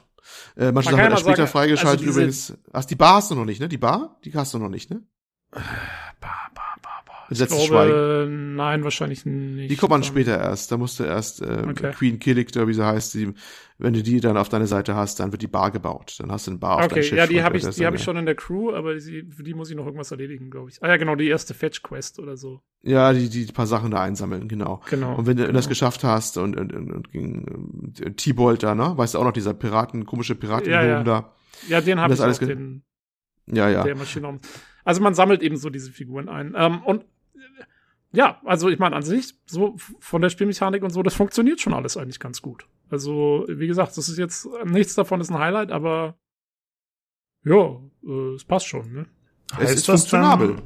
[0.55, 2.53] Äh, manche Sachen hat er später sagen, freigeschaltet also übrigens.
[2.73, 3.69] Ach, die Bar hast du noch nicht, ne?
[3.69, 4.19] Die Bar?
[4.23, 5.03] Die hast du noch nicht, ne?
[5.51, 5.61] Bar,
[6.19, 7.15] Bar, Bar, Bar.
[7.31, 8.55] Das letzte glaube, Schweigen.
[8.55, 9.71] Nein, wahrscheinlich nicht.
[9.71, 10.69] Die kommt man später erst.
[10.69, 11.91] Da musst du erst äh, Okay.
[11.93, 13.33] Queen Killick, wie sie heißt, die,
[13.77, 16.17] wenn du die dann auf deine Seite hast, dann wird die Bar gebaut.
[16.19, 17.17] Dann hast du eine Bar auf deinem Okay, Schiff.
[17.17, 19.53] ja, die habe ich, die habe ich schon in der Crew, aber die, für die
[19.53, 20.83] muss ich noch irgendwas erledigen, glaube ich.
[20.83, 22.61] Ah ja, genau, die erste Fetch-Quest oder so.
[22.81, 24.81] Ja, die, die paar Sachen da einsammeln, genau.
[24.89, 25.15] Genau.
[25.15, 25.55] Und wenn du genau.
[25.55, 28.91] das geschafft hast und, und, und, und gegen äh, T-Bolt da, ne?
[28.97, 31.03] Weißt du auch noch, dieser Piraten, komische Piraten Ja, ja.
[31.03, 31.33] da.
[31.69, 32.83] Ja, den habe ich alles auch, den,
[33.49, 33.83] Ja, ja.
[33.83, 34.37] der Maschine.
[34.83, 36.55] Also man sammelt eben so diese Figuren ein.
[36.57, 37.05] Ähm, und
[38.13, 41.73] ja, also ich meine an sich, so von der Spielmechanik und so, das funktioniert schon
[41.73, 42.67] alles eigentlich ganz gut.
[42.89, 46.15] Also, wie gesagt, das ist jetzt, nichts davon ist ein Highlight, aber
[47.43, 49.05] ja, äh, es passt schon, ne?
[49.59, 50.57] Es ist funktionabel.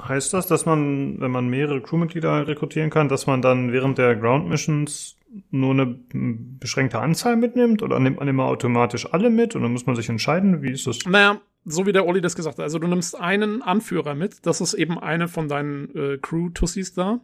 [0.00, 4.16] heißt das, dass man, wenn man mehrere Crewmitglieder rekrutieren kann, dass man dann während der
[4.16, 5.16] Ground Missions
[5.50, 9.86] nur eine beschränkte Anzahl mitnimmt oder nimmt man immer automatisch alle mit und dann muss
[9.86, 10.98] man sich entscheiden, wie ist das?
[11.06, 12.62] Naja, so wie der Olli das gesagt hat.
[12.62, 17.20] Also du nimmst einen Anführer mit, das ist eben eine von deinen äh, Crew-Tussis da.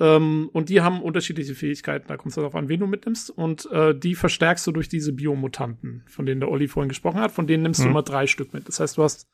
[0.00, 3.30] Ähm, und die haben unterschiedliche Fähigkeiten, da kommt es darauf an, wen du mitnimmst.
[3.30, 7.32] Und äh, die verstärkst du durch diese Biomutanten, von denen der Olli vorhin gesprochen hat.
[7.32, 7.90] Von denen nimmst du Mhm.
[7.90, 8.68] immer drei Stück mit.
[8.68, 9.26] Das heißt, du hast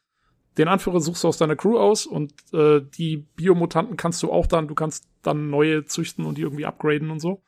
[0.57, 4.47] den Anführer suchst du aus deiner Crew aus und äh, die Biomutanten kannst du auch
[4.47, 7.43] dann, du kannst dann neue züchten und die irgendwie upgraden und so.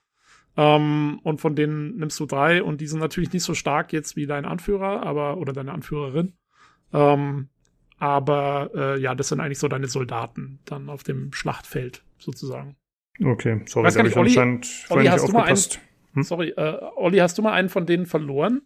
[0.56, 4.16] Ähm, und von denen nimmst du drei und die sind natürlich nicht so stark jetzt
[4.16, 6.32] wie dein Anführer, aber oder deine Anführerin.
[6.92, 7.48] Ähm,
[7.98, 12.76] aber äh, ja, das sind eigentlich so deine Soldaten dann auf dem Schlachtfeld sozusagen.
[13.24, 15.80] Okay, sorry, da habe ich nicht, Olli- anscheinend vorhin nicht hast du mal aufgepasst.
[16.14, 16.22] Hm?
[16.22, 18.62] Sorry, äh, Olli, hast du mal einen von denen verloren?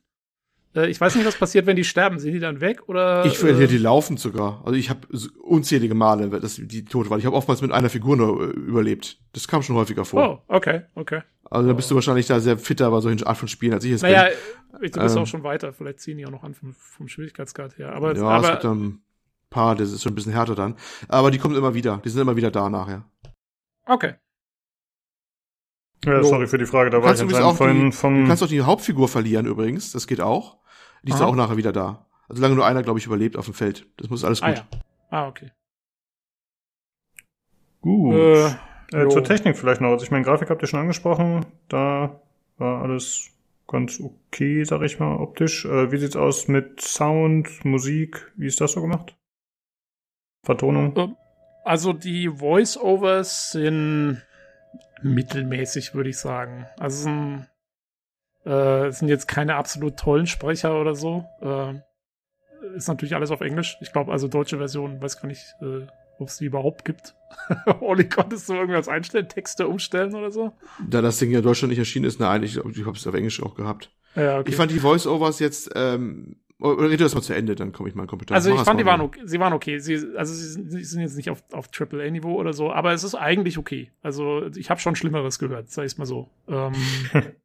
[0.75, 2.19] Äh, ich weiß nicht, was passiert, wenn die sterben.
[2.19, 3.25] Sind die dann weg oder?
[3.25, 4.63] Ich verliere äh, die laufend sogar.
[4.65, 5.01] Also ich habe
[5.43, 7.19] unzählige Male, dass die tot waren.
[7.19, 9.19] Ich habe oftmals mit einer Figur nur äh, überlebt.
[9.33, 10.43] Das kam schon häufiger vor.
[10.49, 11.23] Oh, okay, okay.
[11.51, 13.91] Also da bist du wahrscheinlich da sehr fitter bei solchen Art von Spielen, als ich
[13.93, 14.85] es Naja, bin.
[14.85, 15.73] ich, du bist Ähm, auch schon weiter.
[15.73, 17.93] Vielleicht ziehen die auch noch an vom, vom Schwierigkeitsgrad her.
[17.93, 19.03] Aber, Ja, es aber gibt dann ein
[19.51, 20.77] paar, das ist schon ein bisschen härter dann.
[21.09, 22.01] Aber die kommen immer wieder.
[22.05, 23.05] Die sind immer wieder da nachher.
[23.87, 24.15] okay.
[26.05, 27.93] Ja, sorry für die Frage, da Du war ich kannst, übrigens anscheinend auch vorhin die,
[27.97, 28.23] vom...
[28.23, 29.93] du kannst auch die Hauptfigur verlieren übrigens.
[29.93, 30.57] Das geht auch.
[31.03, 32.07] Die ist auch nachher wieder da.
[32.29, 33.87] Also solange nur einer, glaube ich, überlebt auf dem Feld.
[33.97, 34.57] Das muss alles Ah gut.
[34.59, 34.65] ja.
[35.11, 35.51] Ah, okay.
[37.81, 38.15] Gut.
[38.15, 38.51] Äh,
[38.93, 39.91] Äh, zur Technik vielleicht noch.
[39.91, 41.47] Also ich meine, Grafik habt ihr schon angesprochen.
[41.69, 42.21] Da
[42.59, 43.31] war alles
[43.69, 45.65] ganz okay, sag ich mal, optisch.
[45.65, 48.33] Äh, wie sieht's aus mit Sound, Musik?
[48.37, 49.17] Wie ist das so gemacht?
[50.45, 51.17] Vertonung?
[51.65, 54.23] Also die Voice-Overs sind
[55.03, 56.67] mittelmäßig, würde ich sagen.
[56.79, 57.47] Also es sind,
[58.45, 61.25] äh, es sind jetzt keine absolut tollen Sprecher oder so.
[61.41, 61.75] Äh,
[62.77, 63.77] ist natürlich alles auf Englisch.
[63.81, 65.87] Ich glaube, also deutsche Version, weiß gar nicht, äh,
[66.19, 67.15] ob es die überhaupt gibt.
[67.81, 70.53] Olli, konntest du irgendwas einstellen, Texte umstellen oder so?
[70.87, 73.15] Da das Ding ja in Deutschland nicht erschienen ist, nein, ich, ich habe es auf
[73.15, 73.91] Englisch auch gehabt.
[74.17, 74.51] Ja, okay.
[74.51, 77.95] Ich fand die Voice-Overs jetzt, ähm, oder red das mal zu Ende, dann komme ich
[77.95, 78.35] mal in Kompetenz.
[78.35, 79.21] Also ich fand, die waren okay.
[79.25, 79.79] Sie waren okay.
[79.79, 83.03] Sie, also sie sind, sie sind jetzt nicht auf, auf AAA-Niveau oder so, aber es
[83.03, 83.91] ist eigentlich okay.
[84.03, 86.29] Also ich habe schon Schlimmeres gehört, sag ich mal so.
[86.49, 86.75] Ähm,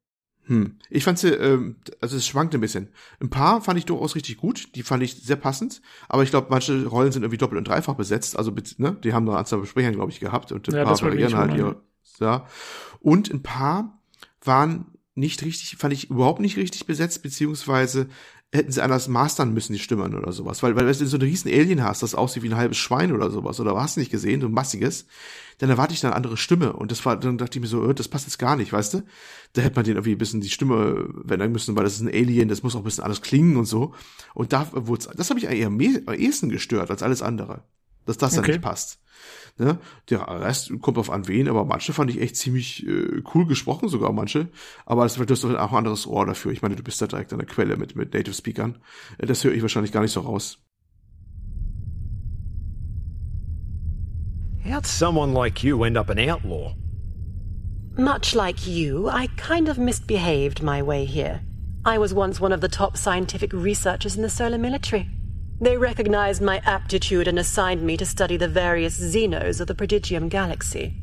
[0.48, 0.76] Hm.
[0.90, 2.90] Ich fand sie, ähm, also es schwankt ein bisschen.
[3.20, 6.48] Ein paar fand ich durchaus richtig gut, die fand ich sehr passend, aber ich glaube,
[6.50, 9.94] manche Rollen sind irgendwie doppelt und dreifach besetzt, also ne, die haben da Anzahl Besprechern,
[9.94, 11.82] glaube ich, gehabt und ein Ja, paar variieren halt ihr,
[12.20, 12.46] ja.
[13.00, 14.00] Und ein paar
[14.44, 14.86] waren
[15.16, 18.08] nicht richtig, fand ich überhaupt nicht richtig besetzt, beziehungsweise
[18.56, 20.64] hätten sie anders mastern müssen, die Stimmen oder sowas.
[20.64, 23.12] Weil, weil wenn du so einen riesen Alien hast, das aussieht wie ein halbes Schwein
[23.12, 25.06] oder sowas, oder hast du nicht gesehen, so ein massiges,
[25.60, 26.74] dann erwarte ich dann eine andere Stimme.
[26.74, 28.96] Und das war, dann dachte ich mir so, äh, das passt jetzt gar nicht, weißt
[28.96, 29.04] du?
[29.54, 32.08] Da hätte man den irgendwie ein bisschen die Stimme verändern müssen, weil das ist ein
[32.08, 33.94] Alien, das muss auch ein bisschen anders klingen und so.
[34.34, 37.64] Und da wurde das habe ich eigentlich am ehesten gestört als alles andere.
[38.06, 38.54] Dass das dann Okay.
[38.54, 39.00] nicht passt.
[39.58, 39.80] Ne?
[40.10, 43.88] Der Rest kommt auf an wen, aber manche fand ich echt ziemlich äh, cool gesprochen,
[43.88, 44.50] sogar manche.
[44.86, 46.52] Aber das, du hast doch auch ein anderes Ohr dafür.
[46.52, 48.78] Ich meine, du bist da direkt an der Quelle mit, mit Native Speakern.
[49.18, 50.60] Äh, Das höre ich wahrscheinlich gar nicht so raus.
[54.66, 56.76] How'd someone like you end up an outlaw?
[57.98, 61.40] Much like you, I kind of misbehaved my way here.
[61.86, 65.08] I was once one of the top scientific researchers in the solar military.
[65.60, 70.28] They recognized my aptitude and assigned me to study the various xenos of the Prodigium
[70.28, 70.94] galaxy.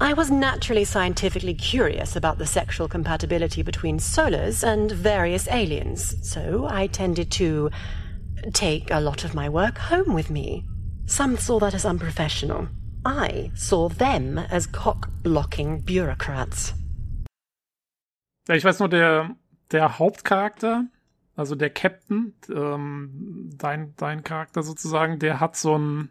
[0.00, 6.66] I was naturally scientifically curious about the sexual compatibility between solars and various aliens, so
[6.68, 7.70] I tended to
[8.52, 10.64] take a lot of my work home with me.
[11.06, 12.68] Some saw that as unprofessional.
[13.04, 16.72] I saw them as cock-blocking bureaucrats.
[18.48, 19.36] ich weiß nur, der,
[19.70, 20.88] der Hauptcharakter,
[21.40, 26.10] also der Captain, ähm, dein, dein Charakter sozusagen, der hat so einen,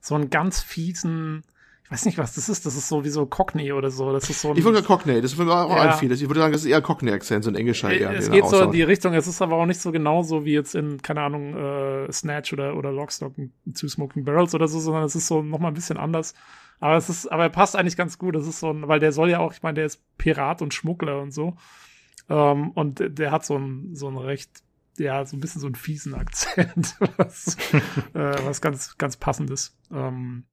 [0.00, 1.44] so einen ganz fiesen
[1.84, 2.64] ich weiß nicht, was das ist.
[2.64, 4.10] Das ist so wie so Cockney oder so.
[4.10, 5.82] Das ist so ein, ich würde Cockney, das ist für mich auch ja.
[5.82, 6.10] ein viel.
[6.10, 8.10] Ich würde sagen, das ist eher Cockney-Akzent, so ein englischer eher.
[8.10, 9.12] Es geht so in die Richtung.
[9.12, 12.74] Es ist aber auch nicht so genauso wie jetzt in, keine Ahnung, äh, Snatch oder,
[12.76, 13.34] oder Lockstock
[13.78, 16.32] Two Smoking Barrels oder so, sondern es ist so nochmal ein bisschen anders.
[16.80, 18.34] Aber es ist, aber er passt eigentlich ganz gut.
[18.34, 20.72] Das ist so ein, weil der soll ja auch, ich meine, der ist Pirat und
[20.72, 21.54] Schmuggler und so.
[22.28, 24.50] Ähm, und der hat so ein, so ein recht,
[24.98, 27.56] ja, so ein bisschen so einen fiesen Akzent, was,
[28.14, 29.76] äh, was ganz, ganz passendes.
[29.92, 30.44] Ähm,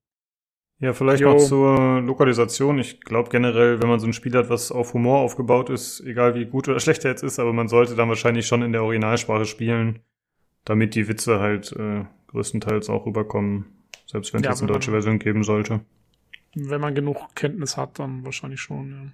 [0.79, 1.33] ja, vielleicht jo.
[1.33, 2.79] noch zur Lokalisation.
[2.79, 6.33] Ich glaube generell, wenn man so ein Spiel hat, was auf Humor aufgebaut ist, egal
[6.33, 8.83] wie gut oder schlecht er jetzt ist, aber man sollte dann wahrscheinlich schon in der
[8.83, 9.99] Originalsprache spielen,
[10.65, 13.65] damit die Witze halt äh, größtenteils auch rüberkommen,
[14.07, 15.81] selbst wenn es ja, jetzt eine deutsche Version geben sollte.
[16.55, 19.13] Wenn man genug Kenntnis hat, dann wahrscheinlich schon,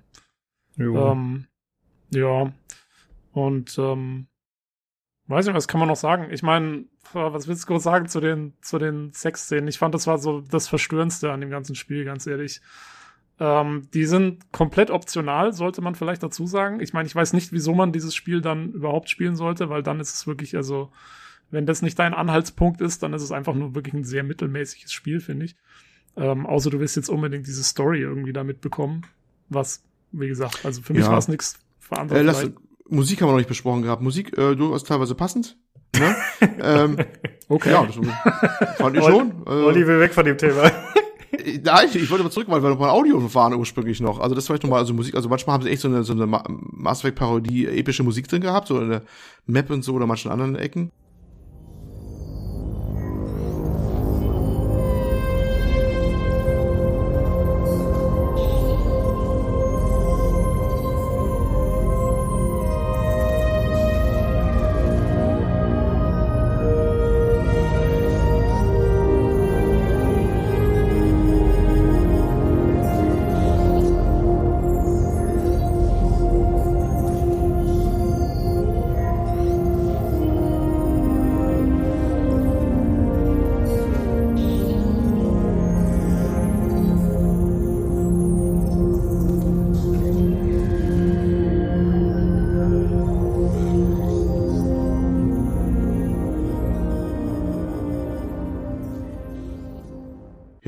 [0.77, 0.85] ja.
[0.85, 1.11] Jo.
[1.11, 1.47] Ähm,
[2.11, 2.53] ja.
[3.31, 4.27] Und ähm,
[5.27, 6.27] Weiß nicht, was kann man noch sagen?
[6.31, 9.67] Ich meine, was willst du kurz sagen zu den, zu den Sexszenen?
[9.67, 12.61] Ich fand, das war so das Verstörendste an dem ganzen Spiel, ganz ehrlich.
[13.39, 16.79] Ähm, die sind komplett optional, sollte man vielleicht dazu sagen.
[16.79, 19.99] Ich meine, ich weiß nicht, wieso man dieses Spiel dann überhaupt spielen sollte, weil dann
[19.99, 20.91] ist es wirklich, also,
[21.51, 24.93] wenn das nicht dein Anhaltspunkt ist, dann ist es einfach nur wirklich ein sehr mittelmäßiges
[24.93, 25.57] Spiel, finde ich.
[26.15, 29.05] Ähm, außer du willst jetzt unbedingt diese Story irgendwie da mitbekommen.
[29.49, 31.11] Was, wie gesagt, also für mich ja.
[31.11, 31.59] war es nichts
[31.91, 32.49] Äh,
[32.89, 34.01] Musik haben wir noch nicht besprochen gehabt.
[34.01, 35.57] Musik äh, durchaus teilweise passend.
[35.97, 36.15] Ne?
[36.61, 36.97] ähm,
[37.47, 37.71] okay.
[37.71, 37.95] Ja, das
[38.77, 39.43] fand ich schon.
[39.45, 40.71] Äh, Olli will weg von dem Thema.
[41.63, 44.19] Nein, ich wollte mal zurück, weil wir noch mal Audio waren ursprünglich noch.
[44.19, 46.03] Also das war ich noch mal, also Musik, also manchmal haben sie echt so eine,
[46.03, 49.03] so eine Masterwerk-Parodie, epische Musik drin gehabt, so eine
[49.45, 50.91] Map und so oder manchen anderen Ecken.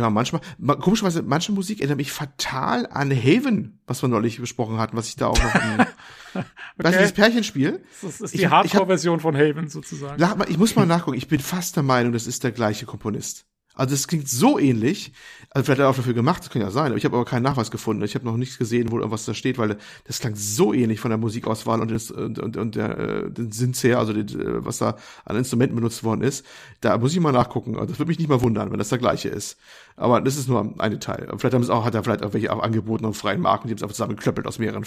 [0.09, 0.41] Manchmal,
[0.79, 5.15] komischerweise, manche Musik erinnert mich fatal an Haven, was wir neulich besprochen hatten, was ich
[5.15, 5.85] da auch noch okay.
[6.77, 7.83] Weißt du, das Pärchenspiel?
[8.01, 10.21] Das ist die Hardcore-Version von Haven sozusagen.
[10.47, 11.17] Ich muss mal nachgucken.
[11.17, 13.45] Ich bin fast der Meinung, das ist der gleiche Komponist.
[13.79, 15.13] Also es klingt so ähnlich.
[15.51, 16.87] Also vielleicht hat er auch dafür gemacht, das kann ja sein.
[16.87, 18.03] Aber ich habe aber keinen Nachweis gefunden.
[18.03, 21.09] Ich habe noch nichts gesehen, wo irgendwas da steht, weil das klang so ähnlich von
[21.09, 24.79] der Musikauswahl und, das, und, und, und der äh, den Synths her, also die, was
[24.79, 26.45] da an Instrumenten benutzt worden ist.
[26.81, 27.75] Da muss ich mal nachgucken.
[27.75, 29.57] Also das würde mich nicht mal wundern, wenn das der gleiche ist.
[29.99, 31.27] Aber das ist nur ein Detail.
[31.37, 33.67] Vielleicht haben es auch, hat er vielleicht auch welche auch angeboten auf freien Markt und
[33.67, 34.85] die haben es einfach zusammengeklöppelt aus mehreren,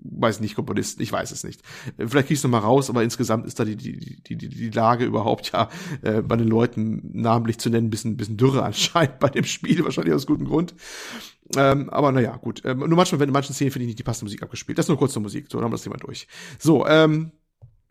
[0.00, 1.62] weiß nicht, Komponisten, ich weiß es nicht.
[1.96, 4.70] Vielleicht kriegst du noch mal raus, aber insgesamt ist da die, die, die, die, die
[4.70, 5.68] Lage überhaupt ja
[6.02, 10.14] äh, bei den Leuten namentlich zu nennen, bisschen, bisschen dürre anscheinend bei dem Spiel, wahrscheinlich
[10.14, 10.74] aus gutem Grund.
[11.56, 12.60] Ähm, aber naja, gut.
[12.64, 14.78] Ähm, nur manchmal, wenn in manchen Szenen finde ich nicht die passende Musik abgespielt.
[14.78, 15.46] Das ist nur kurz zur Musik.
[15.48, 16.26] So, dann haben wir das Thema durch.
[16.58, 17.30] So, ähm,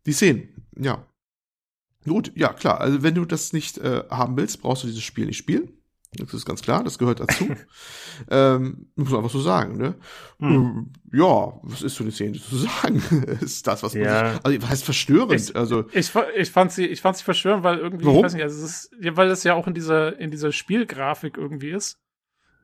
[0.05, 1.05] die Szenen, ja.
[2.05, 2.81] Gut, ja, klar.
[2.81, 5.78] Also wenn du das nicht äh, haben willst, brauchst du dieses Spiel nicht spielen.
[6.11, 7.47] Das ist ganz klar, das gehört dazu.
[8.31, 9.93] ähm, muss man einfach so sagen, ne?
[10.39, 10.91] Hm.
[11.13, 13.01] Ja, was ist für eine Szene zu sagen?
[13.41, 14.33] ist das, was man ja.
[14.33, 15.85] sich, also heißt verstörend, ich, also.
[15.93, 18.19] Ich, ich fand sie, ich fand sie verstörend, weil irgendwie, Warum?
[18.19, 20.51] ich weiß nicht, also es ist, ja, weil es ja auch in dieser, in dieser
[20.51, 21.99] Spielgrafik irgendwie ist.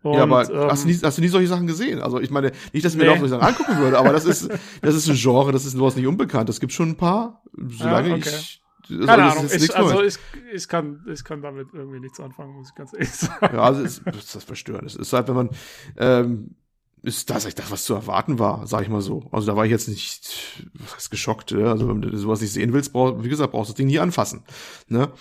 [0.01, 2.01] Und, ja, aber ähm, hast, du nie, hast du nie solche Sachen gesehen?
[2.01, 3.09] Also ich meine, nicht, dass ich mir nee.
[3.11, 4.49] auch solche Sachen angucken würde, aber das ist,
[4.81, 6.49] das ist ein Genre, das ist sowas nicht unbekannt.
[6.49, 8.30] Es gibt schon ein paar, solange ja, okay.
[8.30, 10.18] ich Keine Ahnung, ich, also ich,
[10.53, 13.56] ich, kann, ich kann damit irgendwie nichts anfangen, muss ich ganz ehrlich sagen.
[13.56, 14.88] Ja, also ist, ist das verstörend.
[14.88, 15.49] Es ist halt, wenn man,
[15.98, 16.56] ähm,
[17.02, 19.28] ist das echt das, was zu erwarten war, sag ich mal so.
[19.32, 21.72] Also da war ich jetzt nicht, was heißt geschockt, ja?
[21.72, 23.99] also wenn du sowas nicht sehen willst, brauch, wie gesagt, brauchst du das Ding nie
[23.99, 24.44] anfassen.
[24.88, 25.12] Ne?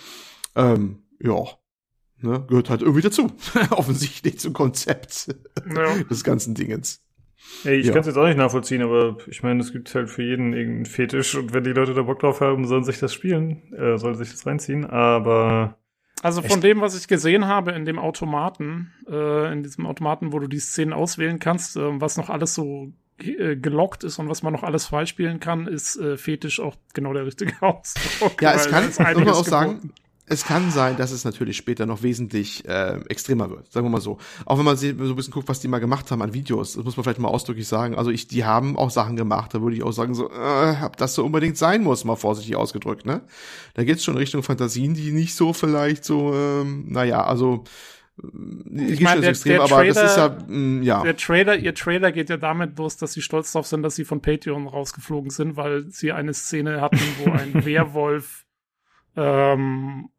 [0.55, 1.43] Ähm, ja.
[2.21, 2.43] Ne?
[2.47, 3.31] Gehört halt irgendwie dazu.
[3.69, 5.35] Offensichtlich zum Konzept
[5.75, 6.03] ja.
[6.03, 7.04] des ganzen Dingens.
[7.63, 7.93] Ey, ich ja.
[7.93, 10.85] kann es jetzt auch nicht nachvollziehen, aber ich meine, es gibt halt für jeden irgendeinen
[10.85, 14.15] Fetisch und wenn die Leute da Bock drauf haben, sollen sich das spielen, äh, sollen
[14.15, 15.77] sich das reinziehen, aber
[16.21, 16.63] also von Echt?
[16.63, 20.59] dem, was ich gesehen habe in dem Automaten, äh, in diesem Automaten, wo du die
[20.59, 24.63] Szenen auswählen kannst, äh, was noch alles so äh, gelockt ist und was man noch
[24.63, 28.41] alles freispielen kann, ist äh, Fetisch auch genau der richtige Ausdruck.
[28.41, 29.93] Ja, es kann, muss man auch sagen,
[30.27, 34.01] es kann sein, dass es natürlich später noch wesentlich äh, extremer wird, sagen wir mal
[34.01, 34.17] so.
[34.45, 36.83] Auch wenn man so ein bisschen guckt, was die mal gemacht haben an Videos, das
[36.83, 37.95] muss man vielleicht mal ausdrücklich sagen.
[37.95, 40.97] Also ich, die haben auch Sachen gemacht, da würde ich auch sagen, so, äh, ob
[40.97, 43.21] das so unbedingt sein muss, mal vorsichtig ausgedrückt, ne?
[43.75, 47.63] Da geht's schon Richtung Fantasien, die nicht so vielleicht so, ähm, naja, also
[48.17, 51.03] ich meine, der, extrem, der Trailer, ja, mh, mm, ja.
[51.03, 54.05] Der Trailer, ihr Trailer geht ja damit los, dass sie stolz darauf sind, dass sie
[54.05, 58.45] von Patreon rausgeflogen sind, weil sie eine Szene hatten, wo ein Werwolf,
[59.17, 60.09] ähm,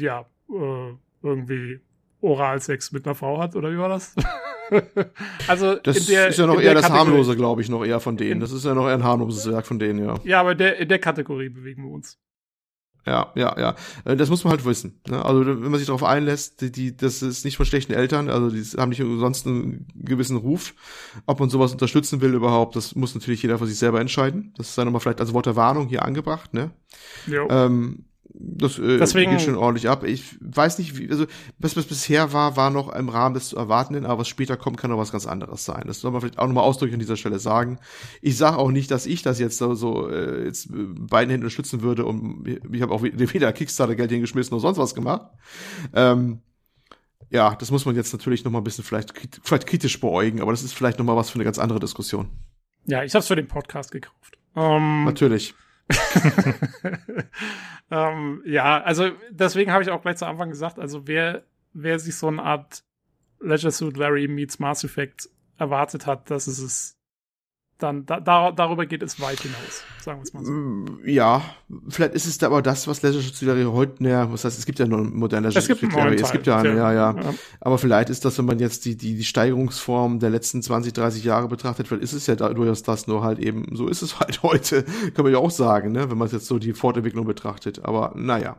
[0.00, 1.80] ja, äh, irgendwie
[2.20, 4.14] Oralsex mit einer Frau hat, oder wie war das?
[5.48, 7.06] also das der, ist ja noch eher das Kategorie.
[7.06, 8.40] harmlose, glaube ich, noch eher von denen.
[8.40, 10.14] Das ist ja noch eher ein harmloses Werk von denen, ja.
[10.24, 12.18] Ja, aber der, in der Kategorie bewegen wir uns.
[13.06, 13.76] Ja, ja, ja.
[14.04, 15.00] Äh, das muss man halt wissen.
[15.08, 15.24] Ne?
[15.24, 18.50] Also wenn man sich darauf einlässt, die, die, das ist nicht von schlechten Eltern, also
[18.50, 20.74] die haben nicht umsonst einen gewissen Ruf.
[21.24, 24.52] Ob man sowas unterstützen will überhaupt, das muss natürlich jeder für sich selber entscheiden.
[24.56, 26.72] Das ist dann nochmal vielleicht als Wort der Warnung hier angebracht, ne?
[27.28, 27.46] Ja.
[27.48, 30.04] Ähm, das äh, Deswegen, geht schon ordentlich ab.
[30.04, 31.26] Ich weiß nicht, wie, also
[31.58, 34.78] was, was bisher war, war noch im Rahmen des zu erwartenden, aber was später kommt,
[34.78, 35.84] kann noch was ganz anderes sein.
[35.86, 37.78] Das soll man vielleicht auch nochmal ausdrücklich an dieser Stelle sagen.
[38.22, 41.82] Ich sage auch nicht, dass ich das jetzt so, so äh, jetzt beiden Händen unterstützen
[41.82, 45.30] würde und ich habe auch weder Kickstarter-Geld hingeschmissen noch sonst was gemacht.
[45.92, 46.40] Ähm,
[47.30, 49.12] ja, das muss man jetzt natürlich noch mal ein bisschen vielleicht,
[49.42, 52.28] vielleicht kritisch beäugen, aber das ist vielleicht noch mal was für eine ganz andere Diskussion.
[52.86, 54.38] Ja, ich habe es für den Podcast gekauft.
[54.54, 55.54] Um, natürlich.
[57.90, 62.16] ähm, ja, also deswegen habe ich auch gleich zu Anfang gesagt, also wer, wer sich
[62.16, 62.82] so eine Art
[63.40, 66.95] Leisure Suit Larry meets Mass Effect erwartet hat, dass es es
[67.78, 70.50] dann da, da, darüber geht es weit hinaus, sagen wir es mal so.
[70.50, 71.42] Mm, ja,
[71.88, 74.86] vielleicht ist es aber das, was Leisure Suit heute, naja, was heißt, es gibt ja
[74.86, 75.76] nur moderne Leisure Suit
[76.20, 77.34] es gibt ja eine, ja, ja, ja.
[77.60, 81.24] Aber vielleicht ist das, wenn man jetzt die, die, die Steigerungsform der letzten 20, 30
[81.24, 84.42] Jahre betrachtet, vielleicht ist es ja durchaus das, nur halt eben, so ist es halt
[84.42, 84.84] heute,
[85.14, 87.84] kann man ja auch sagen, ne, wenn man jetzt so die Fortentwicklung betrachtet.
[87.84, 88.58] Aber naja.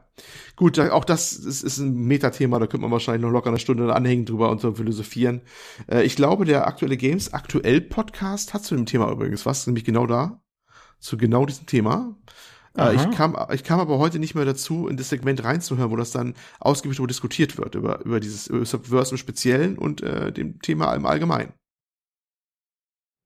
[0.58, 3.94] Gut, auch das ist, ist ein Metathema, da könnte man wahrscheinlich noch locker eine Stunde
[3.94, 5.42] anhängen drüber und so philosophieren.
[5.88, 9.86] Äh, ich glaube, der aktuelle Games aktuell Podcast hat zu dem Thema übrigens was, nämlich
[9.86, 10.42] genau da,
[11.00, 12.16] zu genau diesem Thema.
[12.76, 15.96] Äh, ich kam, ich kam aber heute nicht mehr dazu, in das Segment reinzuhören, wo
[15.96, 20.32] das dann ausgiebig darüber diskutiert wird, über, über dieses über Subverse im Speziellen und äh,
[20.32, 21.54] dem Thema im Allgemeinen.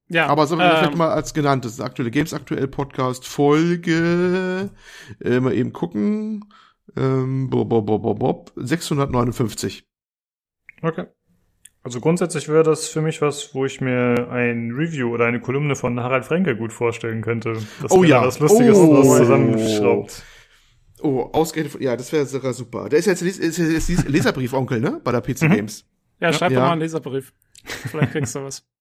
[0.09, 4.69] Ja, aber so ähm, vielleicht mal als genannt, das ist aktuelle Games aktuell Podcast Folge,
[5.21, 6.43] äh, mal eben gucken,
[6.95, 9.85] ähm, bob, bob, bob, bob, 659.
[10.81, 11.05] Okay.
[11.83, 15.75] Also grundsätzlich wäre das für mich was, wo ich mir ein Review oder eine Kolumne
[15.75, 17.53] von Harald Frenke gut vorstellen könnte.
[17.81, 18.23] Das oh ja.
[18.23, 18.99] Was Lustiges oh.
[18.99, 20.23] was zusammenschraubt.
[21.01, 22.87] Oh, ausgerechnet, ja, das wäre sogar super.
[22.87, 25.01] Der ist jetzt, ist jetzt Leserbrief-Onkel, ne?
[25.03, 25.55] Bei der PC mhm.
[25.55, 25.85] Games.
[26.19, 26.59] Ja, schreib ja.
[26.59, 27.33] doch mal einen Leserbrief.
[27.63, 28.63] Vielleicht kriegst du was.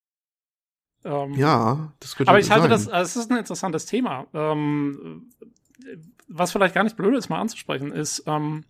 [1.03, 2.71] Ähm, ja, das könnte Aber ich halte sein.
[2.73, 4.27] das, also es ist ein interessantes Thema.
[4.35, 5.31] Ähm,
[6.31, 8.65] was vielleicht gar nicht blöd ist, mal anzusprechen, ist, ähm,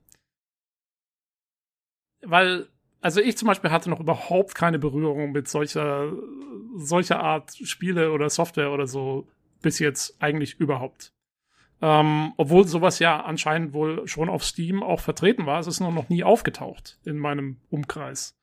[2.23, 2.69] weil,
[3.01, 6.13] also ich zum Beispiel hatte noch überhaupt keine Berührung mit solcher,
[6.77, 9.29] solcher Art Spiele oder Software oder so
[9.63, 11.13] bis jetzt eigentlich überhaupt.
[11.83, 15.93] Ähm, obwohl sowas ja anscheinend wohl schon auf Steam auch vertreten war, es ist nur
[15.93, 18.37] noch nie aufgetaucht in meinem Umkreis.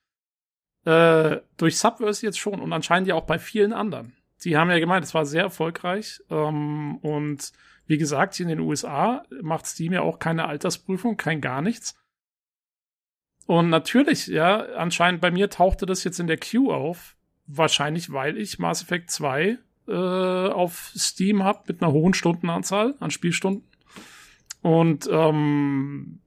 [0.84, 4.16] Äh, durch Subverse jetzt schon und anscheinend ja auch bei vielen anderen.
[4.44, 7.52] Die haben ja gemeint, es war sehr erfolgreich ähm, und
[7.88, 11.96] wie gesagt, hier in den USA macht Steam ja auch keine Altersprüfung, kein gar nichts.
[13.46, 17.16] Und natürlich, ja, anscheinend bei mir tauchte das jetzt in der Queue auf.
[17.46, 19.58] Wahrscheinlich, weil ich Mass Effect 2
[19.88, 23.66] äh, auf Steam habe mit einer hohen Stundenanzahl an Spielstunden.
[24.60, 26.20] Und ähm,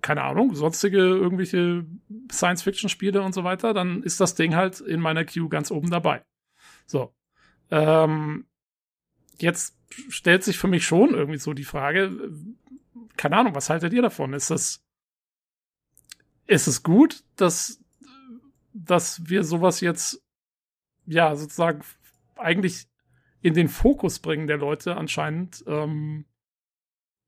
[0.00, 1.86] keine Ahnung, sonstige irgendwelche
[2.30, 6.24] Science-Fiction-Spiele und so weiter, dann ist das Ding halt in meiner Queue ganz oben dabei.
[6.86, 7.14] So.
[7.70, 8.46] Ähm,
[9.38, 9.76] jetzt
[10.08, 12.30] stellt sich für mich schon irgendwie so die Frage,
[13.16, 14.32] keine Ahnung, was haltet ihr davon?
[14.32, 14.84] Ist das,
[16.46, 17.80] ist es gut, dass,
[18.72, 20.22] dass wir sowas jetzt,
[21.06, 21.82] ja, sozusagen
[22.36, 22.86] eigentlich
[23.40, 26.24] in den Fokus bringen der Leute anscheinend, ähm,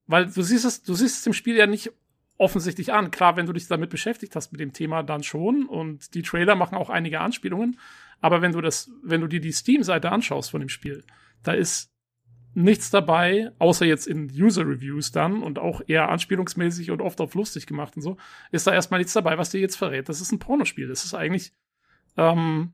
[0.06, 1.90] weil du siehst es, du siehst es im Spiel ja nicht
[2.36, 3.10] offensichtlich an.
[3.10, 5.66] Klar, wenn du dich damit beschäftigt hast mit dem Thema, dann schon.
[5.66, 7.78] Und die Trailer machen auch einige Anspielungen.
[8.20, 11.04] Aber wenn du das, wenn du dir die Steam-Seite anschaust von dem Spiel,
[11.42, 11.93] da ist
[12.54, 17.66] nichts dabei, außer jetzt in User-Reviews dann und auch eher anspielungsmäßig und oft auf lustig
[17.66, 18.16] gemacht und so,
[18.52, 20.08] ist da erstmal nichts dabei, was dir jetzt verrät.
[20.08, 20.88] Das ist ein Pornospiel.
[20.88, 21.52] Das ist eigentlich,
[22.16, 22.72] ähm,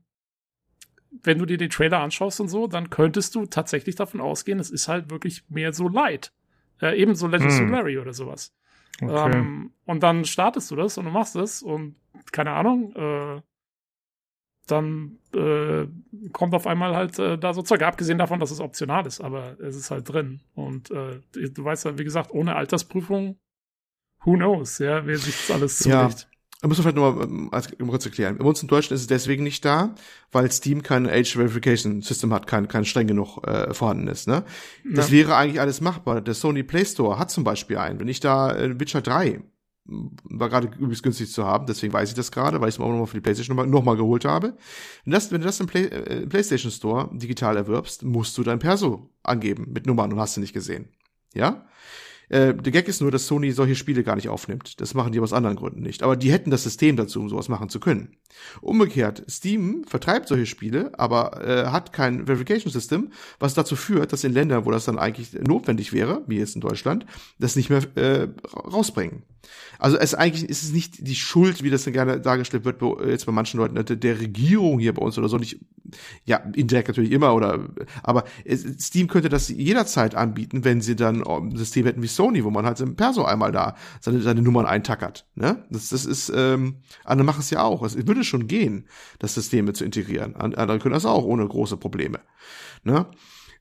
[1.23, 4.69] wenn du dir den Trailer anschaust und so, dann könntest du tatsächlich davon ausgehen, es
[4.69, 6.31] ist halt wirklich mehr so light.
[6.81, 7.65] Äh, ebenso Legends hm.
[7.65, 8.55] of Larry oder sowas.
[9.01, 9.37] Okay.
[9.37, 11.95] Ähm, und dann startest du das und du machst es und
[12.31, 13.41] keine Ahnung, äh,
[14.67, 15.87] dann äh,
[16.31, 17.81] kommt auf einmal halt äh, da so Zeug.
[17.81, 20.41] Abgesehen davon, dass es optional ist, aber es ist halt drin.
[20.53, 23.37] Und äh, du weißt ja, wie gesagt, ohne Altersprüfung,
[24.23, 26.21] who knows, ja, wer sich das alles zulegt.
[26.21, 26.27] Ja.
[26.61, 28.37] Da muss man vielleicht nochmal ähm, als, um kurz erklären.
[28.37, 29.95] Bei uns in Deutschland ist es deswegen nicht da,
[30.31, 34.27] weil Steam kein Age Verification System hat, kein, kein streng genug äh, vorhanden ist.
[34.27, 34.43] Ne?
[34.85, 35.17] Das ja.
[35.17, 36.21] wäre eigentlich alles machbar.
[36.21, 37.99] Der Sony Play Store hat zum Beispiel einen.
[37.99, 39.41] Wenn ich da äh, Witcher 3
[40.23, 42.85] war gerade übrigens günstig zu haben, deswegen weiß ich das gerade, weil ich es mir
[42.85, 44.55] auch nochmal für die PlayStation nochmal noch mal geholt habe.
[45.03, 48.59] Wenn, das, wenn du das im Play, äh, PlayStation Store digital erwirbst, musst du dein
[48.59, 50.89] Perso angeben mit Nummern und hast du nicht gesehen.
[51.33, 51.65] Ja?
[52.31, 54.79] Äh, der Gag ist nur, dass Sony solche Spiele gar nicht aufnimmt.
[54.79, 56.01] Das machen die aus anderen Gründen nicht.
[56.01, 58.15] Aber die hätten das System dazu, um sowas machen zu können.
[58.61, 64.23] Umgekehrt, Steam vertreibt solche Spiele, aber äh, hat kein Verification System, was dazu führt, dass
[64.23, 67.05] in Ländern, wo das dann eigentlich notwendig wäre, wie jetzt in Deutschland,
[67.37, 69.23] das nicht mehr äh, rausbringen.
[69.79, 73.25] Also es eigentlich ist es nicht die Schuld, wie das dann gerne dargestellt wird, jetzt
[73.25, 75.59] bei manchen Leuten, der Regierung hier bei uns oder so nicht,
[76.25, 77.67] ja, indirekt natürlich immer oder,
[78.03, 78.25] aber
[78.79, 82.65] Steam könnte das jederzeit anbieten, wenn sie dann ein System hätten wie Sony, wo man
[82.65, 85.63] halt im Perso einmal da seine, seine Nummern eintackert, ne?
[85.69, 87.83] Das, das ist, ähm, andere machen es ja auch.
[87.83, 88.87] Es würde schon gehen,
[89.19, 90.35] das Systeme zu integrieren.
[90.35, 92.19] Andere können das auch ohne große Probleme,
[92.83, 93.07] ne?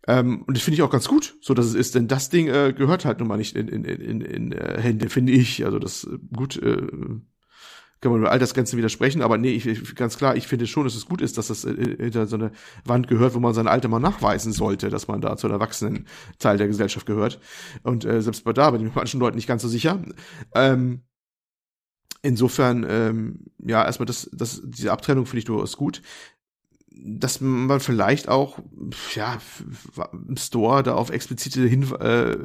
[0.06, 2.48] Ähm, und das finde ich auch ganz gut, so dass es ist, denn das Ding
[2.48, 5.64] äh, gehört halt nun mal nicht in, in, in, in äh, Hände, finde ich.
[5.64, 6.88] Also das äh, gut, äh,
[8.00, 10.84] kann man über all das Ganze widersprechen, aber nee, ich, ganz klar, ich finde schon,
[10.84, 12.52] dass es gut ist, dass das äh, hinter so eine
[12.84, 16.06] Wand gehört, wo man sein Alter mal nachweisen sollte, dass man da zu einem erwachsenen
[16.38, 17.40] Teil der Gesellschaft gehört.
[17.82, 20.02] Und äh, selbst bei da bin ich mit manchen Leuten nicht ganz so sicher.
[20.54, 21.02] Ähm,
[22.22, 26.00] insofern, ähm, ja, erstmal das, das, diese Abtrennung finde ich durchaus gut
[27.02, 28.58] dass man vielleicht auch
[29.14, 29.38] ja
[30.12, 32.36] im Store da auf explizite Hin äh,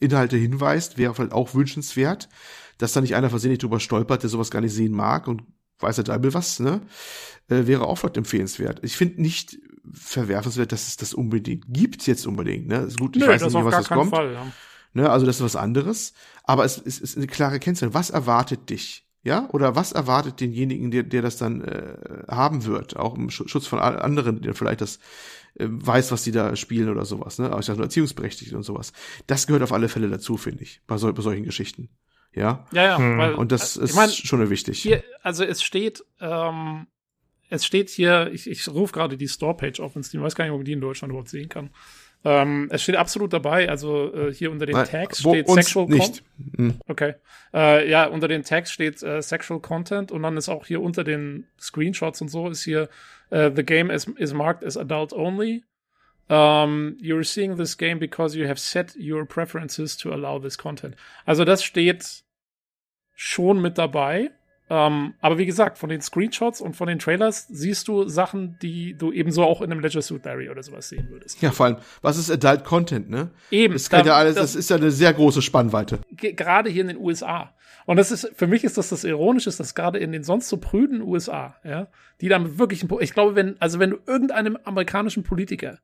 [0.00, 2.28] Inhalte hinweist, wäre vielleicht auch wünschenswert,
[2.78, 5.42] dass da nicht einer versehentlich drüber stolpert, der sowas gar nicht sehen mag und
[5.80, 6.80] weiß der Deibel was, ne?
[7.48, 8.80] Äh, wäre auch vielleicht empfehlenswert.
[8.82, 9.58] Ich finde nicht
[9.92, 12.78] verwerfenswert, dass es das unbedingt gibt jetzt unbedingt, ne?
[12.78, 14.10] Ist gut, ich Nö, weiß nicht, was das kommt.
[14.10, 14.46] Fall, ja.
[14.94, 16.14] Ne, also das ist was anderes,
[16.44, 17.94] aber es, es ist eine klare Kennzahl.
[17.94, 19.07] Was erwartet dich?
[19.24, 23.66] Ja, oder was erwartet denjenigen, der, der das dann äh, haben wird, auch im Schutz
[23.66, 25.00] von anderen, der vielleicht das
[25.56, 27.46] äh, weiß, was die da spielen oder sowas, ne?
[27.50, 28.92] Aber ich sag nur Erziehungsberechtigte und sowas.
[29.26, 31.88] Das gehört auf alle Fälle dazu, finde ich, bei, so, bei solchen Geschichten.
[32.34, 33.18] Ja, ja, ja hm.
[33.18, 34.80] weil, und das ist mein, schon wichtig.
[34.80, 36.86] Hier, also es steht, ähm,
[37.50, 40.52] es steht hier, ich, ich rufe gerade die Store-Page auf in Steam, weiß gar nicht,
[40.52, 41.70] ob man die in Deutschland überhaupt sehen kann.
[42.24, 46.24] Ähm, es steht absolut dabei, also äh, hier unter den Nein, Tags steht Sexual nicht.
[46.56, 46.80] Hm.
[46.88, 47.14] Okay.
[47.54, 51.04] Äh, ja, unter den Tags steht äh, Sexual Content und dann ist auch hier unter
[51.04, 52.88] den Screenshots und so ist hier
[53.30, 55.64] uh, The game is, is marked as adult only.
[56.28, 60.94] Um, you're seeing this game because you have set your preferences to allow this content.
[61.24, 62.24] Also das steht
[63.14, 64.30] schon mit dabei.
[64.70, 68.94] Ähm, aber wie gesagt, von den Screenshots und von den Trailers siehst du Sachen, die
[68.94, 71.40] du ebenso auch in einem Leisure Suit Larry oder sowas sehen würdest.
[71.40, 73.30] Ja, vor allem, was ist Adult Content, ne?
[73.50, 73.72] Eben.
[73.72, 76.00] Das, kann da, ja alles, das, das ist ja eine sehr große Spannweite.
[76.10, 77.54] Gerade hier in den USA.
[77.86, 80.58] Und das ist, für mich ist das das Ironische, dass gerade in den sonst so
[80.58, 81.86] prüden USA, ja,
[82.20, 85.78] die dann wirklich, ich glaube, wenn, also wenn du irgendeinem amerikanischen Politiker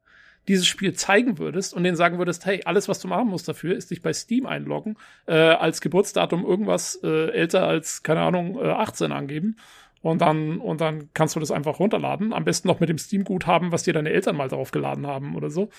[0.49, 3.75] dieses Spiel zeigen würdest und denen sagen würdest, hey, alles, was du machen musst dafür,
[3.75, 4.97] ist dich bei Steam einloggen,
[5.27, 9.57] äh, als Geburtsdatum irgendwas äh, älter als, keine Ahnung, äh, 18 angeben.
[10.03, 12.35] Und dann, und dann kannst du das einfach runterladen.
[12.35, 15.49] Am besten noch mit dem Steam-Guthaben, was dir deine Eltern mal drauf geladen haben oder
[15.49, 15.71] so.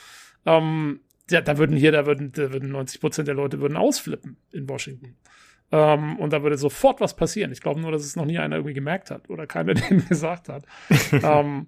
[0.47, 4.37] Ähm, ja, da würden hier, da würden, da würden 90 Prozent der Leute würden ausflippen
[4.51, 5.15] in Washington.
[5.71, 7.51] Ähm, und da würde sofort was passieren.
[7.51, 10.49] Ich glaube nur, dass es noch nie einer irgendwie gemerkt hat oder keiner denen gesagt
[10.49, 10.65] hat.
[11.11, 11.67] ähm,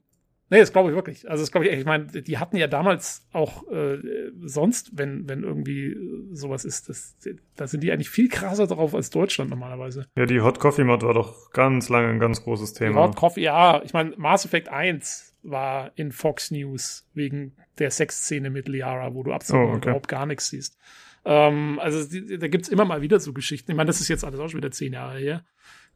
[0.49, 1.29] Nee, das glaube ich wirklich.
[1.29, 1.81] Also das glaube ich echt.
[1.81, 3.97] Ich meine, die hatten ja damals auch äh,
[4.41, 5.97] sonst, wenn, wenn irgendwie
[6.31, 7.17] sowas ist, das,
[7.55, 10.07] da sind die eigentlich viel krasser drauf als Deutschland normalerweise.
[10.15, 13.01] Ja, die Hot Coffee Mod war doch ganz lange ein ganz großes Thema.
[13.01, 13.81] Die Hot Coffee, ja.
[13.83, 19.23] Ich meine, Mass Effect 1 war in Fox News wegen der Sexszene mit Liara, wo
[19.23, 19.89] du absolut oh, okay.
[19.89, 20.77] überhaupt gar nichts siehst.
[21.25, 23.71] Ähm, also die, da gibt's immer mal wieder so Geschichten.
[23.71, 25.43] Ich meine, das ist jetzt alles auch schon wieder zehn Jahre her.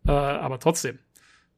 [0.05, 0.99] Äh, aber trotzdem.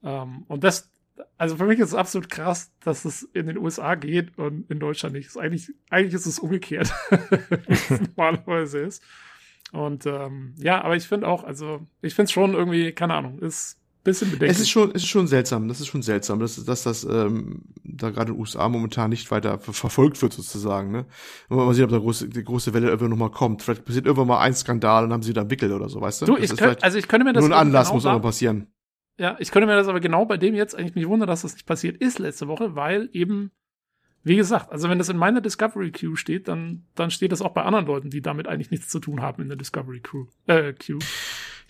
[0.04, 0.92] Ähm, und das,
[1.38, 4.80] also für mich ist es absolut krass, dass es in den USA geht und in
[4.80, 5.36] Deutschland nicht.
[5.38, 9.04] Eigentlich, eigentlich ist es umgekehrt, wie es normalerweise ist.
[9.72, 13.40] Und ähm, ja, aber ich finde auch, also ich finde es schon irgendwie, keine Ahnung,
[13.40, 14.52] ist bisschen bedenklich.
[14.52, 17.62] Es ist schon, es ist schon seltsam, das ist schon seltsam, dass, dass das ähm,
[17.84, 20.92] da gerade in den USA momentan nicht weiter verfolgt wird sozusagen.
[20.92, 21.06] Ne?
[21.50, 23.64] Mal sehen, ob da große, die große Welle irgendwann nochmal kommt.
[23.64, 26.26] Vielleicht passiert irgendwann mal ein Skandal und haben sie da entwickelt oder so, weißt du?
[26.26, 28.68] Du, ich könnt, also ich könnte mir das nur ein Anlass genau muss auch passieren.
[29.18, 31.54] Ja, ich könnte mir das aber genau bei dem jetzt eigentlich nicht wundern, dass das
[31.54, 33.52] nicht passiert ist letzte Woche, weil eben,
[34.24, 37.54] wie gesagt, also wenn das in meiner Discovery Queue steht, dann, dann steht das auch
[37.54, 40.28] bei anderen Leuten, die damit eigentlich nichts zu tun haben in der Discovery Queue.
[40.48, 41.00] Äh, Queue.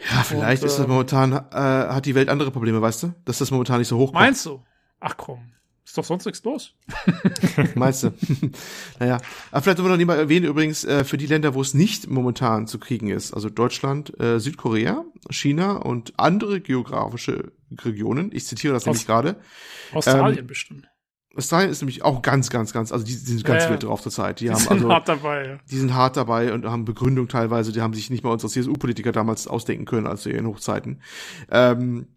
[0.10, 3.14] Ja, vielleicht Und, ist das äh, momentan, äh, hat die Welt andere Probleme, weißt du?
[3.26, 4.64] Dass das momentan nicht so hoch Meinst du?
[5.00, 5.52] Ach komm.
[5.86, 6.74] Ist doch sonst nichts los.
[7.76, 8.14] Meinst du?
[9.00, 9.20] naja.
[9.52, 11.74] Aber vielleicht sollen wir noch nicht mal erwähnen, übrigens, äh, für die Länder, wo es
[11.74, 17.52] nicht momentan zu kriegen ist, also Deutschland, äh, Südkorea, China und andere geografische
[17.82, 19.36] Regionen, ich zitiere das Aus nämlich gerade.
[19.92, 20.88] Australien ähm, bestimmt.
[21.36, 24.02] Australien ist nämlich auch ganz, ganz, ganz, also die, die sind ganz ja, wild drauf
[24.02, 24.40] zur Zeit.
[24.40, 25.48] Die, die haben sind also, hart dabei.
[25.48, 25.58] Ja.
[25.70, 29.12] Die sind hart dabei und haben Begründung teilweise, die haben sich nicht mal unsere CSU-Politiker
[29.12, 31.02] damals ausdenken können, als in Hochzeiten.
[31.50, 32.08] Ähm,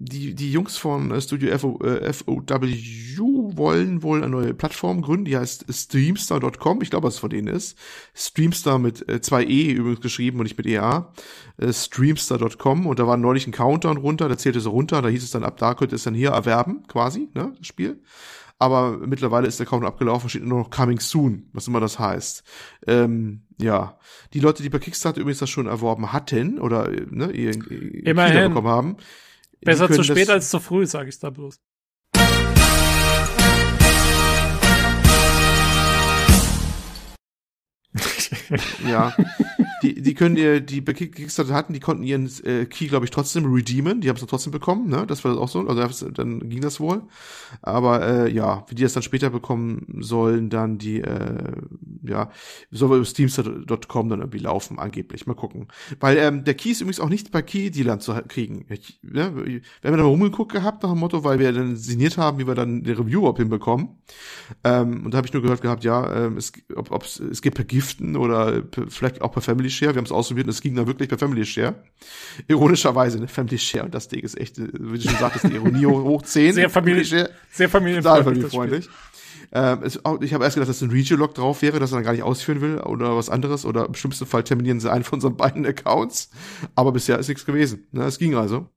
[0.00, 2.36] die, die Jungs von äh, Studio FO, äh, FOW
[3.56, 6.82] wollen wohl eine neue Plattform gründen, die heißt Streamstar.com.
[6.82, 7.76] Ich glaube, was es von denen ist.
[8.14, 11.12] Streamstar mit äh, zwei E übrigens geschrieben und nicht mit EA.
[11.56, 15.24] Äh, Streamstar.com und da war neulich ein Countdown runter, da zählte so runter, da hieß
[15.24, 18.00] es dann, ab da könnt ihr es dann hier erwerben, quasi, ne, das Spiel.
[18.60, 22.44] Aber mittlerweile ist der Countdown abgelaufen, steht nur noch Coming Soon, was immer das heißt.
[22.86, 23.98] Ähm, ja,
[24.32, 28.48] die Leute, die bei Kickstarter übrigens das schon erworben hatten oder ne, ihr, ihr Immerhin.
[28.48, 28.96] bekommen haben,
[29.60, 31.60] Besser zu spät als zu früh, sage ich da bloß.
[38.88, 39.14] Ja.
[39.82, 43.12] Die, die können ihr, die bei Kickstarter hatten, die konnten ihren äh, Key, glaube ich,
[43.12, 44.00] trotzdem redeemen.
[44.00, 45.06] Die haben es trotzdem bekommen, ne?
[45.06, 45.66] Das war auch so.
[45.68, 47.02] Also dann ging das wohl.
[47.62, 51.52] Aber äh, ja, wie die das dann später bekommen sollen, dann die, äh,
[52.02, 52.30] ja,
[52.72, 55.26] soll über Steamstar.com dann irgendwie laufen, angeblich.
[55.26, 55.68] Mal gucken.
[56.00, 58.66] Weil ähm, der Key ist übrigens auch nicht bei Key-Dealern zu kriegen.
[58.70, 59.32] Ich, ne?
[59.36, 62.48] Wir haben da mal rumgeguckt gehabt nach dem Motto, weil wir dann signiert haben, wie
[62.48, 63.90] wir dann den Review up hinbekommen.
[64.64, 67.54] Ähm, und da habe ich nur gehört gehabt, ja, ähm, es, ob, ob's, es geht
[67.54, 68.16] per Giften
[68.46, 69.94] oder vielleicht auch per Family Share.
[69.94, 71.74] Wir haben es ausprobiert und es ging da wirklich per Family Share.
[72.46, 73.28] Ironischerweise, ne?
[73.28, 73.84] Family Share.
[73.84, 76.54] Und das Ding ist echt, äh, wie du schon sagtest, die Ironie hoch 10.
[76.54, 77.30] Sehr Family, sehr
[77.68, 78.24] familienfreundlich.
[78.24, 78.88] familienfreundlich.
[79.50, 82.12] Ähm, es, ich habe erst gedacht, dass ein Regio-Log drauf wäre, dass er dann gar
[82.12, 85.36] nicht ausführen will oder was anderes oder im schlimmsten Fall terminieren sie einen von unseren
[85.36, 86.30] beiden Accounts.
[86.74, 87.86] Aber bisher ist nichts gewesen.
[87.92, 88.04] Ne?
[88.04, 88.68] Es ging also.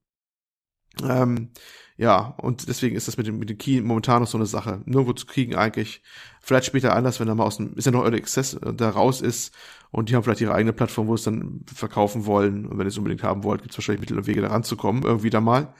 [1.02, 1.50] Ähm,
[1.96, 4.80] ja, und deswegen ist das mit dem, mit dem Key momentan noch so eine Sache.
[4.86, 6.02] Nirgendwo zu kriegen eigentlich.
[6.40, 8.90] Vielleicht später anders, wenn er mal aus dem, ist ja noch Early Access, äh, da
[8.90, 9.54] raus ist
[9.90, 12.66] und die haben vielleicht ihre eigene Plattform, wo es dann verkaufen wollen.
[12.66, 15.02] Und wenn ihr es unbedingt haben wollt, gibt es wahrscheinlich Mittel und Wege da ranzukommen,
[15.02, 15.74] irgendwie da mal.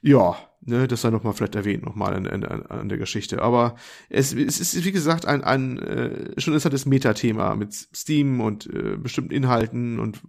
[0.00, 3.42] Ja, ne, das sei noch mal vielleicht erwähnt nochmal an, an, an der Geschichte.
[3.42, 3.76] Aber
[4.08, 8.40] es, es ist, wie gesagt, ein, ein äh, schon ist halt das Metathema mit Steam
[8.40, 10.20] und äh, bestimmten Inhalten und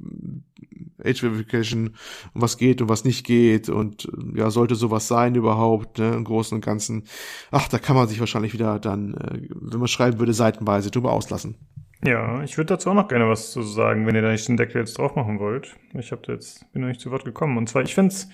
[1.04, 1.96] Age Verification
[2.34, 6.14] und was geht und was nicht geht und äh, ja, sollte sowas sein überhaupt, ne,
[6.14, 7.04] im Großen und Ganzen.
[7.52, 11.12] Ach, da kann man sich wahrscheinlich wieder dann, äh, wenn man schreiben würde, seitenweise drüber
[11.12, 11.56] auslassen.
[12.04, 14.56] Ja, ich würde dazu auch noch gerne was zu sagen, wenn ihr da nicht den
[14.56, 15.76] Deckel jetzt drauf machen wollt.
[15.94, 17.58] Ich habe jetzt bin noch nicht zu Wort gekommen.
[17.58, 18.30] Und zwar, ich finde es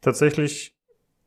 [0.00, 0.77] tatsächlich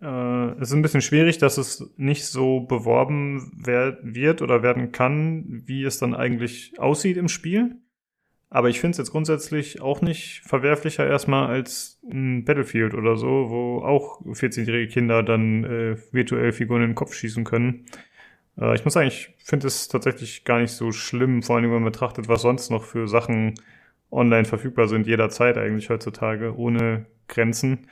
[0.01, 5.63] äh, es ist ein bisschen schwierig, dass es nicht so beworben wird oder werden kann,
[5.65, 7.77] wie es dann eigentlich aussieht im Spiel.
[8.49, 13.49] Aber ich finde es jetzt grundsätzlich auch nicht verwerflicher erstmal als ein Battlefield oder so,
[13.49, 17.85] wo auch 14-jährige Kinder dann äh, virtuell Figuren in den Kopf schießen können.
[18.59, 21.75] Äh, ich muss sagen, ich finde es tatsächlich gar nicht so schlimm, vor allem wenn
[21.75, 23.53] man betrachtet, was sonst noch für Sachen
[24.11, 27.87] online verfügbar sind, jederzeit eigentlich heutzutage, ohne Grenzen.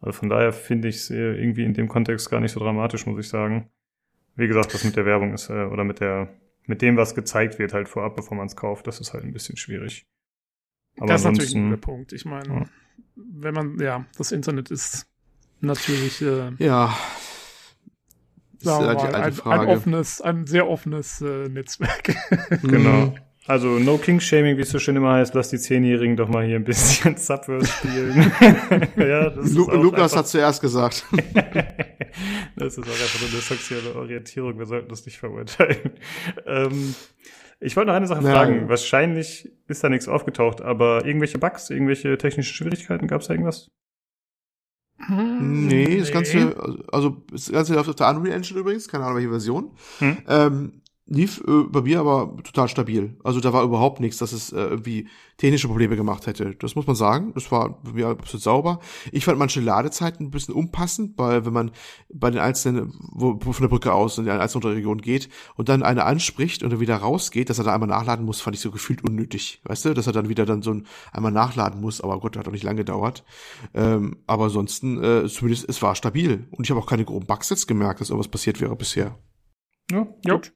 [0.00, 3.06] Also von daher finde ich es äh, irgendwie in dem Kontext gar nicht so dramatisch,
[3.06, 3.70] muss ich sagen.
[4.34, 6.28] Wie gesagt, das mit der Werbung ist, äh, oder mit der,
[6.66, 9.32] mit dem, was gezeigt wird, halt vorab, bevor man es kauft, das ist halt ein
[9.32, 10.06] bisschen schwierig.
[10.96, 12.12] Aber das ist natürlich ein guter Punkt.
[12.12, 12.64] Ich meine, ja.
[13.16, 15.06] wenn man, ja, das Internet ist
[15.60, 16.96] natürlich, äh, ja,
[18.58, 22.14] sagen wir mal, ein, ein, offenes, ein sehr offenes äh, Netzwerk.
[22.62, 23.14] genau.
[23.50, 26.46] Also No King Shaming, wie es so schön immer heißt, lass die Zehnjährigen doch mal
[26.46, 28.32] hier ein bisschen Subverse spielen.
[28.96, 31.04] ja, Lu Lukas hat zuerst gesagt.
[32.56, 35.90] das ist auch einfach eine sexuelle Orientierung, wir sollten das nicht verurteilen.
[36.46, 36.94] Ähm,
[37.58, 38.30] ich wollte noch eine Sache ja.
[38.30, 38.68] fragen.
[38.68, 43.68] Wahrscheinlich ist da nichts aufgetaucht, aber irgendwelche Bugs, irgendwelche technischen Schwierigkeiten, gab es da irgendwas?
[45.08, 46.54] Nee, das Ganze,
[46.92, 49.70] also das Ganze läuft auf der Unreal Engine übrigens, keine Ahnung welche Version.
[49.98, 50.18] Hm.
[50.28, 50.79] Ähm,
[51.10, 53.16] lief äh, bei mir aber total stabil.
[53.24, 56.54] Also da war überhaupt nichts, dass es äh, irgendwie technische Probleme gemacht hätte.
[56.54, 57.32] Das muss man sagen.
[57.34, 58.78] Das war bei mir absolut sauber.
[59.10, 61.72] Ich fand manche Ladezeiten ein bisschen unpassend, weil wenn man
[62.12, 65.68] bei den einzelnen, wo, wo von der Brücke aus in eine einzelne Region geht und
[65.68, 68.62] dann eine anspricht und dann wieder rausgeht, dass er da einmal nachladen muss, fand ich
[68.62, 69.60] so gefühlt unnötig.
[69.64, 72.46] Weißt du, dass er dann wieder dann so ein einmal nachladen muss, aber Gott, hat
[72.46, 73.24] doch nicht lange gedauert.
[73.74, 76.46] Ähm, aber ansonsten, äh, zumindest, es war stabil.
[76.52, 79.18] Und ich habe auch keine groben Bugs jetzt gemerkt, dass irgendwas passiert wäre bisher.
[79.90, 80.52] Ja, gut.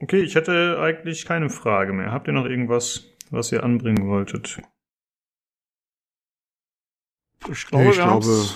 [0.00, 2.12] Okay, ich hätte eigentlich keine Frage mehr.
[2.12, 4.60] Habt ihr noch irgendwas, was ihr anbringen wolltet?
[7.50, 8.46] Ich glaube, ich wir glaube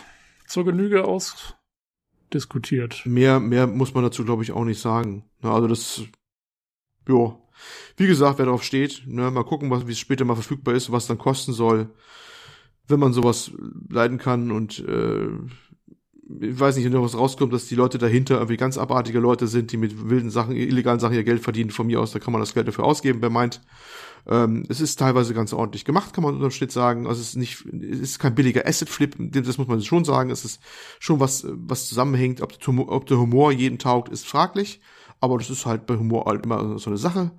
[0.47, 3.05] zur Genüge ausdiskutiert.
[3.07, 5.25] Mehr, mehr muss man dazu, glaube ich, auch nicht sagen.
[5.43, 6.03] Also das,
[7.09, 7.39] jo.
[7.97, 10.91] Wie gesagt, wer darauf steht, ne, mal gucken, was, wie es später mal verfügbar ist,
[10.91, 11.91] was dann kosten soll,
[12.89, 13.53] wenn man sowas
[13.89, 15.29] leiden kann und äh,
[16.41, 19.73] ich weiß nicht, noch was rauskommt, dass die Leute dahinter irgendwie ganz abartige Leute sind,
[19.73, 21.71] die mit wilden Sachen, illegalen Sachen ihr Geld verdienen.
[21.71, 23.61] Von mir aus, da kann man das Geld dafür ausgeben, wer meint.
[24.27, 27.07] Ähm, es ist teilweise ganz ordentlich gemacht, kann man unterm Schnitt sagen.
[27.07, 30.31] Also es ist nicht, es ist kein billiger Asset-Flip, das muss man schon sagen.
[30.31, 30.61] Es ist
[31.01, 32.41] schon was, was zusammenhängt.
[32.41, 34.81] Ob, ob der Humor jeden taugt, ist fraglich.
[35.21, 37.33] Aber das ist halt bei Humor halt immer so eine Sache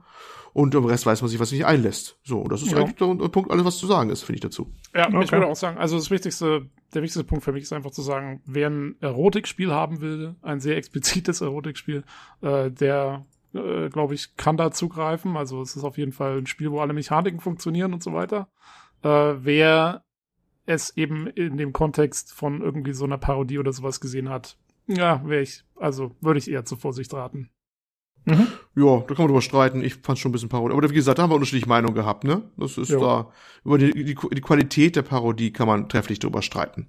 [0.53, 2.19] und im Rest weiß man sich, was sich einlässt.
[2.23, 2.77] So, und das ist ja.
[2.77, 4.71] eigentlich der, der, Punkt, alles was zu sagen ist, finde ich dazu.
[4.95, 5.23] Ja, okay.
[5.23, 8.03] ich würde auch sagen, also das wichtigste, der wichtigste Punkt für mich ist einfach zu
[8.03, 12.03] sagen, wer ein Erotikspiel haben will, ein sehr explizites Erotikspiel,
[12.41, 15.38] äh, der äh, glaube ich, kann da zugreifen.
[15.38, 18.47] Also es ist auf jeden Fall ein Spiel, wo alle Mechaniken funktionieren und so weiter.
[19.01, 20.03] Äh, wer
[20.65, 24.57] es eben in dem Kontext von irgendwie so einer Parodie oder sowas gesehen hat,
[24.88, 27.49] ja, wäre ich, also würde ich eher zur Vorsicht raten.
[28.25, 28.47] Mhm.
[28.75, 29.83] Ja, da kann man drüber streiten.
[29.83, 30.75] Ich fand schon ein bisschen Parodie.
[30.75, 32.41] Aber wie gesagt, da haben wir unterschiedliche Meinungen gehabt, ne?
[32.57, 32.99] Das ist ja.
[32.99, 33.31] da,
[33.65, 36.87] über die, die, die Qualität der Parodie kann man trefflich drüber streiten.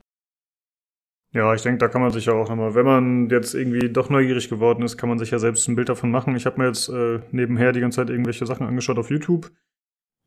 [1.33, 4.09] Ja, ich denke, da kann man sich ja auch nochmal, wenn man jetzt irgendwie doch
[4.09, 6.37] neugierig geworden ist, kann man sich ja selbst ein Bild davon machen.
[6.37, 9.51] Ich habe mir jetzt äh, nebenher die ganze Zeit irgendwelche Sachen angeschaut auf YouTube.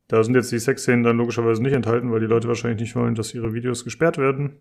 [0.08, 3.14] Da sind jetzt die Sexszenen dann logischerweise nicht enthalten, weil die Leute wahrscheinlich nicht wollen,
[3.14, 4.56] dass ihre Videos gesperrt werden.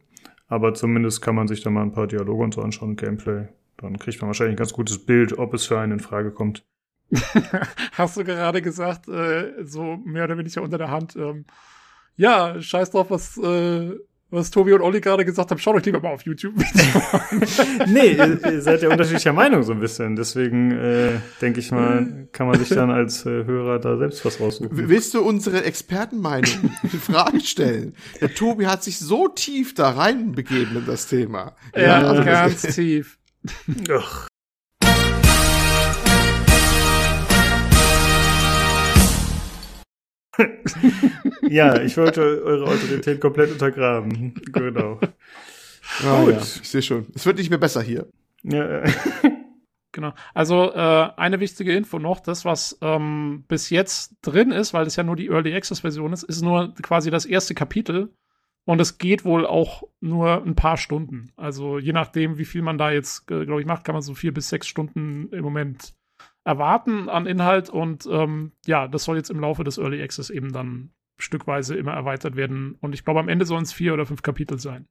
[0.47, 3.47] Aber zumindest kann man sich da mal ein paar Dialoge und so anschauen, Gameplay.
[3.77, 6.65] Dann kriegt man wahrscheinlich ein ganz gutes Bild, ob es für einen in Frage kommt.
[7.93, 11.45] Hast du gerade gesagt, äh, so mehr oder weniger unter der Hand, ähm,
[12.15, 13.95] ja, scheiß drauf, was, äh,
[14.29, 16.55] was Tobi und Olli gerade gesagt haben, schaut euch lieber mal auf YouTube.
[17.87, 20.17] nee, ihr, ihr, seid ja unterschiedlicher Meinung so ein bisschen.
[20.17, 24.41] Deswegen äh, denke ich mal, kann man sich dann als äh, Hörer da selbst was
[24.41, 24.89] raussuchen.
[24.89, 27.95] Willst du unsere Expertenmeinung in Frage stellen?
[28.19, 31.55] Der Tobi hat sich so tief da reinbegeben in das Thema.
[31.73, 33.17] Ja, ja ganz tief.
[33.91, 34.27] Ach.
[41.49, 44.33] ja, ich wollte eure Autorität komplett untergraben.
[44.53, 44.99] Genau.
[46.03, 46.33] Ah, Gut.
[46.33, 47.07] Ja, ich sehe schon.
[47.15, 48.07] Es wird nicht mehr besser hier.
[48.43, 48.83] Ja.
[49.91, 50.13] genau.
[50.33, 54.95] Also äh, eine wichtige Info noch, das, was ähm, bis jetzt drin ist, weil das
[54.95, 58.13] ja nur die Early Access Version ist, ist nur quasi das erste Kapitel.
[58.67, 61.31] Und es geht wohl auch nur ein paar Stunden.
[61.37, 64.13] Also je nachdem, wie viel man da jetzt, äh, glaube ich, macht, kann man so
[64.13, 65.95] vier bis sechs Stunden im Moment
[66.43, 67.69] erwarten an Inhalt.
[67.69, 71.93] Und ähm, ja, das soll jetzt im Laufe des Early Access eben dann stückweise immer
[71.93, 72.75] erweitert werden.
[72.81, 74.85] Und ich glaube, am Ende sollen es vier oder fünf Kapitel sein.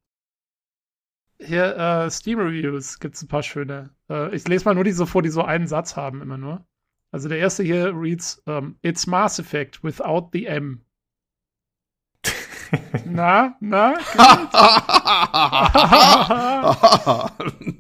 [1.39, 3.91] Hier, äh, Steam Reviews gibt es ein paar schöne.
[4.09, 6.67] Äh, ich lese mal nur die so vor, die so einen Satz haben, immer nur.
[7.13, 10.86] Also der erste hier reads, um, ähm, It's Mass Effect without the M.
[13.05, 13.93] Na, na?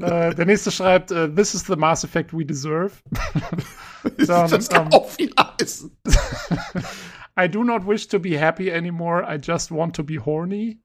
[0.00, 2.92] äh, der nächste schreibt, uh, This is the Mass Effect we deserve.
[4.26, 5.90] Dann, das kann um, auch viel heißen.
[7.38, 9.24] I do not wish to be happy anymore.
[9.24, 10.80] I just want to be horny.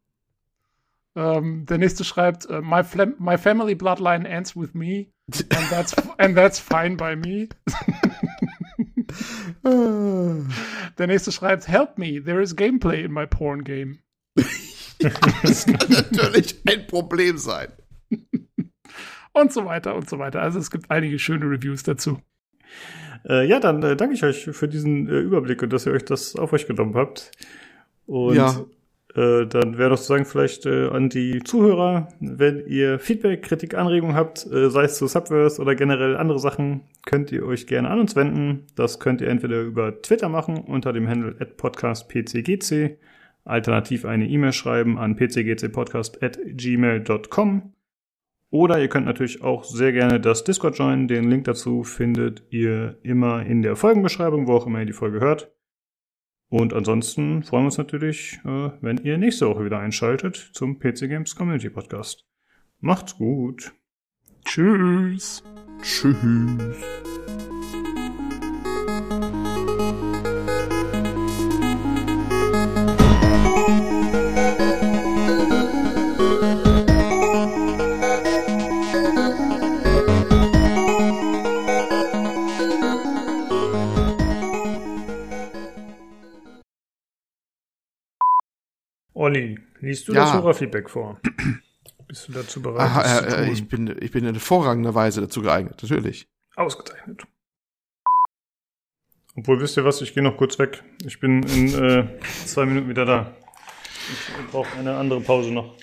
[1.13, 2.83] Um, der nächste schreibt, uh, my,
[3.19, 7.49] my family bloodline ends with me, and that's, and that's fine by me.
[10.97, 13.99] Der nächste schreibt, help me, there is gameplay in my porn game.
[15.43, 17.69] das kann natürlich ein Problem sein.
[19.33, 20.41] Und so weiter und so weiter.
[20.41, 22.19] Also es gibt einige schöne Reviews dazu.
[23.27, 26.03] Äh, ja, dann äh, danke ich euch für diesen äh, Überblick und dass ihr euch
[26.03, 27.31] das auf euch genommen habt.
[28.07, 28.65] Und ja.
[29.15, 33.73] Äh, dann wäre doch zu sagen, vielleicht äh, an die Zuhörer, wenn ihr Feedback, Kritik,
[33.73, 37.89] Anregungen habt, äh, sei es zu Subverse oder generell andere Sachen, könnt ihr euch gerne
[37.89, 38.67] an uns wenden.
[38.75, 42.97] Das könnt ihr entweder über Twitter machen unter dem Handle at podcastpcgc,
[43.43, 47.73] alternativ eine E-Mail schreiben an pcgcpodcast at gmail.com
[48.49, 51.07] oder ihr könnt natürlich auch sehr gerne das Discord joinen.
[51.07, 55.19] Den Link dazu findet ihr immer in der Folgenbeschreibung, wo auch immer ihr die Folge
[55.19, 55.51] hört.
[56.51, 61.07] Und ansonsten freuen wir uns natürlich, äh, wenn ihr nächste Woche wieder einschaltet zum PC
[61.07, 62.25] Games Community Podcast.
[62.81, 63.71] Macht's gut.
[64.43, 65.43] Tschüss.
[65.81, 66.17] Tschüss.
[89.31, 90.25] Olli, liest du ja.
[90.25, 91.17] das Hörerfeedback vor?
[92.07, 92.81] Bist du dazu bereit?
[92.81, 96.27] Aha, äh, ich, bin, ich bin in hervorragender Weise dazu geeignet, natürlich.
[96.57, 97.23] Ausgezeichnet.
[99.37, 100.83] Obwohl, wisst ihr was, ich gehe noch kurz weg.
[101.05, 103.33] Ich bin in äh, zwei Minuten wieder da.
[104.09, 105.77] Ich brauche eine andere Pause noch.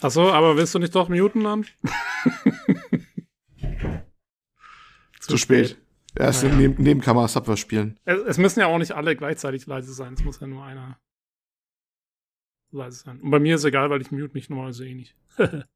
[0.00, 1.64] Achso, aber willst du nicht doch muten dann?
[5.20, 5.80] Zu, spät.
[6.16, 6.56] Erst naja.
[6.56, 8.00] neben, Nebenkamera Subway spielen.
[8.04, 10.14] Es, es müssen ja auch nicht alle gleichzeitig leise sein.
[10.14, 10.98] Es muss ja nur einer
[12.72, 13.20] leise sein.
[13.20, 15.16] Und bei mir ist egal, weil ich mute mich normalerweise eh nicht.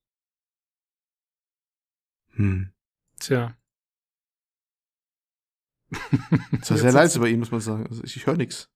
[2.37, 2.73] Hm.
[3.21, 3.57] Tja.
[6.59, 7.87] Das war sehr leise bei ihm, muss man sagen.
[7.87, 8.69] Also ich, ich höre nichts.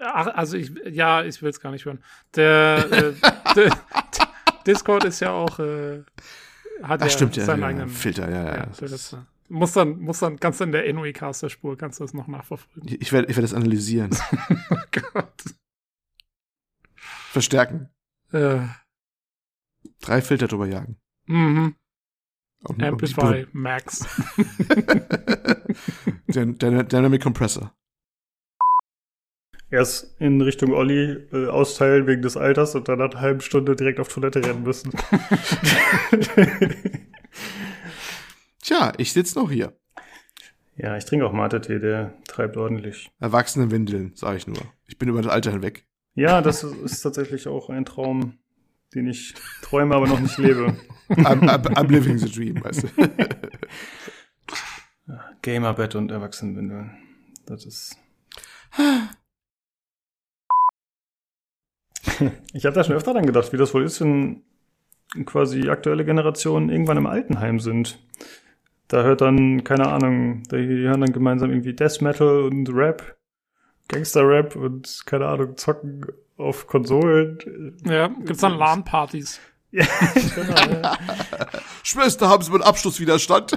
[0.00, 2.02] Ach, also ich, ja, ich will es gar nicht hören.
[2.36, 3.14] Der, äh,
[3.56, 3.76] der
[4.66, 6.04] Discord ist ja auch, äh,
[6.82, 8.56] hat Ach, ja stimmt, ja, seinen ja, eigenen Filter, ja, ja.
[8.58, 9.16] Ja, das ist-
[9.48, 12.96] muss dann, muss dann, kannst du in der NOE-Caster-Spur, kannst du das noch nachverfolgen.
[13.00, 14.10] ich werde ich werd das analysieren.
[14.70, 14.76] oh
[15.12, 15.42] Gott.
[17.30, 17.88] Verstärken.
[18.32, 18.60] Äh,
[20.00, 21.00] Drei Filter drüber jagen.
[21.26, 21.74] mhm.
[22.62, 24.00] Um, um Amplify Max.
[26.28, 27.74] Dyn- Dyn- Dynamic Compressor.
[29.70, 33.76] Erst in Richtung Olli äh, austeilen wegen des Alters und dann nach einer halben Stunde
[33.76, 34.90] direkt auf Toilette rennen müssen.
[38.62, 39.72] Tja, ich sitz noch hier.
[40.76, 43.10] ja, ich trinke auch Mate-Tee, der treibt ordentlich.
[43.20, 44.60] Erwachsenenwindeln, sage ich nur.
[44.86, 45.86] Ich bin über das Alter hinweg.
[46.14, 48.38] Ja, das ist tatsächlich auch ein Traum,
[48.94, 50.76] den ich träume, aber noch nicht lebe.
[51.10, 52.88] I'm, I'm, I'm living the dream, weißt du.
[55.42, 56.98] Gamerbett und Erwachsenenwindeln.
[57.46, 57.96] Das ist.
[62.52, 64.42] Ich habe da schon öfter dran gedacht, wie das wohl ist, wenn
[65.24, 67.98] quasi aktuelle Generationen irgendwann im Altenheim sind.
[68.88, 73.16] Da hört dann, keine Ahnung, die hören dann gemeinsam irgendwie Death Metal und Rap,
[73.90, 77.76] Gangster-Rap und, keine Ahnung, zocken auf Konsolen.
[77.84, 79.40] ja, gibt's dann LAN-Partys.
[79.72, 79.86] Ja,
[80.34, 80.80] genau.
[80.82, 80.98] Ja.
[81.84, 83.52] Schwester, haben Sie meinen Abschlusswiderstand?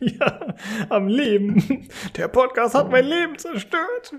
[0.00, 0.54] ja,
[0.88, 1.86] am Leben.
[2.16, 4.14] Der Podcast hat mein Leben zerstört.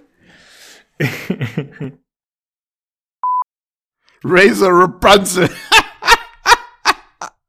[4.23, 5.49] Razor Rapunzel.